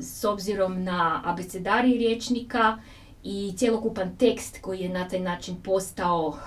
s 0.00 0.24
obzirom 0.24 0.84
na 0.84 1.22
abecedari 1.24 1.98
riječnika 1.98 2.78
i 3.24 3.54
cjelokupan 3.56 4.16
tekst 4.16 4.58
koji 4.60 4.80
je 4.80 4.88
na 4.88 5.08
taj 5.08 5.20
način 5.20 5.56
postao 5.62 6.38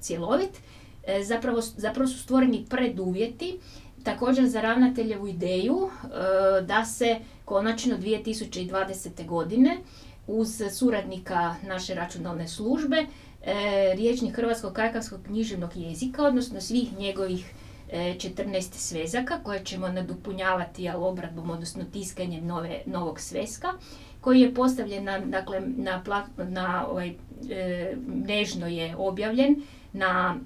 cjelovit, 0.00 0.50
zapravo, 1.22 1.60
zapravo 1.60 2.08
su 2.08 2.18
stvoreni 2.18 2.66
preduvjeti 2.68 3.58
također 4.04 4.48
za 4.48 4.60
ravnateljevu 4.60 5.28
ideju 5.28 5.90
da 6.66 6.84
se 6.84 7.16
Konačno 7.44 7.98
2020. 7.98 9.26
godine 9.26 9.78
uz 10.26 10.62
suradnika 10.72 11.54
naše 11.66 11.94
računalne 11.94 12.48
službe 12.48 12.96
e, 12.96 13.06
riječnik 13.94 14.36
Hrvatskog 14.36 14.72
kajkavskog 14.72 15.20
književnog 15.26 15.70
jezika, 15.76 16.22
odnosno 16.22 16.60
svih 16.60 16.98
njegovih 16.98 17.52
14 17.92 18.56
e, 18.56 18.62
svezaka 18.62 19.38
koje 19.42 19.64
ćemo 19.64 19.88
nadopunjavati 19.88 20.90
obradbom, 20.96 21.50
odnosno 21.50 21.84
tiskanjem 21.92 22.46
nove, 22.46 22.82
novog 22.86 23.20
sveska, 23.20 23.68
koji 24.20 24.40
je 24.40 24.54
postavljen 24.54 25.04
na, 25.04 25.18
dakle, 25.18 25.60
na, 25.60 26.02
na 26.36 26.86
ovaj, 26.88 27.14
e, 27.50 27.96
mrežno 28.24 28.66
je 28.66 28.96
objavljen 28.96 29.62
na 29.92 30.36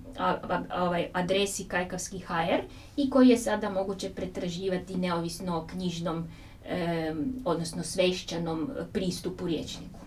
ovaj, 0.79 1.09
adresi 1.13 1.65
kajkavski 1.65 2.19
HR 2.19 2.63
i 2.97 3.11
koji 3.11 3.29
je 3.29 3.39
sada 3.39 3.71
moguće 3.71 4.11
pretraživati 4.11 4.97
neovisno 4.97 5.59
o 5.59 5.67
knjižnom 5.67 6.29
odnosno 7.45 7.83
svešćanom 7.83 8.71
pristupu 8.93 9.47
riječniku. 9.47 9.99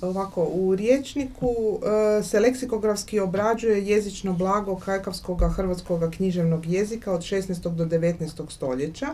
Ovako, 0.00 0.44
u 0.44 0.74
riječniku 0.74 1.48
e, 1.48 2.22
se 2.22 2.40
leksikografski 2.40 3.20
obrađuje 3.20 3.86
jezično 3.86 4.32
blago 4.32 4.76
kajkavskog 4.76 5.42
hrvatskog 5.56 6.10
književnog 6.16 6.66
jezika 6.66 7.12
od 7.12 7.20
16. 7.20 7.74
do 7.74 7.84
19. 7.84 8.50
stoljeća, 8.50 9.06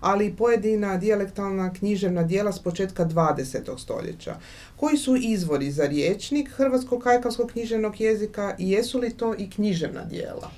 ali 0.00 0.26
i 0.26 0.36
pojedina 0.36 0.96
dijalektalna 0.96 1.72
književna 1.72 2.22
dijela 2.22 2.52
s 2.52 2.58
početka 2.58 3.04
20. 3.04 3.78
stoljeća. 3.78 4.36
Koji 4.80 4.96
su 4.96 5.16
izvori 5.16 5.70
za 5.70 5.86
riječnik 5.86 6.48
hrvatskog 6.48 7.02
kajkavskog 7.02 7.50
književnog 7.50 8.00
jezika 8.00 8.54
i 8.58 8.70
jesu 8.70 8.98
li 8.98 9.16
to 9.16 9.34
i 9.34 9.50
književna 9.50 10.04
dijela? 10.04 10.50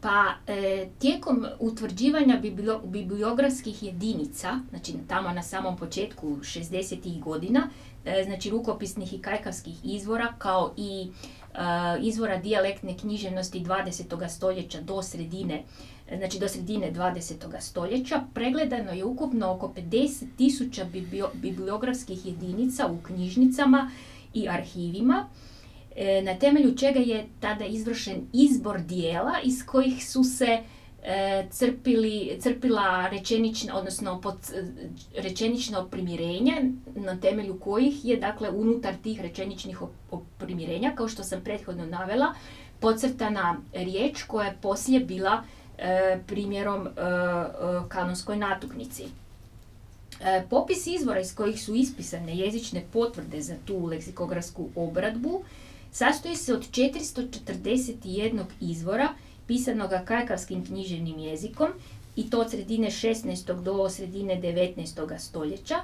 Pa 0.00 0.34
e, 0.46 0.88
tijekom 0.98 1.46
utvrđivanja 1.60 2.40
bibliografskih 2.84 3.82
jedinica, 3.82 4.60
znači 4.70 4.94
tamo 5.08 5.32
na 5.32 5.42
samom 5.42 5.76
početku 5.76 6.36
60. 6.36 7.20
godina, 7.20 7.68
e, 8.04 8.22
znači 8.24 8.50
rukopisnih 8.50 9.12
i 9.12 9.22
kajkavskih 9.22 9.74
izvora 9.84 10.34
kao 10.38 10.72
i 10.76 11.08
e, 11.54 11.58
izvora 12.00 12.36
dijalektne 12.36 12.98
književnosti 12.98 13.60
20. 13.60 14.28
stoljeća 14.28 14.80
do 14.80 15.02
sredine 15.02 15.64
znači 16.16 16.38
do 16.38 16.48
sredine 16.48 16.92
20. 16.92 17.60
stoljeća, 17.60 18.22
pregledano 18.34 18.92
je 18.92 19.04
ukupno 19.04 19.52
oko 19.52 19.72
50.000 19.90 21.28
bibliografskih 21.34 22.26
jedinica 22.26 22.86
u 22.86 22.98
knjižnicama 23.06 23.90
i 24.34 24.48
arhivima 24.48 25.28
E, 25.96 26.22
na 26.22 26.34
temelju 26.34 26.74
čega 26.76 27.00
je 27.00 27.26
tada 27.40 27.64
izvršen 27.64 28.26
izbor 28.32 28.80
dijela 28.80 29.32
iz 29.44 29.66
kojih 29.66 30.08
su 30.08 30.24
se 30.24 30.58
e, 31.02 31.46
crpili, 31.50 32.38
crpila 32.40 33.08
rečenična, 33.08 33.76
odnosno 33.76 34.20
pod, 34.20 34.36
e, 34.54 35.22
rečenična 35.22 35.86
primirenja 35.86 36.54
na 36.94 37.20
temelju 37.20 37.60
kojih 37.60 38.04
je 38.04 38.16
dakle 38.16 38.50
unutar 38.50 38.94
tih 39.02 39.20
rečeničnih 39.20 39.78
primirenja, 40.38 40.92
kao 40.94 41.08
što 41.08 41.22
sam 41.22 41.40
prethodno 41.44 41.86
navela, 41.86 42.34
podcrtana 42.80 43.56
riječ 43.72 44.22
koja 44.22 44.46
je 44.46 44.58
poslije 44.62 45.00
bila 45.00 45.42
primjerom 46.26 46.88
kanonskoj 47.88 48.36
natuknici. 48.36 49.04
popis 50.50 50.86
izvora 50.86 51.20
iz 51.20 51.34
kojih 51.34 51.62
su 51.62 51.74
ispisane 51.74 52.36
jezične 52.36 52.82
potvrde 52.92 53.40
za 53.42 53.54
tu 53.66 53.86
leksikografsku 53.86 54.68
obradbu 54.74 55.42
Sastoji 55.96 56.36
se 56.36 56.54
od 56.54 56.70
441 56.70 58.44
izvora 58.60 59.08
pisanog 59.46 59.90
kajkavskim 60.04 60.64
književnim 60.64 61.18
jezikom 61.18 61.68
i 62.16 62.30
to 62.30 62.40
od 62.40 62.50
sredine 62.50 62.90
16. 62.90 63.62
do 63.62 63.90
sredine 63.90 64.40
19. 64.42 65.18
stoljeća 65.18 65.76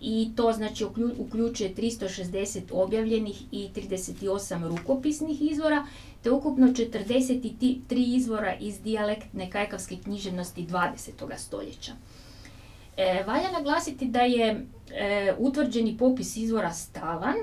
i 0.00 0.30
to 0.36 0.52
znači 0.52 0.84
uključuje 1.18 1.74
360 1.74 2.60
objavljenih 2.72 3.42
i 3.52 3.68
38 3.76 4.68
rukopisnih 4.68 5.52
izvora, 5.52 5.86
te 6.22 6.30
ukupno 6.30 6.66
43 6.66 8.16
izvora 8.16 8.54
iz 8.60 8.80
dijalektne 8.80 9.50
kajkavske 9.50 9.96
književnosti 10.04 10.66
20. 10.66 11.36
stoljeća. 11.36 11.92
E, 12.96 13.24
valja 13.26 13.50
naglasiti 13.52 14.06
da 14.06 14.20
je 14.20 14.66
e, 14.90 15.34
utvrđeni 15.38 15.98
popis 15.98 16.36
izvora 16.36 16.72
stalan, 16.72 17.36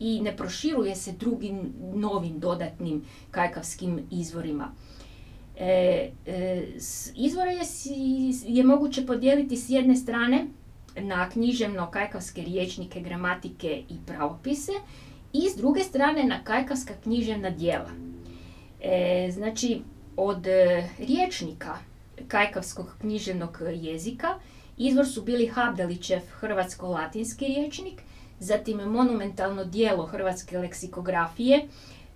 i 0.00 0.20
ne 0.20 0.36
proširuje 0.36 0.94
se 0.94 1.12
drugim 1.12 1.72
novim 1.94 2.38
dodatnim 2.38 3.04
kajkavskim 3.30 4.00
izvorima. 4.10 4.72
E, 5.58 6.10
e, 6.26 6.66
izvore 7.16 7.50
je, 7.50 7.62
je 8.46 8.64
moguće 8.64 9.06
podijeliti 9.06 9.56
s 9.56 9.70
jedne 9.70 9.96
strane 9.96 10.46
na 10.96 11.30
književno 11.30 11.90
kajkavske 11.90 12.42
riječnike, 12.42 13.00
gramatike 13.00 13.82
i 13.88 13.94
pravopise 14.06 14.72
i 15.32 15.48
s 15.50 15.56
druge 15.56 15.80
strane 15.80 16.24
na 16.24 16.44
kajkavska 16.44 16.94
književna 17.02 17.50
dijela. 17.50 17.90
E, 18.80 19.28
znači, 19.32 19.80
od 20.16 20.46
e, 20.46 20.88
riječnika 20.98 21.78
kajkavskog 22.28 22.96
književnog 23.00 23.62
jezika 23.74 24.38
izvor 24.76 25.06
su 25.06 25.22
bili 25.22 25.46
Habdalićev 25.46 26.20
hrvatsko-latinski 26.40 27.46
riječnik– 27.46 28.02
zatim 28.44 28.78
monumentalno 28.78 29.64
dijelo 29.64 30.06
hrvatske 30.06 30.58
leksikografije, 30.58 31.68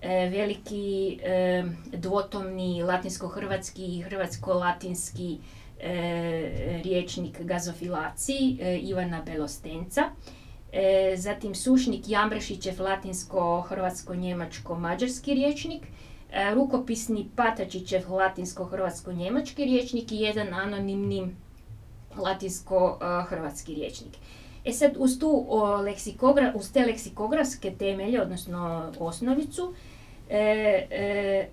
e, 0.02 0.28
veliki 0.28 1.18
e, 1.22 1.64
dvotomni 1.92 2.82
latinsko-hrvatski 2.82 3.82
i 3.82 4.02
hrvatsko-latinski 4.02 5.36
e, 5.80 6.80
riječnik 6.84 7.42
gazofilaci 7.42 8.58
Ivana 8.82 9.22
Belostenca, 9.22 10.02
zatim 11.16 11.54
sušnik 11.54 12.08
Jambrešićev 12.08 12.80
latinsko-hrvatsko-njemačko-mađarski 12.80 15.34
riječnik, 15.34 15.86
rukopisni 16.54 17.28
Patačićev 17.36 18.02
latinsko-hrvatsko-njemački 18.08 19.64
riječnik 19.64 20.12
i 20.12 20.16
jedan 20.16 20.54
anonimni 20.54 21.34
latinsko-hrvatski 22.16 23.74
riječnik. 23.74 24.16
E 24.64 24.72
sad, 24.72 24.94
uz, 24.98 25.18
tu, 25.18 25.46
leksikogra, 25.84 26.52
uz 26.56 26.72
te 26.72 26.86
leksikografske 26.86 27.72
temelje, 27.78 28.22
odnosno 28.22 28.92
osnovicu, 28.98 29.74
e, 30.28 30.38
e, 30.38 30.86
e 30.90 31.48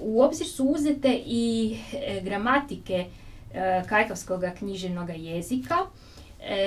u 0.00 0.22
obzir 0.22 0.46
su 0.46 0.64
uzete 0.64 1.22
i 1.26 1.76
e, 1.92 2.20
gramatike 2.20 3.06
e, 3.54 3.82
kajkavskog 3.88 4.42
književnog 4.58 5.08
jezika. 5.16 5.76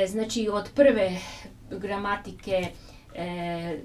znači, 0.08 0.50
od 0.50 0.70
prve 0.76 1.18
gramatike 1.72 2.68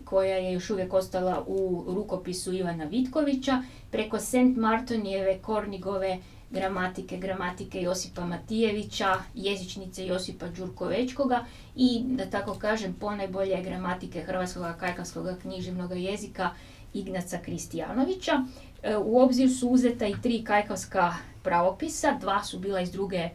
koja 0.04 0.36
je 0.36 0.52
još 0.52 0.70
uvijek 0.70 0.92
ostala 0.92 1.44
u 1.46 1.84
rukopisu 1.86 2.52
Ivana 2.52 2.84
Vitkovića, 2.84 3.62
preko 3.90 4.18
St. 4.18 4.56
Martonijeve, 4.56 5.38
Kornigove, 5.38 6.18
gramatike, 6.52 7.16
gramatike 7.16 7.82
Josipa 7.82 8.24
Matijevića, 8.24 9.14
jezičnice 9.34 10.06
Josipa 10.06 10.48
Đurkovečkoga 10.48 11.44
i, 11.76 12.02
da 12.06 12.30
tako 12.30 12.54
kažem, 12.54 12.94
ponajbolje 12.94 13.62
gramatike 13.62 14.20
hrvatskog 14.20 14.64
kajkavskog 14.80 15.26
književnog 15.42 15.90
jezika 15.96 16.50
Ignaca 16.94 17.38
Kristijanovića. 17.38 18.44
E, 18.82 18.96
u 18.96 19.18
obzir 19.18 19.50
su 19.50 19.68
uzeta 19.68 20.06
i 20.06 20.14
tri 20.22 20.44
kajkavska 20.44 21.14
pravopisa, 21.42 22.18
dva 22.20 22.44
su 22.44 22.58
bila 22.58 22.80
iz 22.80 22.90
druge 22.90 23.28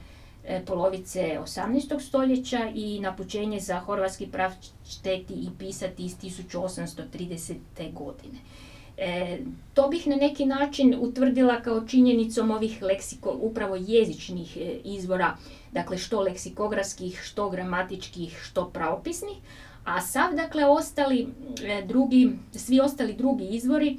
e, 0.45 0.65
polovice 0.65 1.37
18. 1.43 1.99
stoljeća 1.99 2.71
i 2.75 2.99
napućenje 2.99 3.59
za 3.59 3.79
horvatski 3.79 4.27
prav 4.27 4.51
šteti 4.89 5.33
i 5.33 5.49
pisati 5.59 6.05
iz 6.05 6.17
1830. 6.17 7.93
godine. 7.93 8.39
E, 8.97 9.37
to 9.73 9.87
bih 9.87 10.07
na 10.07 10.15
neki 10.15 10.45
način 10.45 10.95
utvrdila 10.99 11.61
kao 11.61 11.87
činjenicom 11.87 12.51
ovih 12.51 12.81
leksiko, 12.81 13.37
upravo 13.41 13.75
jezičnih 13.75 14.57
e, 14.57 14.79
izvora, 14.83 15.37
dakle 15.71 15.97
što 15.97 16.21
leksikografskih, 16.21 17.21
što 17.23 17.49
gramatičkih, 17.49 18.39
što 18.43 18.69
pravopisnih, 18.69 19.37
a 19.83 20.01
sav 20.01 20.35
dakle 20.35 20.65
ostali 20.65 21.27
drugi, 21.85 22.31
svi 22.51 22.79
ostali 22.79 23.13
drugi 23.13 23.47
izvori 23.47 23.97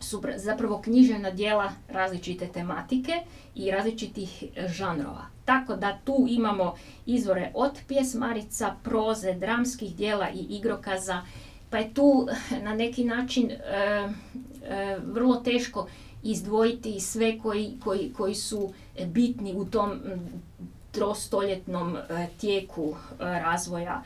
su 0.00 0.22
zapravo 0.36 0.80
književna 0.80 1.30
dijela 1.30 1.72
različite 1.88 2.46
tematike 2.46 3.12
i 3.54 3.70
različitih 3.70 4.44
žanrova. 4.66 5.26
Tako 5.44 5.76
da 5.76 5.98
tu 6.04 6.26
imamo 6.28 6.74
izvore 7.06 7.52
od 7.54 7.72
pjesmarica, 7.88 8.74
proze, 8.82 9.34
dramskih 9.34 9.96
dijela 9.96 10.30
i 10.30 10.46
igrokaza, 10.50 11.22
pa 11.70 11.78
je 11.78 11.94
tu 11.94 12.28
na 12.66 12.74
neki 12.74 13.04
način 13.04 13.50
e, 13.50 13.56
e, 13.56 14.98
vrlo 15.04 15.36
teško 15.36 15.86
izdvojiti 16.22 17.00
sve 17.00 17.38
koji, 17.38 17.72
koji, 17.84 18.12
koji 18.16 18.34
su 18.34 18.72
bitni 19.06 19.54
u 19.54 19.64
tom 19.64 20.00
trostoljetnom 20.90 21.96
e, 21.96 22.26
tijeku 22.40 22.96
razvoja 23.18 24.02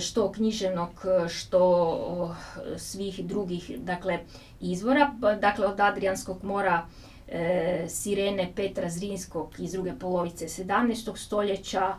što 0.00 0.32
književnog, 0.32 0.90
što 1.28 2.36
svih 2.76 3.24
drugih 3.24 3.70
dakle, 3.78 4.18
izvora. 4.60 5.12
Pa, 5.20 5.34
dakle, 5.34 5.66
od 5.66 5.80
Adrianskog 5.80 6.44
mora 6.44 6.86
Sirene 7.88 8.52
Petra 8.56 8.90
Zrinskog 8.90 9.54
iz 9.58 9.72
druge 9.72 9.92
polovice 10.00 10.44
17. 10.44 11.16
stoljeća, 11.16 11.94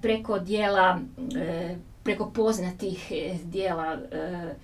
preko 0.00 0.38
dijela 0.38 1.00
preko 2.02 2.30
poznatih 2.30 3.12
e, 3.12 3.36
dijela 3.44 3.98
e, 4.12 4.54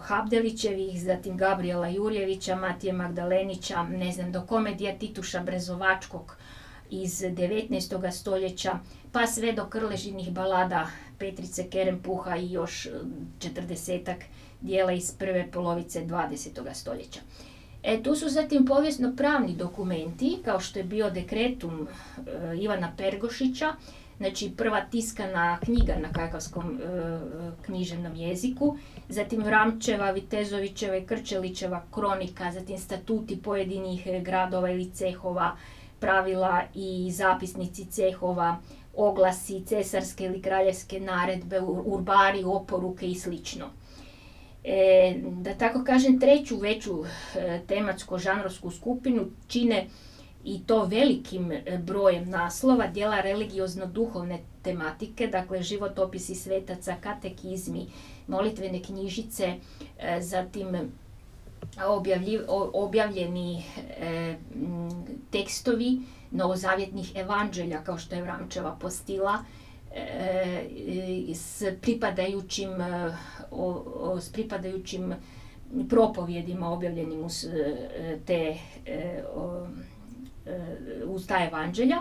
Habdelićevih, 0.00 1.02
zatim 1.02 1.36
Gabriela 1.36 1.88
Jurjevića, 1.88 2.56
Matije 2.56 2.92
Magdalenića, 2.92 3.82
ne 3.82 4.12
znam 4.12 4.32
do 4.32 4.42
komedija 4.42 4.98
Tituša 4.98 5.40
Brezovačkog 5.40 6.36
iz 6.90 7.20
19. 7.20 8.10
stoljeća, 8.10 8.78
pa 9.12 9.26
sve 9.26 9.52
do 9.52 9.66
krležinih 9.66 10.32
balada 10.32 10.86
Petrice 11.18 11.68
Kerempuha 11.70 12.36
i 12.36 12.52
još 12.52 12.88
četrdesetak 13.38 14.18
dijela 14.60 14.92
iz 14.92 15.12
prve 15.18 15.50
polovice 15.52 16.06
20. 16.06 16.74
stoljeća. 16.74 17.20
E, 17.82 18.02
tu 18.02 18.14
su 18.14 18.28
zatim 18.28 18.66
povijesno 18.66 19.12
pravni 19.16 19.56
dokumenti, 19.56 20.38
kao 20.44 20.60
što 20.60 20.78
je 20.78 20.84
bio 20.84 21.10
dekretum 21.10 21.86
e, 21.86 22.56
Ivana 22.56 22.92
Pergošića, 22.96 23.74
znači 24.16 24.52
prva 24.56 24.80
tiskana 24.80 25.58
knjiga 25.64 25.96
na 26.02 26.12
kakavskom 26.12 26.80
e, 26.80 27.18
književnom 27.62 28.14
jeziku, 28.14 28.76
zatim 29.08 29.42
Ramčeva, 29.42 30.10
Vitezovićeva 30.10 30.96
i 30.96 31.06
Krčelićeva 31.06 31.82
kronika, 31.90 32.52
zatim 32.52 32.78
statuti 32.78 33.42
pojedinih 33.42 34.06
e, 34.06 34.20
gradova 34.20 34.70
ili 34.70 34.90
cehova, 34.90 35.56
pravila 36.00 36.62
i 36.74 37.10
zapisnici 37.12 37.84
cehova, 37.84 38.56
oglasi, 38.96 39.64
cesarske 39.66 40.24
ili 40.24 40.42
kraljevske 40.42 41.00
naredbe, 41.00 41.60
urbari, 41.60 42.44
oporuke 42.44 43.06
i 43.06 43.14
slično. 43.14 43.66
E, 44.64 45.14
da 45.42 45.54
tako 45.54 45.84
kažem, 45.84 46.20
treću 46.20 46.56
veću 46.56 47.04
e, 47.04 47.60
tematsko-žanrovsku 47.68 48.70
skupinu 48.70 49.26
čine 49.48 49.86
i 50.44 50.60
to 50.66 50.84
velikim 50.84 51.52
e, 51.52 51.78
brojem 51.78 52.30
naslova, 52.30 52.86
dijela 52.86 53.20
religiozno-duhovne 53.20 54.38
tematike, 54.62 55.26
dakle 55.26 55.62
životopisi 55.62 56.34
svetaca, 56.34 56.94
katekizmi, 57.00 57.86
molitvene 58.26 58.82
knjižice, 58.82 59.54
e, 59.98 60.20
zatim 60.20 60.68
objavljeni 62.72 63.64
tekstovi 65.30 65.98
novozavjetnih 66.34 67.12
evanđelja, 67.16 67.82
kao 67.84 67.98
što 67.98 68.14
je 68.14 68.22
Vramčeva 68.22 68.76
postila, 68.80 69.44
s 71.34 71.62
pripadajućim, 71.80 72.70
s 74.20 74.32
pripadajućim 74.32 75.14
propovjedima 75.88 76.72
objavljenim 76.72 77.24
uz 77.24 77.46
te 78.26 78.56
E, 80.46 81.04
uz 81.06 81.26
ta 81.26 81.44
evanđelja. 81.44 81.96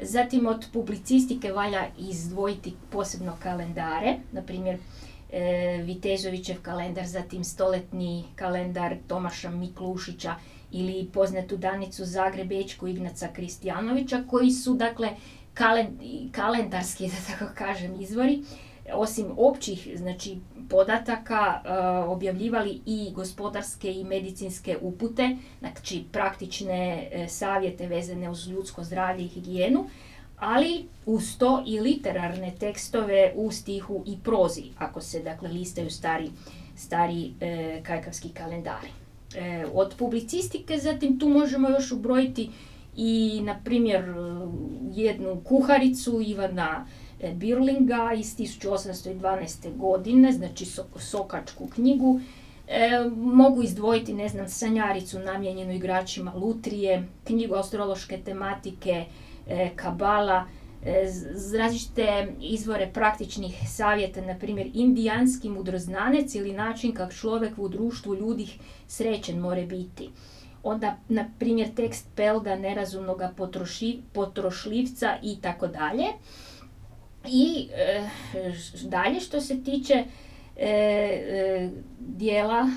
Zatim 0.00 0.46
od 0.46 0.66
publicistike 0.72 1.52
valja 1.52 1.86
izdvojiti 1.98 2.74
posebno 2.90 3.36
kalendare, 3.42 4.16
na 4.32 4.42
primjer 4.42 4.78
e, 5.32 5.82
Vitezovićev 5.84 6.56
kalendar, 6.62 7.06
zatim 7.06 7.44
stoletni 7.44 8.24
kalendar 8.34 8.96
Tomaša 9.06 9.50
Miklušića 9.50 10.34
ili 10.72 11.10
poznatu 11.12 11.56
danicu 11.56 12.04
Zagrebečku 12.04 12.88
Ignaca 12.88 13.28
Kristijanovića, 13.32 14.24
koji 14.30 14.50
su 14.50 14.74
dakle 14.74 15.08
kalendarski, 16.32 17.06
da 17.12 17.38
tako 17.38 17.54
kažem, 17.54 18.00
izvori 18.00 18.42
osim 18.92 19.26
općih 19.36 19.88
znači, 19.96 20.38
podataka 20.70 21.62
e, 21.64 21.78
objavljivali 21.98 22.80
i 22.86 23.10
gospodarske 23.14 23.92
i 23.92 24.04
medicinske 24.04 24.78
upute, 24.80 25.36
znači 25.58 26.04
praktične 26.12 27.08
e, 27.12 27.28
savjete 27.28 27.86
vezane 27.86 28.30
uz 28.30 28.48
ljudsko 28.48 28.84
zdravlje 28.84 29.24
i 29.24 29.28
higijenu, 29.28 29.86
ali 30.36 30.84
uz 31.06 31.38
to 31.38 31.64
i 31.66 31.80
literarne 31.80 32.54
tekstove 32.60 33.32
u 33.34 33.50
stihu 33.52 34.02
i 34.06 34.18
prozi, 34.24 34.64
ako 34.78 35.00
se 35.00 35.22
dakle 35.22 35.48
listaju 35.48 35.90
stari, 35.90 36.30
stari 36.76 37.32
e, 37.40 37.80
kajkavski 37.82 38.28
kalendari. 38.28 38.88
Od 39.74 39.94
publicistike 39.98 40.78
zatim 40.78 41.18
tu 41.18 41.28
možemo 41.28 41.68
još 41.68 41.92
ubrojiti 41.92 42.50
i 42.96 43.40
na 43.44 43.60
primjer 43.64 44.04
jednu 44.94 45.40
kuharicu 45.44 46.20
Ivana 46.26 46.86
E, 47.20 47.32
Birlinga 47.32 48.12
iz 48.16 48.36
1812. 48.36 49.76
godine, 49.76 50.32
znači 50.32 50.66
Sokačku 50.96 51.66
knjigu. 51.66 52.20
E, 52.68 52.90
mogu 53.16 53.62
izdvojiti, 53.62 54.12
ne 54.12 54.28
znam, 54.28 54.48
sanjaricu 54.48 55.18
namijenjenu 55.18 55.72
igračima 55.72 56.32
Lutrije, 56.34 57.08
knjigu 57.24 57.54
astrološke 57.54 58.18
tematike, 58.24 59.04
e, 59.48 59.70
Kabala, 59.76 60.44
e, 60.44 60.57
različite 61.58 62.34
izvore 62.40 62.90
praktičnih 62.94 63.54
savjeta, 63.68 64.20
na 64.20 64.38
primjer 64.38 64.70
indijanski 64.74 65.48
mudroznanec 65.48 66.34
ili 66.34 66.52
način 66.52 66.94
kako 66.94 67.12
čovjek 67.12 67.58
u 67.58 67.68
društvu 67.68 68.14
ljudih 68.14 68.58
srećen 68.86 69.38
more 69.38 69.66
biti. 69.66 70.10
Onda, 70.62 70.96
na 71.08 71.30
primjer, 71.38 71.68
tekst 71.74 72.06
Pelga, 72.14 72.56
nerazumnoga 72.56 73.32
potrošljivca 74.12 75.16
i 75.22 75.36
tako 75.40 75.66
dalje. 75.66 76.04
I 77.28 77.68
e, 77.74 78.08
dalje 78.84 79.20
što 79.20 79.40
se 79.40 79.62
tiče 79.64 79.94
e, 79.94 80.04
e, 80.56 81.70
dijela 81.98 82.70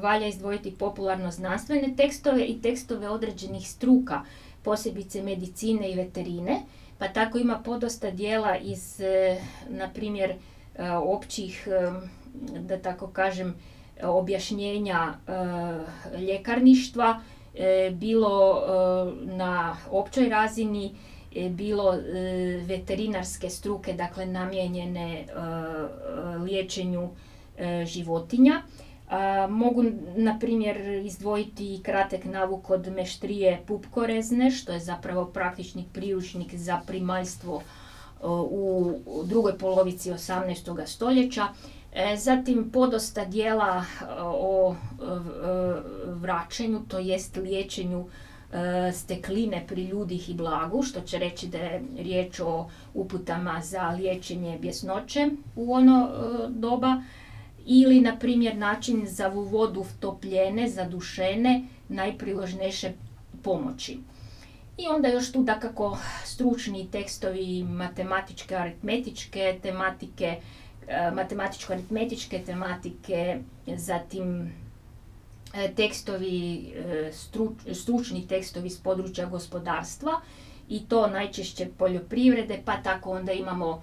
valja 0.00 0.26
izdvojiti 0.26 0.74
popularno 0.78 1.30
znanstvene 1.30 1.94
tekstove 1.96 2.44
i 2.44 2.62
tekstove 2.62 3.08
određenih 3.08 3.68
struka, 3.68 4.20
posebice 4.62 5.22
medicine 5.22 5.90
i 5.90 5.94
veterine, 5.94 6.60
pa 6.98 7.08
tako 7.08 7.38
ima 7.38 7.62
podosta 7.64 8.10
dijela 8.10 8.56
iz, 8.56 9.00
na 9.68 9.88
primjer, 9.94 10.34
općih, 11.02 11.68
da 12.60 12.78
tako 12.78 13.06
kažem, 13.06 13.54
objašnjenja 14.02 15.14
ljekarništva, 16.18 17.20
bilo 17.92 18.62
na 19.24 19.76
općoj 19.90 20.28
razini, 20.28 20.94
bilo 21.50 21.94
e, 21.94 22.00
veterinarske 22.66 23.50
struke, 23.50 23.92
dakle 23.92 24.26
namijenjene 24.26 25.20
e, 25.20 25.26
liječenju 26.38 27.10
e, 27.58 27.84
životinja. 29.08 29.48
Mogu, 29.48 29.84
na 30.16 30.38
primjer, 30.38 30.76
izdvojiti 31.04 31.80
kratek 31.82 32.24
navuk 32.24 32.70
od 32.70 32.92
meštrije 32.92 33.62
pupkorezne, 33.66 34.50
što 34.50 34.72
je 34.72 34.80
zapravo 34.80 35.24
praktični 35.24 35.84
priručnik 35.92 36.54
za 36.54 36.80
primaljstvo 36.86 37.62
u 38.50 38.94
drugoj 39.24 39.58
polovici 39.58 40.10
18. 40.10 40.86
stoljeća. 40.86 41.46
E, 41.94 42.16
zatim 42.16 42.70
podosta 42.70 43.24
dijela 43.24 43.84
o 44.20 44.74
vraćanju, 46.06 46.80
to 46.88 46.98
jest 46.98 47.36
liječenju 47.36 48.06
stekline 48.92 49.64
pri 49.68 49.84
ljudih 49.84 50.30
i 50.30 50.34
blagu, 50.34 50.82
što 50.82 51.00
će 51.00 51.18
reći 51.18 51.46
da 51.46 51.58
je 51.58 51.82
riječ 51.98 52.40
o 52.40 52.68
uputama 52.94 53.60
za 53.62 53.88
liječenje 53.88 54.58
bjesnoće 54.60 55.28
u 55.56 55.74
ono 55.74 56.08
doba 56.48 57.02
ili 57.70 58.00
na 58.00 58.16
primjer 58.16 58.56
način 58.56 59.06
za 59.06 59.28
vodu 59.28 59.82
vtopljene, 59.82 60.68
zadušene, 60.68 61.54
najpriložnejše 61.88 62.92
pomoći. 63.42 63.98
I 64.78 64.86
onda 64.86 65.08
još 65.08 65.32
tu 65.32 65.42
dakako 65.42 65.98
stručni 66.24 66.88
tekstovi 66.90 67.62
matematičke, 67.64 68.56
aritmetičke 68.56 69.58
tematike, 69.62 70.36
e, 70.88 71.10
matematičko-aritmetičke 71.10 72.42
tematike, 72.46 73.38
zatim 73.66 74.52
e, 75.54 75.72
tekstovi, 75.74 76.72
e, 76.76 77.12
stručni 77.74 78.26
tekstovi 78.28 78.70
s 78.70 78.78
područja 78.78 79.26
gospodarstva 79.26 80.20
i 80.68 80.80
to 80.80 81.06
najčešće 81.06 81.68
poljoprivrede, 81.78 82.62
pa 82.64 82.82
tako 82.82 83.10
onda 83.10 83.32
imamo 83.32 83.82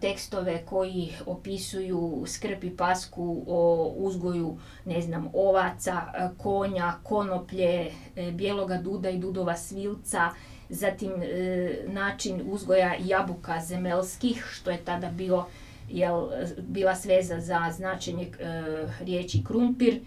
tekstove 0.00 0.62
koji 0.66 1.12
opisuju 1.26 2.24
skrb 2.26 2.64
i 2.64 2.76
pasku 2.76 3.44
o 3.46 3.92
uzgoju, 3.96 4.58
ne 4.84 5.00
znam, 5.00 5.30
ovaca, 5.32 6.02
konja, 6.38 6.92
konoplje, 7.02 7.90
e, 8.16 8.30
bijeloga 8.32 8.76
duda 8.76 9.10
i 9.10 9.18
dudova 9.18 9.56
svilca, 9.56 10.30
zatim 10.68 11.12
e, 11.22 11.84
način 11.86 12.42
uzgoja 12.44 12.94
jabuka 12.98 13.60
zemelskih, 13.60 14.46
što 14.50 14.70
je 14.70 14.84
tada 14.84 15.10
bio, 15.10 15.44
jel, 15.90 16.28
bila 16.58 16.94
sveza 16.94 17.40
za 17.40 17.70
značenje 17.72 18.24
e, 18.24 18.62
riječi 19.00 19.44
krumpir, 19.44 20.00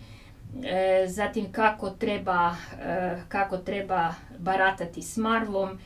zatim 1.07 1.51
kako 1.51 1.89
treba, 1.89 2.55
kako 3.28 3.57
treba 3.57 4.13
baratati 4.39 5.01
s 5.01 5.18
marvom, 5.18 5.80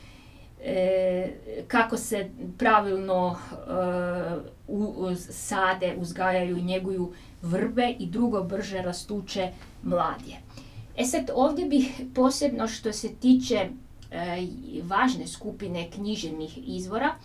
E, 0.63 1.27
kako 1.67 1.97
se 1.97 2.29
pravilno 2.57 3.35
e, 5.09 5.15
sade, 5.15 5.95
uzgajaju 5.97 6.57
i 6.57 6.63
njeguju 6.63 7.13
vrbe 7.41 7.95
i 7.99 8.05
drugo 8.05 8.43
brže 8.43 8.81
rastuće 8.81 9.49
mladje. 9.83 10.37
E 10.97 11.05
sad 11.05 11.31
ovdje 11.35 11.65
bih 11.65 12.01
posebno 12.15 12.67
što 12.67 12.93
se 12.93 13.15
tiče 13.15 13.55
e, 13.55 13.69
važne 14.83 15.27
skupine 15.27 15.91
književnih 15.91 16.59
izvora 16.67 17.15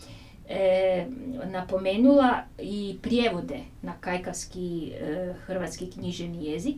napomenula 1.44 2.42
i 2.58 2.98
prijevode 3.02 3.58
na 3.82 3.92
kajkavski 4.00 4.92
hrvatski 5.46 5.90
književni 5.90 6.44
jezik 6.44 6.76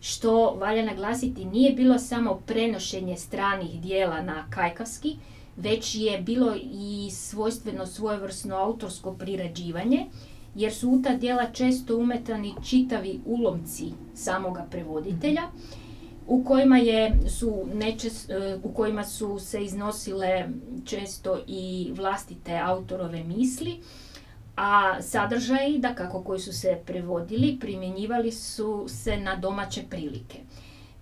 što 0.00 0.50
valja 0.50 0.84
naglasiti 0.84 1.44
nije 1.44 1.72
bilo 1.72 1.98
samo 1.98 2.40
prenošenje 2.46 3.16
stranih 3.16 3.80
dijela 3.80 4.22
na 4.22 4.46
kajkavski, 4.50 5.16
već 5.58 5.94
je 5.94 6.18
bilo 6.20 6.54
i 6.72 7.10
svojstveno 7.12 7.86
svojevrsno 7.86 8.56
autorsko 8.56 9.12
prirađivanje, 9.14 10.06
jer 10.54 10.74
su 10.74 10.90
u 10.90 11.02
ta 11.02 11.14
djela 11.14 11.50
često 11.52 11.96
umetani 11.96 12.54
čitavi 12.64 13.20
ulomci 13.26 13.92
samoga 14.14 14.66
prevoditelja, 14.70 15.42
u 16.26 16.44
kojima, 16.44 16.78
je, 16.78 17.20
su 17.28 17.66
e, 18.28 18.58
u 18.62 18.72
kojima 18.72 19.04
su 19.04 19.38
se 19.38 19.64
iznosile 19.64 20.48
često 20.84 21.38
i 21.46 21.92
vlastite 21.96 22.58
autorove 22.58 23.24
misli, 23.24 23.80
a 24.56 25.02
sadržaji, 25.02 25.78
da 25.78 25.94
kako 25.94 26.22
koji 26.22 26.40
su 26.40 26.52
se 26.52 26.78
prevodili, 26.86 27.58
primjenjivali 27.60 28.32
su 28.32 28.84
se 28.88 29.16
na 29.16 29.36
domaće 29.36 29.82
prilike. 29.90 30.38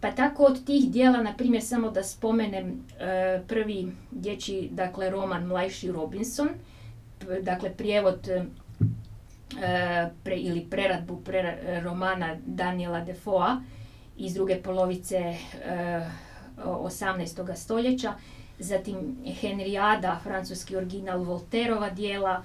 Pa 0.07 0.13
tako 0.13 0.45
od 0.45 0.65
tih 0.65 0.91
dijela, 0.91 1.23
na 1.23 1.35
primjer, 1.37 1.63
samo 1.63 1.91
da 1.91 2.03
spomenem 2.03 2.85
e, 3.01 3.41
prvi 3.49 3.93
dječji, 4.11 4.69
dakle, 4.73 5.11
roman 5.11 5.47
Mlajši 5.47 5.93
Robinson, 5.93 6.49
dakle, 7.43 7.71
prijevod 7.71 8.29
e, 8.29 8.45
ili 10.37 10.67
preradbu 10.71 11.21
romana 11.83 12.37
Daniela 12.47 13.01
Defoa 13.01 13.61
iz 14.17 14.35
druge 14.35 14.63
polovice 14.63 15.17
e, 15.17 15.37
18. 16.65 17.57
stoljeća, 17.57 18.13
zatim 18.59 19.17
Henrijada, 19.41 20.21
francuski 20.23 20.77
original 20.77 21.23
Volterova 21.23 21.91
dijela, 21.91 22.43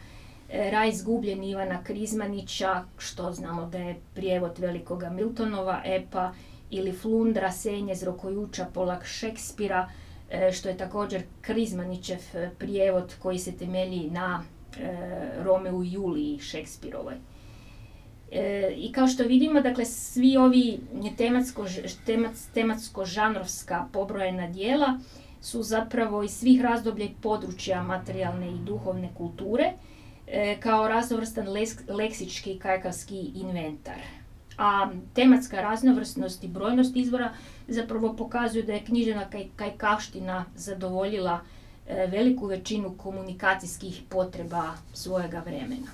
e, 0.50 0.72
Raj 0.72 0.90
izgubljen 0.90 1.44
Ivana 1.44 1.84
Krizmanića, 1.84 2.84
što 2.98 3.32
znamo 3.32 3.66
da 3.66 3.78
je 3.78 3.96
prijevod 4.14 4.60
velikoga 4.60 5.10
Miltonova 5.10 5.82
epa, 5.86 6.32
ili 6.72 6.92
Flundra, 6.92 7.52
Senje, 7.52 7.96
Zrokojuča, 7.96 8.66
Polak 8.74 9.06
Šekspira, 9.06 9.90
e, 10.30 10.52
što 10.52 10.70
je 10.70 10.78
također 10.78 11.24
Krizmanićev 11.42 12.20
e, 12.34 12.50
prijevod 12.60 13.16
koji 13.20 13.40
se 13.40 13.52
temelji 13.52 14.10
na 14.10 14.44
e, 14.80 14.98
Romeu 15.44 15.84
i 15.84 15.92
Juliji 15.92 16.40
Šekspirovoj. 16.40 17.16
I 18.76 18.92
kao 18.92 19.08
što 19.08 19.24
vidimo, 19.24 19.62
dakle, 19.62 19.86
svi 19.86 20.38
ovi 20.38 20.80
tematsko, 21.18 21.66
tematsko-žanrovska 22.56 23.86
pobrojena 23.94 24.48
dijela 24.48 25.00
su 25.42 25.64
zapravo 25.64 26.24
iz 26.24 26.32
svih 26.32 26.62
razdoblja 26.62 27.06
i 27.06 27.16
područja 27.22 27.84
materijalne 27.84 28.48
i 28.48 28.66
duhovne 28.66 29.10
kulture, 29.18 29.74
kao 30.60 30.88
raznovrstan 30.88 31.48
leksički 31.88 32.60
kajkavski 32.60 33.32
inventar 33.36 34.21
a 34.58 34.90
tematska 35.14 35.62
raznovrsnost 35.62 36.44
i 36.44 36.48
brojnost 36.48 36.96
izvora 36.96 37.34
zapravo 37.68 38.16
pokazuju 38.16 38.64
da 38.64 38.74
je 38.74 38.86
književna 38.86 39.30
kaj, 39.30 39.48
kajkavština 39.56 40.46
zadovoljila 40.56 41.40
e, 41.88 42.08
veliku 42.08 42.46
većinu 42.46 42.94
komunikacijskih 42.98 44.02
potreba 44.10 44.64
svojega 44.94 45.40
vremena. 45.46 45.88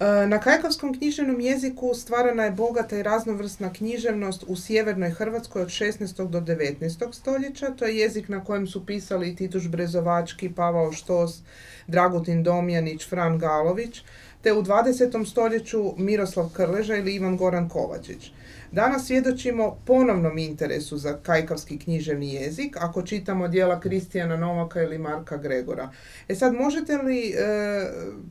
E, 0.00 0.26
na 0.26 0.38
kajkavskom 0.40 0.94
književnom 0.94 1.40
jeziku 1.40 1.94
stvarana 1.94 2.44
je 2.44 2.50
bogata 2.50 2.98
i 2.98 3.02
raznovrsna 3.02 3.72
književnost 3.72 4.44
u 4.46 4.56
sjevernoj 4.56 5.10
Hrvatskoj 5.10 5.62
od 5.62 5.68
16. 5.68 6.28
do 6.28 6.40
19. 6.40 7.12
stoljeća. 7.12 7.70
To 7.70 7.84
je 7.84 7.96
jezik 7.96 8.28
na 8.28 8.44
kojem 8.44 8.66
su 8.66 8.86
pisali 8.86 9.36
Tituš 9.36 9.68
Brezovački, 9.68 10.52
Pavao 10.52 10.92
Štos, 10.92 11.42
Dragutin 11.86 12.42
Domjanić, 12.42 13.08
Fran 13.08 13.38
Galović 13.38 14.02
te 14.42 14.52
u 14.52 14.62
20. 14.62 15.30
stoljeću 15.30 15.94
Miroslav 15.96 16.50
Krleža 16.52 16.96
ili 16.96 17.14
Ivan 17.14 17.36
Goran 17.36 17.68
Kovačić. 17.68 18.32
Danas 18.72 19.06
svjedočimo 19.06 19.76
ponovnom 19.86 20.38
interesu 20.38 20.96
za 20.96 21.18
kajkavski 21.22 21.78
književni 21.78 22.34
jezik 22.34 22.76
ako 22.80 23.02
čitamo 23.02 23.48
dijela 23.48 23.80
Kristijana 23.80 24.36
Novaka 24.36 24.82
ili 24.82 24.98
Marka 24.98 25.36
Gregora. 25.36 25.90
E 26.28 26.34
sad, 26.34 26.54
možete 26.54 26.96
li 26.96 27.30
e, 27.30 27.34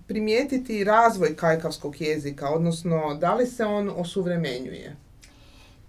primijetiti 0.08 0.84
razvoj 0.84 1.36
kajkavskog 1.36 2.02
jezika, 2.02 2.50
odnosno 2.50 3.18
da 3.20 3.36
li 3.36 3.48
se 3.48 3.66
on 3.66 3.92
osuvremenjuje? 3.96 4.96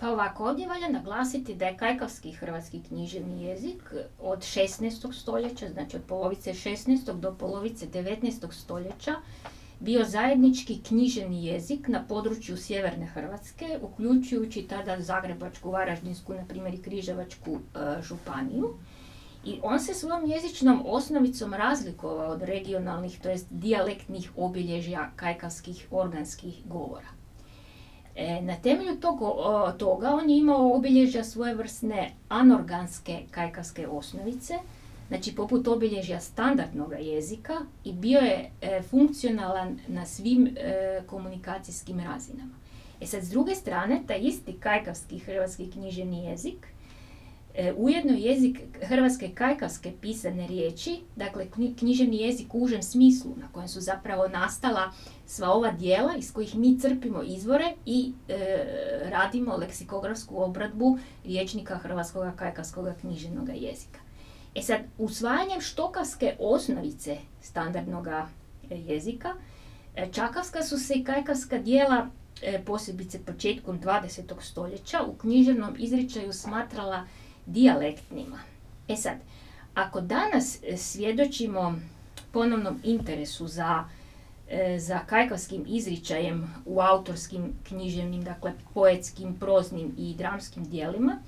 Pa 0.01 0.11
ovako, 0.11 0.49
ovdje 0.49 0.69
valja 0.69 0.89
naglasiti 0.89 1.55
da 1.55 1.67
je 1.67 1.77
kajkavski 1.77 2.33
hrvatski 2.33 2.81
književni 2.89 3.45
jezik 3.45 3.95
od 4.21 4.39
16. 4.39 5.21
stoljeća, 5.21 5.69
znači 5.73 5.97
od 5.97 6.03
polovice 6.09 6.53
16. 6.53 7.21
do 7.21 7.35
polovice 7.35 7.87
19. 7.87 8.53
stoljeća, 8.53 9.15
bio 9.83 10.05
zajednički 10.05 10.83
književni 10.83 11.47
jezik 11.47 11.89
na 11.89 12.05
području 12.09 12.57
sjeverne 12.57 13.07
Hrvatske, 13.07 13.79
uključujući 13.83 14.63
tada 14.63 15.01
Zagrebačku, 15.01 15.71
Varaždinsku, 15.71 16.35
na 16.35 16.45
primjer 16.49 16.75
i 16.75 16.83
Križevačku 16.83 17.57
e, 17.57 18.03
županiju. 18.03 18.75
I 19.45 19.59
on 19.63 19.81
se 19.81 19.95
svojom 19.95 20.31
jezičnom 20.31 20.83
osnovicom 20.87 21.55
razlikovao 21.55 22.31
od 22.33 22.43
regionalnih, 22.43 23.21
to 23.21 23.29
jest 23.29 23.47
dijalektnih 23.51 24.31
obilježja 24.37 25.11
kajkavskih 25.17 25.87
organskih 25.91 26.63
govora. 26.65 27.09
E, 28.17 28.43
na 28.43 28.57
temelju 28.57 29.01
toga 29.79 30.15
on 30.15 30.31
je 30.31 30.39
imao 30.39 30.75
obilježja 30.75 31.25
svojevrsne 31.25 32.11
anorganske 32.29 33.23
kajkavske 33.31 33.89
osnovice, 33.89 34.55
znači 35.13 35.35
poput 35.35 35.69
obilježja 35.69 36.21
standardnog 36.21 36.93
jezika 37.01 37.61
i 37.85 37.93
bio 37.93 38.19
je 38.19 38.51
e, 38.61 38.83
funkcionalan 38.83 39.79
na 39.89 40.07
svim 40.07 40.47
e, 40.47 41.03
komunikacijskim 41.07 42.01
razinama. 42.01 42.55
E 43.01 43.07
sad, 43.07 43.23
s 43.23 43.31
druge 43.31 43.55
strane, 43.55 44.03
taj 44.07 44.21
isti 44.21 44.53
kajkavski 44.53 45.19
hrvatski 45.19 45.71
književni 45.71 46.25
jezik, 46.25 46.67
e, 47.55 47.73
ujedno 47.77 48.13
jezik 48.13 48.61
hrvatske 48.83 49.31
kajkavske 49.35 49.93
pisane 50.01 50.47
riječi, 50.47 51.01
dakle 51.17 51.47
književni 51.79 52.17
jezik 52.17 52.55
u 52.55 52.59
užem 52.59 52.83
smislu, 52.83 53.31
na 53.41 53.49
kojem 53.53 53.69
su 53.69 53.81
zapravo 53.81 54.29
nastala 54.29 54.93
sva 55.27 55.51
ova 55.51 55.71
dijela 55.71 56.17
iz 56.17 56.33
kojih 56.33 56.57
mi 56.57 56.79
crpimo 56.79 57.23
izvore 57.23 57.73
i 57.87 58.13
radimo 59.05 59.57
leksikografsku 59.57 60.43
obradbu 60.43 60.99
riječnika 61.25 61.79
hrvatskog 61.79 62.25
kajkavskog 62.37 62.87
književnog 63.01 63.49
jezika. 63.55 64.02
E 64.55 64.63
sad, 64.63 64.81
usvajanjem 64.99 65.61
štokavske 65.61 66.37
osnovice 66.39 67.17
standardnog 67.41 68.07
jezika, 68.71 69.35
E, 69.97 70.13
čakavska 70.13 70.63
su 70.63 70.79
se 70.79 70.95
i 70.95 71.05
kajkavska 71.05 71.59
dijela, 71.59 72.07
e, 72.43 72.63
posebice 72.65 73.19
početkom 73.25 73.81
20. 73.81 74.41
stoljeća, 74.41 75.03
u 75.03 75.15
književnom 75.15 75.77
izričaju 75.79 76.33
smatrala 76.33 77.07
dijalektnima. 77.47 78.39
E 78.89 78.97
sad, 78.97 79.17
ako 79.75 80.01
danas 80.01 80.59
svjedočimo 80.77 81.79
ponovnom 82.33 82.81
interesu 82.85 83.47
za, 83.47 83.85
za 84.79 84.99
kajkavskim 84.99 85.65
izričajem 85.69 86.55
u 86.65 86.81
autorskim 86.81 87.53
književnim, 87.69 88.25
dakle 88.25 88.53
poetskim, 88.75 89.35
proznim 89.35 89.95
i 89.99 90.15
dramskim 90.15 90.65
dijelima, 90.65 91.19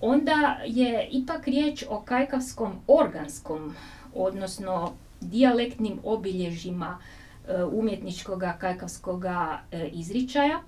onda 0.00 0.58
je 0.66 1.08
ipak 1.10 1.44
riječ 1.44 1.84
o 1.88 2.00
kajkavskom 2.00 2.72
organskom, 2.86 3.74
odnosno 4.14 4.92
dijalektnim 5.20 5.98
obilježjima 6.04 6.98
e, 7.48 7.64
umjetničkog 7.64 8.42
kajkavskog 8.60 9.24
e, 9.24 9.88
izričaja, 9.92 10.60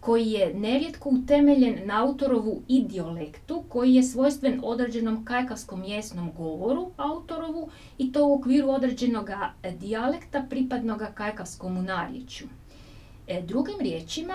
koji 0.00 0.30
je 0.30 0.54
nerijetko 0.54 1.08
utemeljen 1.08 1.78
na 1.84 2.02
autorovu 2.04 2.62
idiolektu, 2.68 3.64
koji 3.68 3.94
je 3.94 4.02
svojstven 4.02 4.60
određenom 4.64 5.24
kajkavskom 5.24 5.84
jesnom 5.84 6.32
govoru 6.36 6.90
autorovu 6.96 7.68
i 7.98 8.12
to 8.12 8.26
u 8.26 8.34
okviru 8.34 8.70
određenog 8.70 9.30
dijalekta 9.78 10.46
pripadnog 10.50 11.02
kajkavskom 11.14 11.84
narječju. 11.84 12.48
E, 13.26 13.42
drugim 13.42 13.76
riječima, 13.80 14.34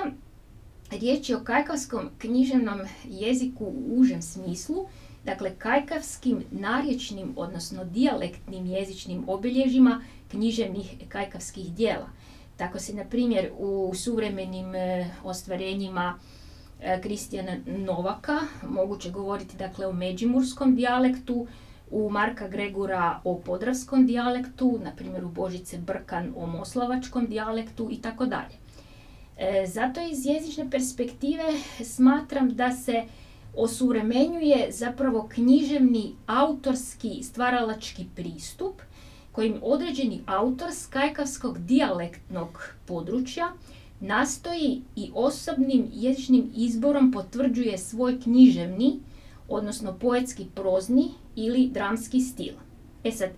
Riječ 0.99 1.29
je 1.29 1.37
o 1.37 1.43
kajkavskom 1.43 2.09
književnom 2.17 2.79
jeziku 3.03 3.65
u 3.65 3.99
užem 3.99 4.21
smislu, 4.21 4.85
dakle 5.25 5.55
kajkavskim 5.57 6.43
narječnim, 6.51 7.33
odnosno 7.35 7.85
dijalektnim 7.85 8.65
jezičnim 8.65 9.23
obilježjima 9.29 10.01
književnih 10.31 10.95
kajkavskih 11.09 11.73
dijela. 11.73 12.09
Tako 12.57 12.79
se, 12.79 12.93
na 12.93 13.05
primjer, 13.05 13.51
u 13.57 13.91
suvremenim 13.95 14.75
e, 14.75 15.09
ostvarenjima 15.23 16.19
e, 16.81 17.01
Kristijana 17.01 17.57
Novaka 17.65 18.39
moguće 18.69 19.11
govoriti 19.11 19.57
dakle, 19.57 19.87
o 19.87 19.93
međimurskom 19.93 20.75
dijalektu, 20.75 21.47
u 21.91 22.09
Marka 22.09 22.47
Gregura 22.47 23.21
o 23.23 23.39
podravskom 23.39 24.05
dijalektu, 24.05 24.79
na 24.83 24.91
primjer 24.95 25.25
u 25.25 25.29
Božice 25.29 25.77
Brkan 25.77 26.33
o 26.35 26.45
moslavačkom 26.45 27.27
dijalektu 27.27 27.89
i 27.91 28.01
tako 28.01 28.25
dalje. 28.25 28.62
E, 29.37 29.65
zato 29.67 30.01
iz 30.01 30.25
jezične 30.25 30.69
perspektive 30.69 31.43
smatram 31.83 32.55
da 32.55 32.71
se 32.71 33.03
osuvremenjuje 33.55 34.71
zapravo 34.71 35.27
književni 35.33 36.15
autorski 36.25 37.23
stvaralački 37.23 38.05
pristup 38.15 38.81
kojim 39.31 39.59
određeni 39.61 40.21
autor 40.25 40.71
s 40.71 40.85
kajkavskog 40.87 41.59
dijalektnog 41.59 42.73
područja 42.85 43.51
nastoji 43.99 44.81
i 44.95 45.11
osobnim 45.13 45.87
jezičnim 45.93 46.51
izborom 46.55 47.11
potvrđuje 47.11 47.77
svoj 47.77 48.21
književni, 48.21 48.99
odnosno 49.49 49.97
poetski 49.99 50.45
prozni 50.55 51.11
ili 51.35 51.67
dramski 51.67 52.21
stil. 52.21 52.53
E 53.03 53.11
sad, 53.11 53.29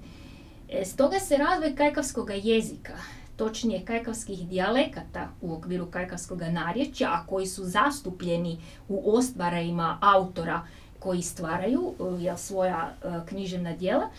e, 0.69 0.85
stoga 0.85 1.19
se 1.19 1.37
razvoj 1.37 1.75
kajkavskog 1.75 2.31
jezika 2.43 2.93
točnije 3.35 3.85
kajkavskih 3.85 4.47
dijalekata 4.47 5.29
u 5.41 5.53
okviru 5.53 5.85
kajkavskog 5.85 6.41
narječja, 6.41 7.09
a 7.09 7.25
koji 7.27 7.47
su 7.47 7.63
zastupljeni 7.63 8.57
u 8.89 9.15
ostvarajima 9.17 9.97
autora 10.01 10.61
koji 10.99 11.21
stvaraju 11.21 11.93
e, 11.99 12.23
jel, 12.23 12.37
svoja 12.37 12.93
e, 13.03 13.07
književna 13.29 13.75
djela. 13.75 14.09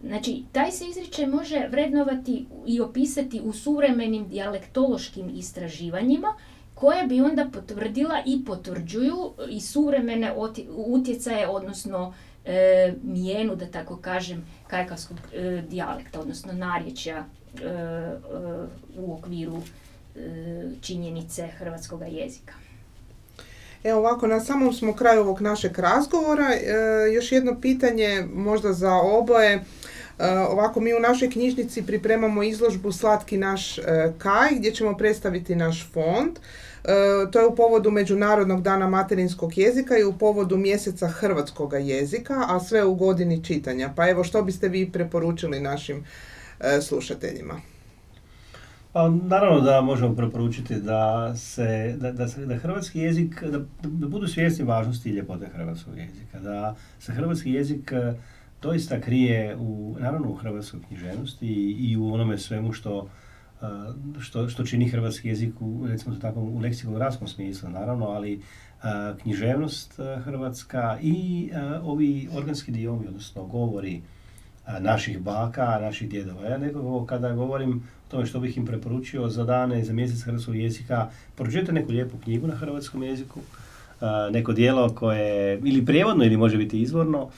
Znači, 0.00 0.44
taj 0.52 0.70
se 0.70 0.84
izričaj 0.86 1.26
može 1.26 1.68
vrednovati 1.70 2.46
i 2.66 2.80
opisati 2.80 3.40
u 3.44 3.52
suvremenim 3.52 4.28
dijalektološkim 4.28 5.30
istraživanjima, 5.34 6.34
koje 6.74 7.06
bi 7.06 7.20
onda 7.20 7.48
potvrdila 7.52 8.22
i 8.26 8.44
potvrđuju 8.44 9.32
i 9.50 9.60
suvremene 9.60 10.34
utjecaje, 10.68 11.48
odnosno 11.48 12.14
e, 12.44 12.94
mijenu, 13.02 13.56
da 13.56 13.66
tako 13.66 13.96
kažem, 13.96 14.46
kajkavskog 14.66 15.16
e, 15.32 15.62
dijalekta, 15.68 16.20
odnosno 16.20 16.52
narječja 16.52 17.24
u 18.96 19.14
okviru 19.14 19.56
e, 20.16 20.20
činjenice 20.80 21.46
hrvatskog 21.46 22.02
jezika. 22.08 22.52
Evo 23.84 23.98
ovako, 23.98 24.26
na 24.26 24.40
samom 24.40 24.72
smo 24.72 24.92
kraju 24.92 25.20
ovog 25.20 25.40
našeg 25.40 25.78
razgovora. 25.78 26.48
još 27.14 27.32
jedno 27.32 27.60
pitanje 27.60 28.26
možda 28.34 28.72
za 28.72 28.94
oboje. 28.94 29.64
ovako, 30.50 30.80
mi 30.80 30.94
u 30.94 31.00
našoj 31.00 31.30
knjižnici 31.30 31.86
pripremamo 31.86 32.42
izložbu 32.42 32.92
Slatki 32.92 33.38
naš 33.38 33.78
kaj 34.18 34.50
gdje 34.56 34.74
ćemo 34.74 34.96
predstaviti 34.96 35.54
naš 35.54 35.90
fond. 35.92 36.38
to 37.32 37.40
je 37.40 37.46
u 37.46 37.54
povodu 37.54 37.90
Međunarodnog 37.90 38.62
dana 38.62 38.88
materinskog 38.88 39.58
jezika 39.58 39.98
i 39.98 40.04
u 40.04 40.12
povodu 40.12 40.56
mjeseca 40.56 41.08
hrvatskog 41.08 41.72
jezika, 41.80 42.44
a 42.48 42.60
sve 42.60 42.84
u 42.84 42.94
godini 42.94 43.44
čitanja. 43.44 43.92
Pa 43.96 44.08
evo, 44.08 44.24
što 44.24 44.42
biste 44.42 44.68
vi 44.68 44.92
preporučili 44.92 45.60
našim 45.60 45.96
E, 45.96 46.29
slušateljima? 46.82 47.60
Pa, 48.92 49.08
naravno 49.08 49.60
da 49.60 49.80
možemo 49.80 50.16
preporučiti 50.16 50.74
da 50.74 51.34
se, 51.36 51.96
da, 52.00 52.12
da, 52.12 52.26
da 52.46 52.56
hrvatski 52.56 53.00
jezik, 53.00 53.42
da, 53.44 53.58
da 53.82 54.08
budu 54.08 54.28
svjesni 54.28 54.64
važnosti 54.64 55.10
i 55.10 55.12
ljepote 55.12 55.48
hrvatskog 55.54 55.98
jezika, 55.98 56.38
da 56.38 56.76
se 56.98 57.12
hrvatski 57.12 57.52
jezik 57.52 57.92
e, 57.92 58.14
doista 58.62 59.00
krije 59.00 59.56
u, 59.56 59.96
naravno 60.00 60.30
u 60.30 60.34
hrvatskoj 60.34 60.80
književnosti 60.88 61.46
i, 61.46 61.90
i 61.90 61.96
u 61.96 62.12
onome 62.12 62.38
svemu 62.38 62.72
što, 62.72 63.08
e, 63.62 63.66
što, 64.20 64.48
što 64.48 64.64
čini 64.64 64.88
hrvatski 64.88 65.28
jezik 65.28 65.54
u, 65.60 65.86
recimo 65.86 66.16
tako, 66.16 66.40
u 66.40 66.58
leksikografskom 66.58 67.28
smislu, 67.28 67.70
naravno, 67.70 68.06
ali 68.06 68.42
književnost 69.22 70.00
hrvatska 70.24 70.98
i 71.02 71.50
ovi 71.82 72.28
organski 72.36 72.72
diomi, 72.72 73.06
odnosno 73.08 73.44
govori, 73.44 74.02
naših 74.80 75.20
baka, 75.20 75.78
naših 75.80 76.08
djedova. 76.08 76.48
Ja 76.48 76.58
nekako 76.58 77.06
kada 77.06 77.32
govorim 77.32 77.82
o 78.06 78.10
tome 78.10 78.26
što 78.26 78.40
bih 78.40 78.56
im 78.56 78.66
preporučio 78.66 79.28
za 79.28 79.44
dane, 79.44 79.84
za 79.84 79.92
mjesec 79.92 80.22
hrvatskog 80.22 80.56
jezika, 80.56 81.08
pročite 81.36 81.72
neku 81.72 81.92
lijepu 81.92 82.16
knjigu 82.24 82.46
na 82.46 82.54
hrvatskom 82.54 83.02
jeziku, 83.02 83.40
neko 84.30 84.52
dijelo 84.52 84.94
koje 84.94 85.60
ili 85.64 85.86
prijevodno 85.86 86.24
ili 86.24 86.36
može 86.36 86.56
biti 86.56 86.82
izvorno, 86.82 87.28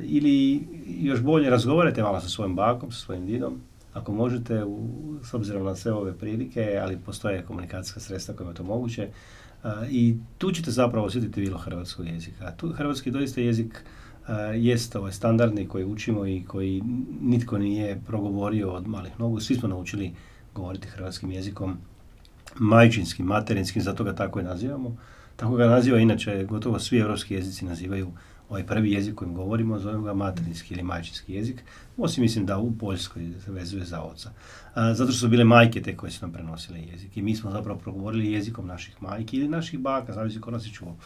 ili 0.00 0.66
još 0.86 1.20
bolje 1.20 1.50
razgovarajte 1.50 2.02
malo 2.02 2.20
sa 2.20 2.28
svojim 2.28 2.56
bakom, 2.56 2.92
sa 2.92 2.98
svojim 2.98 3.26
didom, 3.26 3.60
ako 3.94 4.12
možete, 4.12 4.64
u, 4.64 4.88
s 5.24 5.34
obzirom 5.34 5.64
na 5.64 5.76
sve 5.76 5.92
ove 5.92 6.12
prilike, 6.12 6.80
ali 6.82 6.96
postoje 6.96 7.42
komunikacijska 7.42 8.00
sredstva 8.00 8.34
kojima 8.34 8.50
je 8.50 8.56
to 8.56 8.64
moguće, 8.64 9.08
i 9.90 10.16
tu 10.38 10.52
ćete 10.52 10.70
zapravo 10.70 11.06
osjetiti 11.06 11.40
bilo 11.40 11.58
hrvatskog 11.58 12.06
jezika. 12.06 12.52
Tu, 12.56 12.68
hrvatski 12.68 13.10
doista 13.10 13.40
jezik 13.40 13.84
jest 14.54 14.96
ovaj 14.96 15.12
standardni 15.12 15.68
koji 15.68 15.84
učimo 15.84 16.26
i 16.26 16.44
koji 16.48 16.82
nitko 17.20 17.58
nije 17.58 18.00
progovorio 18.06 18.72
od 18.72 18.88
malih 18.88 19.20
nogu. 19.20 19.40
Svi 19.40 19.54
smo 19.54 19.68
naučili 19.68 20.12
govoriti 20.54 20.88
hrvatskim 20.88 21.30
jezikom, 21.30 21.76
majčinskim, 22.58 23.26
materinskim, 23.26 23.82
zato 23.82 24.04
ga 24.04 24.14
tako 24.14 24.40
i 24.40 24.42
nazivamo. 24.42 24.96
Tako 25.36 25.54
ga 25.54 25.66
naziva 25.66 25.98
inače 25.98 26.44
gotovo 26.48 26.78
svi 26.78 26.98
europski 26.98 27.34
jezici 27.34 27.64
nazivaju 27.64 28.08
ovaj 28.50 28.66
prvi 28.66 28.92
jezik 28.92 29.14
kojim 29.14 29.34
govorimo, 29.34 29.78
zovemo 29.78 30.02
ga 30.02 30.14
materinski 30.14 30.74
ili 30.74 30.82
majčinski 30.82 31.34
jezik, 31.34 31.62
osim 31.96 32.22
mislim 32.22 32.46
da 32.46 32.58
u 32.58 32.72
Poljskoj 32.72 33.32
se 33.44 33.52
vezuje 33.52 33.84
za 33.84 34.02
oca. 34.02 34.30
zato 34.74 35.12
što 35.12 35.20
su 35.20 35.28
bile 35.28 35.44
majke 35.44 35.82
te 35.82 35.96
koje 35.96 36.10
su 36.10 36.18
nam 36.22 36.32
prenosile 36.32 36.80
jezik 36.80 37.16
i 37.16 37.22
mi 37.22 37.36
smo 37.36 37.50
zapravo 37.50 37.78
progovorili 37.78 38.32
jezikom 38.32 38.66
naših 38.66 39.02
majki 39.02 39.36
ili 39.36 39.48
naših 39.48 39.80
baka, 39.80 40.12
zavisi 40.12 40.40
ko 40.40 40.50
nas 40.50 40.66
je 40.66 40.72
čuo. 40.72 40.96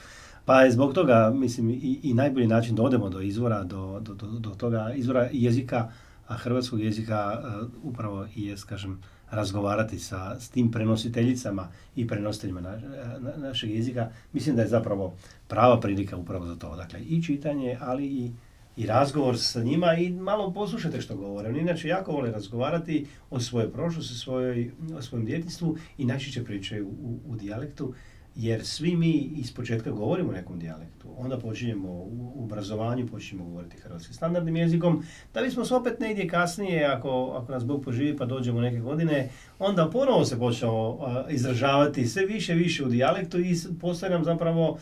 Pa 0.45 0.70
zbog 0.70 0.95
toga, 0.95 1.32
mislim, 1.34 1.70
i, 1.70 2.01
i 2.03 2.14
najbolji 2.14 2.47
način 2.47 2.76
da 2.76 2.82
odemo 2.82 3.09
do 3.09 3.20
izvora, 3.20 3.64
do, 3.64 4.01
do, 4.01 4.14
do, 4.14 4.26
do 4.26 4.51
toga 4.51 4.92
izvora 4.97 5.28
jezika, 5.32 5.90
a 6.26 6.36
hrvatskog 6.36 6.80
jezika 6.80 7.40
uh, 7.40 7.68
upravo 7.82 8.26
i 8.36 8.47
je, 8.47 8.57
kažem, 8.68 9.01
razgovarati 9.30 9.99
sa 9.99 10.40
s 10.40 10.49
tim 10.49 10.70
prenositeljicama 10.70 11.68
i 11.97 12.07
prenositeljima 12.07 12.61
na, 12.61 12.76
na, 13.20 13.36
našeg 13.36 13.70
jezika, 13.70 14.11
mislim 14.32 14.57
da 14.57 14.62
je 14.62 14.68
zapravo 14.68 15.14
prava 15.49 15.80
prilika 15.80 16.16
upravo 16.16 16.47
za 16.47 16.57
to. 16.57 16.76
Dakle, 16.76 17.01
i 17.01 17.22
čitanje, 17.22 17.78
ali 17.80 18.07
i, 18.07 18.30
i 18.76 18.86
razgovor 18.86 19.38
sa 19.38 19.62
njima 19.62 19.95
i 19.95 20.11
malo 20.11 20.53
poslušajte 20.53 21.01
što 21.01 21.16
govore. 21.16 21.49
Oni 21.49 21.59
inače 21.59 21.88
jako 21.88 22.12
vole 22.12 22.30
razgovarati 22.30 23.07
o 23.30 23.40
svojoj 23.40 23.72
prošlosti, 23.72 24.14
svojoj, 24.14 24.70
o 24.97 25.03
svojem 25.03 25.26
djetinstvu 25.26 25.76
i 25.99 26.05
najčešće 26.05 26.45
pričaju 26.45 26.88
u, 26.88 27.18
u 27.26 27.36
dijalektu 27.36 27.95
jer 28.37 28.66
svi 28.66 28.97
mi 28.97 29.11
iz 29.12 29.53
početka 29.55 29.91
govorimo 29.91 30.32
nekom 30.32 30.59
dijalektu, 30.59 31.09
onda 31.16 31.39
počinjemo 31.39 31.89
u 31.91 32.45
obrazovanju, 32.45 33.07
počinjemo 33.07 33.49
govoriti 33.49 33.76
hrvatskim 33.76 34.14
standardnim 34.14 34.57
jezikom, 34.57 35.05
da 35.35 35.43
bismo 35.43 35.64
se 35.64 35.74
opet 35.74 36.01
negdje 36.01 36.28
kasnije, 36.28 36.85
ako, 36.85 37.39
ako 37.43 37.53
nas 37.53 37.64
Bog 37.64 37.85
poživi 37.85 38.16
pa 38.16 38.24
dođemo 38.24 38.61
neke 38.61 38.78
godine, 38.78 39.28
onda 39.59 39.91
ponovo 39.91 40.24
se 40.24 40.39
počnemo 40.39 40.99
izražavati 41.30 42.07
sve 42.07 42.26
više 42.26 42.53
i 42.53 42.59
više 42.59 42.85
u 42.85 42.89
dijalektu 42.89 43.41
i 43.41 43.55
postoje 43.80 44.11
nam 44.11 44.24
zapravo, 44.24 44.78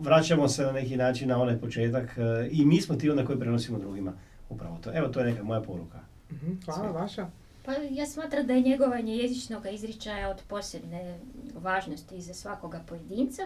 vraćamo 0.00 0.48
se 0.48 0.62
na 0.62 0.72
neki 0.72 0.96
način 0.96 1.28
na 1.28 1.42
onaj 1.42 1.58
početak 1.58 2.18
i 2.50 2.64
mi 2.64 2.80
smo 2.80 2.96
ti 2.96 3.10
onda 3.10 3.24
koji 3.24 3.38
prenosimo 3.38 3.78
drugima 3.78 4.12
upravo 4.48 4.78
to. 4.84 4.90
Evo, 4.94 5.08
to 5.08 5.20
je 5.20 5.26
neka 5.26 5.42
moja 5.42 5.60
poruka. 5.60 5.98
Mhm, 6.32 6.52
hvala, 6.64 6.90
vaša. 6.90 7.26
Pa 7.68 7.74
ja 7.90 8.06
smatram 8.06 8.46
da 8.46 8.52
je 8.52 8.60
njegovanje 8.60 9.16
jezičnog 9.16 9.62
izričaja 9.72 10.28
od 10.28 10.36
posebne 10.48 11.18
važnosti 11.54 12.20
za 12.20 12.34
svakoga 12.34 12.80
pojedinca. 12.88 13.42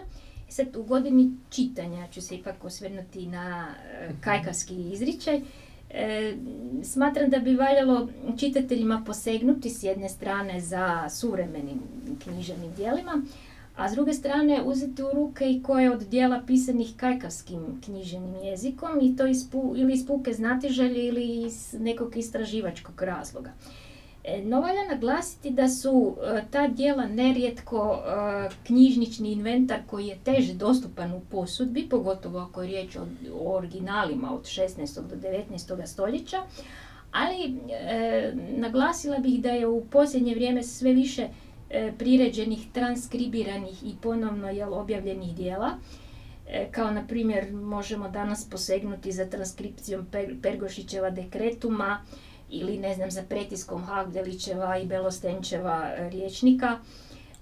Sad 0.49 0.75
u 0.75 0.83
godini 0.83 1.31
čitanja 1.49 2.07
ću 2.07 2.21
se 2.21 2.35
ipak 2.35 2.63
osvrnuti 2.63 3.25
na 3.25 3.67
e, 3.67 4.09
kajkavski 4.21 4.91
izričaj. 4.91 5.41
E, 5.89 6.33
smatram 6.83 7.29
da 7.29 7.39
bi 7.39 7.55
valjalo 7.55 8.07
čitateljima 8.37 9.03
posegnuti 9.05 9.69
s 9.69 9.83
jedne 9.83 10.09
strane 10.09 10.61
za 10.61 11.09
suvremenim 11.09 11.81
književnim 12.23 12.73
dijelima, 12.73 13.21
a 13.75 13.89
s 13.89 13.93
druge 13.93 14.13
strane 14.13 14.61
uzeti 14.65 15.03
u 15.03 15.09
ruke 15.13 15.51
i 15.51 15.63
koje 15.63 15.91
od 15.91 16.03
dijela 16.07 16.43
pisanih 16.47 16.93
kajkavskim 16.97 17.81
književnim 17.85 18.43
jezikom 18.43 18.99
i 19.01 19.15
to 19.15 19.23
ili 19.75 19.93
iz 19.93 20.07
puke 20.07 20.33
znatiželje 20.33 21.05
ili 21.05 21.45
iz 21.45 21.75
nekog 21.79 22.17
istraživačkog 22.17 23.01
razloga. 23.01 23.51
E, 24.23 24.41
no 24.41 24.61
valja 24.61 24.85
naglasiti 24.89 25.49
da 25.49 25.69
su 25.69 26.15
e, 26.23 26.43
ta 26.51 26.67
dijela 26.67 27.05
nerijetko 27.05 27.97
e, 27.97 28.49
knjižnični 28.63 29.31
inventar 29.31 29.79
koji 29.87 30.07
je 30.07 30.17
teže 30.23 30.53
dostupan 30.53 31.13
u 31.13 31.19
posudbi, 31.19 31.89
pogotovo 31.89 32.39
ako 32.39 32.61
je 32.61 32.67
riječ 32.67 32.95
o, 32.95 33.05
originalima 33.57 34.33
od 34.33 34.43
16. 34.43 35.01
do 35.01 35.15
19. 35.15 35.85
stoljeća, 35.85 36.37
ali 37.11 37.59
naglasila 38.57 39.17
bih 39.17 39.41
da 39.41 39.49
je 39.49 39.67
u 39.67 39.85
posljednje 39.85 40.35
vrijeme 40.35 40.63
sve 40.63 40.93
više 40.93 41.27
priređenih, 41.97 42.67
transkribiranih 42.73 43.83
i 43.83 43.95
ponovno 44.01 44.49
jel, 44.49 44.73
objavljenih 44.73 45.35
dijela, 45.35 45.71
kao 46.71 46.91
na 46.91 47.07
primjer 47.07 47.53
možemo 47.53 48.09
danas 48.09 48.49
posegnuti 48.49 49.11
za 49.11 49.25
transkripcijom 49.25 50.07
Pergošićeva 50.41 51.09
dekretuma, 51.09 51.99
ili 52.53 52.77
ne 52.77 52.95
znam 52.95 53.11
za 53.11 53.23
pretiskom 53.29 53.83
Hagdelićeva 53.83 54.77
i 54.77 54.85
Belostenčeva 54.85 55.89
e, 55.97 56.09
riječnika, 56.09 56.77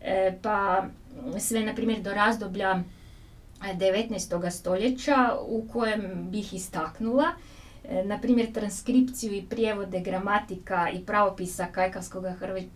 e, 0.02 0.38
pa 0.42 0.86
sve 1.40 1.60
na 1.62 1.76
primjer 1.76 2.02
do 2.02 2.14
razdoblja 2.14 2.84
19. 3.62 4.50
stoljeća 4.52 5.38
u 5.48 5.68
kojem 5.72 6.28
bih 6.32 6.54
istaknula 6.54 7.26
e, 7.84 8.04
na 8.06 8.20
primjer 8.20 8.54
transkripciju 8.54 9.34
i 9.34 9.46
prijevode 9.50 10.00
gramatika 10.00 10.90
i 10.90 11.06
pravopisa 11.06 11.66
kajkavskog 11.66 12.26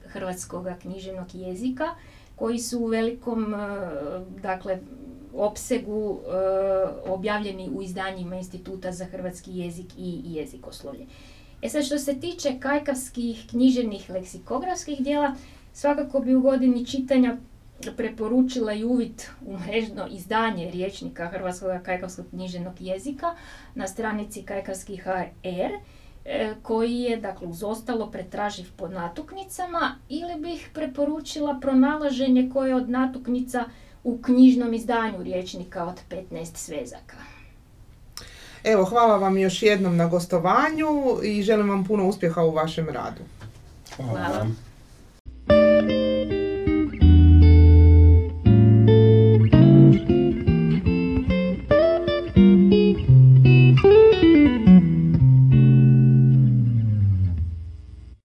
hrvatskog 0.05 0.67
književnog 0.81 1.27
jezika 1.33 1.85
koji 2.35 2.59
su 2.59 2.79
u 2.79 2.85
velikom 2.85 3.55
dakle 4.41 4.79
opsegu 5.33 6.19
objavljeni 7.05 7.69
u 7.69 7.81
izdanjima 7.81 8.35
Instituta 8.35 8.91
za 8.91 9.05
hrvatski 9.05 9.57
jezik 9.57 9.87
i 9.97 10.21
jezikoslovlje. 10.25 11.05
E 11.61 11.69
sad 11.69 11.85
što 11.85 11.97
se 11.97 12.19
tiče 12.19 12.59
kajkavskih 12.59 13.45
književnih 13.49 14.09
leksikografskih 14.09 14.99
dijela, 14.99 15.35
svakako 15.73 16.19
bi 16.19 16.35
u 16.35 16.41
godini 16.41 16.85
čitanja 16.85 17.37
preporučila 17.97 18.73
i 18.73 18.83
uvid 18.83 19.23
u 19.45 19.57
mrežno 19.57 20.07
izdanje 20.11 20.71
riječnika 20.71 21.27
Hrvatskog 21.27 21.69
kajkavskog 21.83 22.25
književnog 22.29 22.73
jezika 22.79 23.35
na 23.75 23.87
stranici 23.87 24.43
Kajkavskih 24.43 25.03
HR, 25.03 25.71
e, 26.25 26.53
koji 26.61 26.99
je, 26.99 27.17
dakle, 27.17 27.47
uz 27.47 27.63
ostalo 27.63 28.11
pretraživ 28.11 28.65
po 28.77 28.87
natuknicama 28.87 29.95
ili 30.09 30.41
bih 30.41 30.69
preporučila 30.73 31.59
pronalaženje 31.61 32.49
koje 32.53 32.75
od 32.75 32.89
natuknica 32.89 33.63
u 34.03 34.21
knjižnom 34.21 34.73
izdanju 34.73 35.23
riječnika 35.23 35.85
od 35.85 36.01
15 36.31 36.55
svezaka. 36.55 37.34
Evo, 38.65 38.85
hvala 38.85 39.17
vam 39.17 39.37
još 39.37 39.63
jednom 39.63 39.97
na 39.97 40.07
gostovanju 40.07 41.19
i 41.23 41.43
želim 41.43 41.69
vam 41.69 41.83
puno 41.83 42.07
uspjeha 42.07 42.41
u 42.41 42.51
vašem 42.51 42.89
radu. 42.89 43.21
Hvala. 43.95 44.19
hvala. 44.19 44.47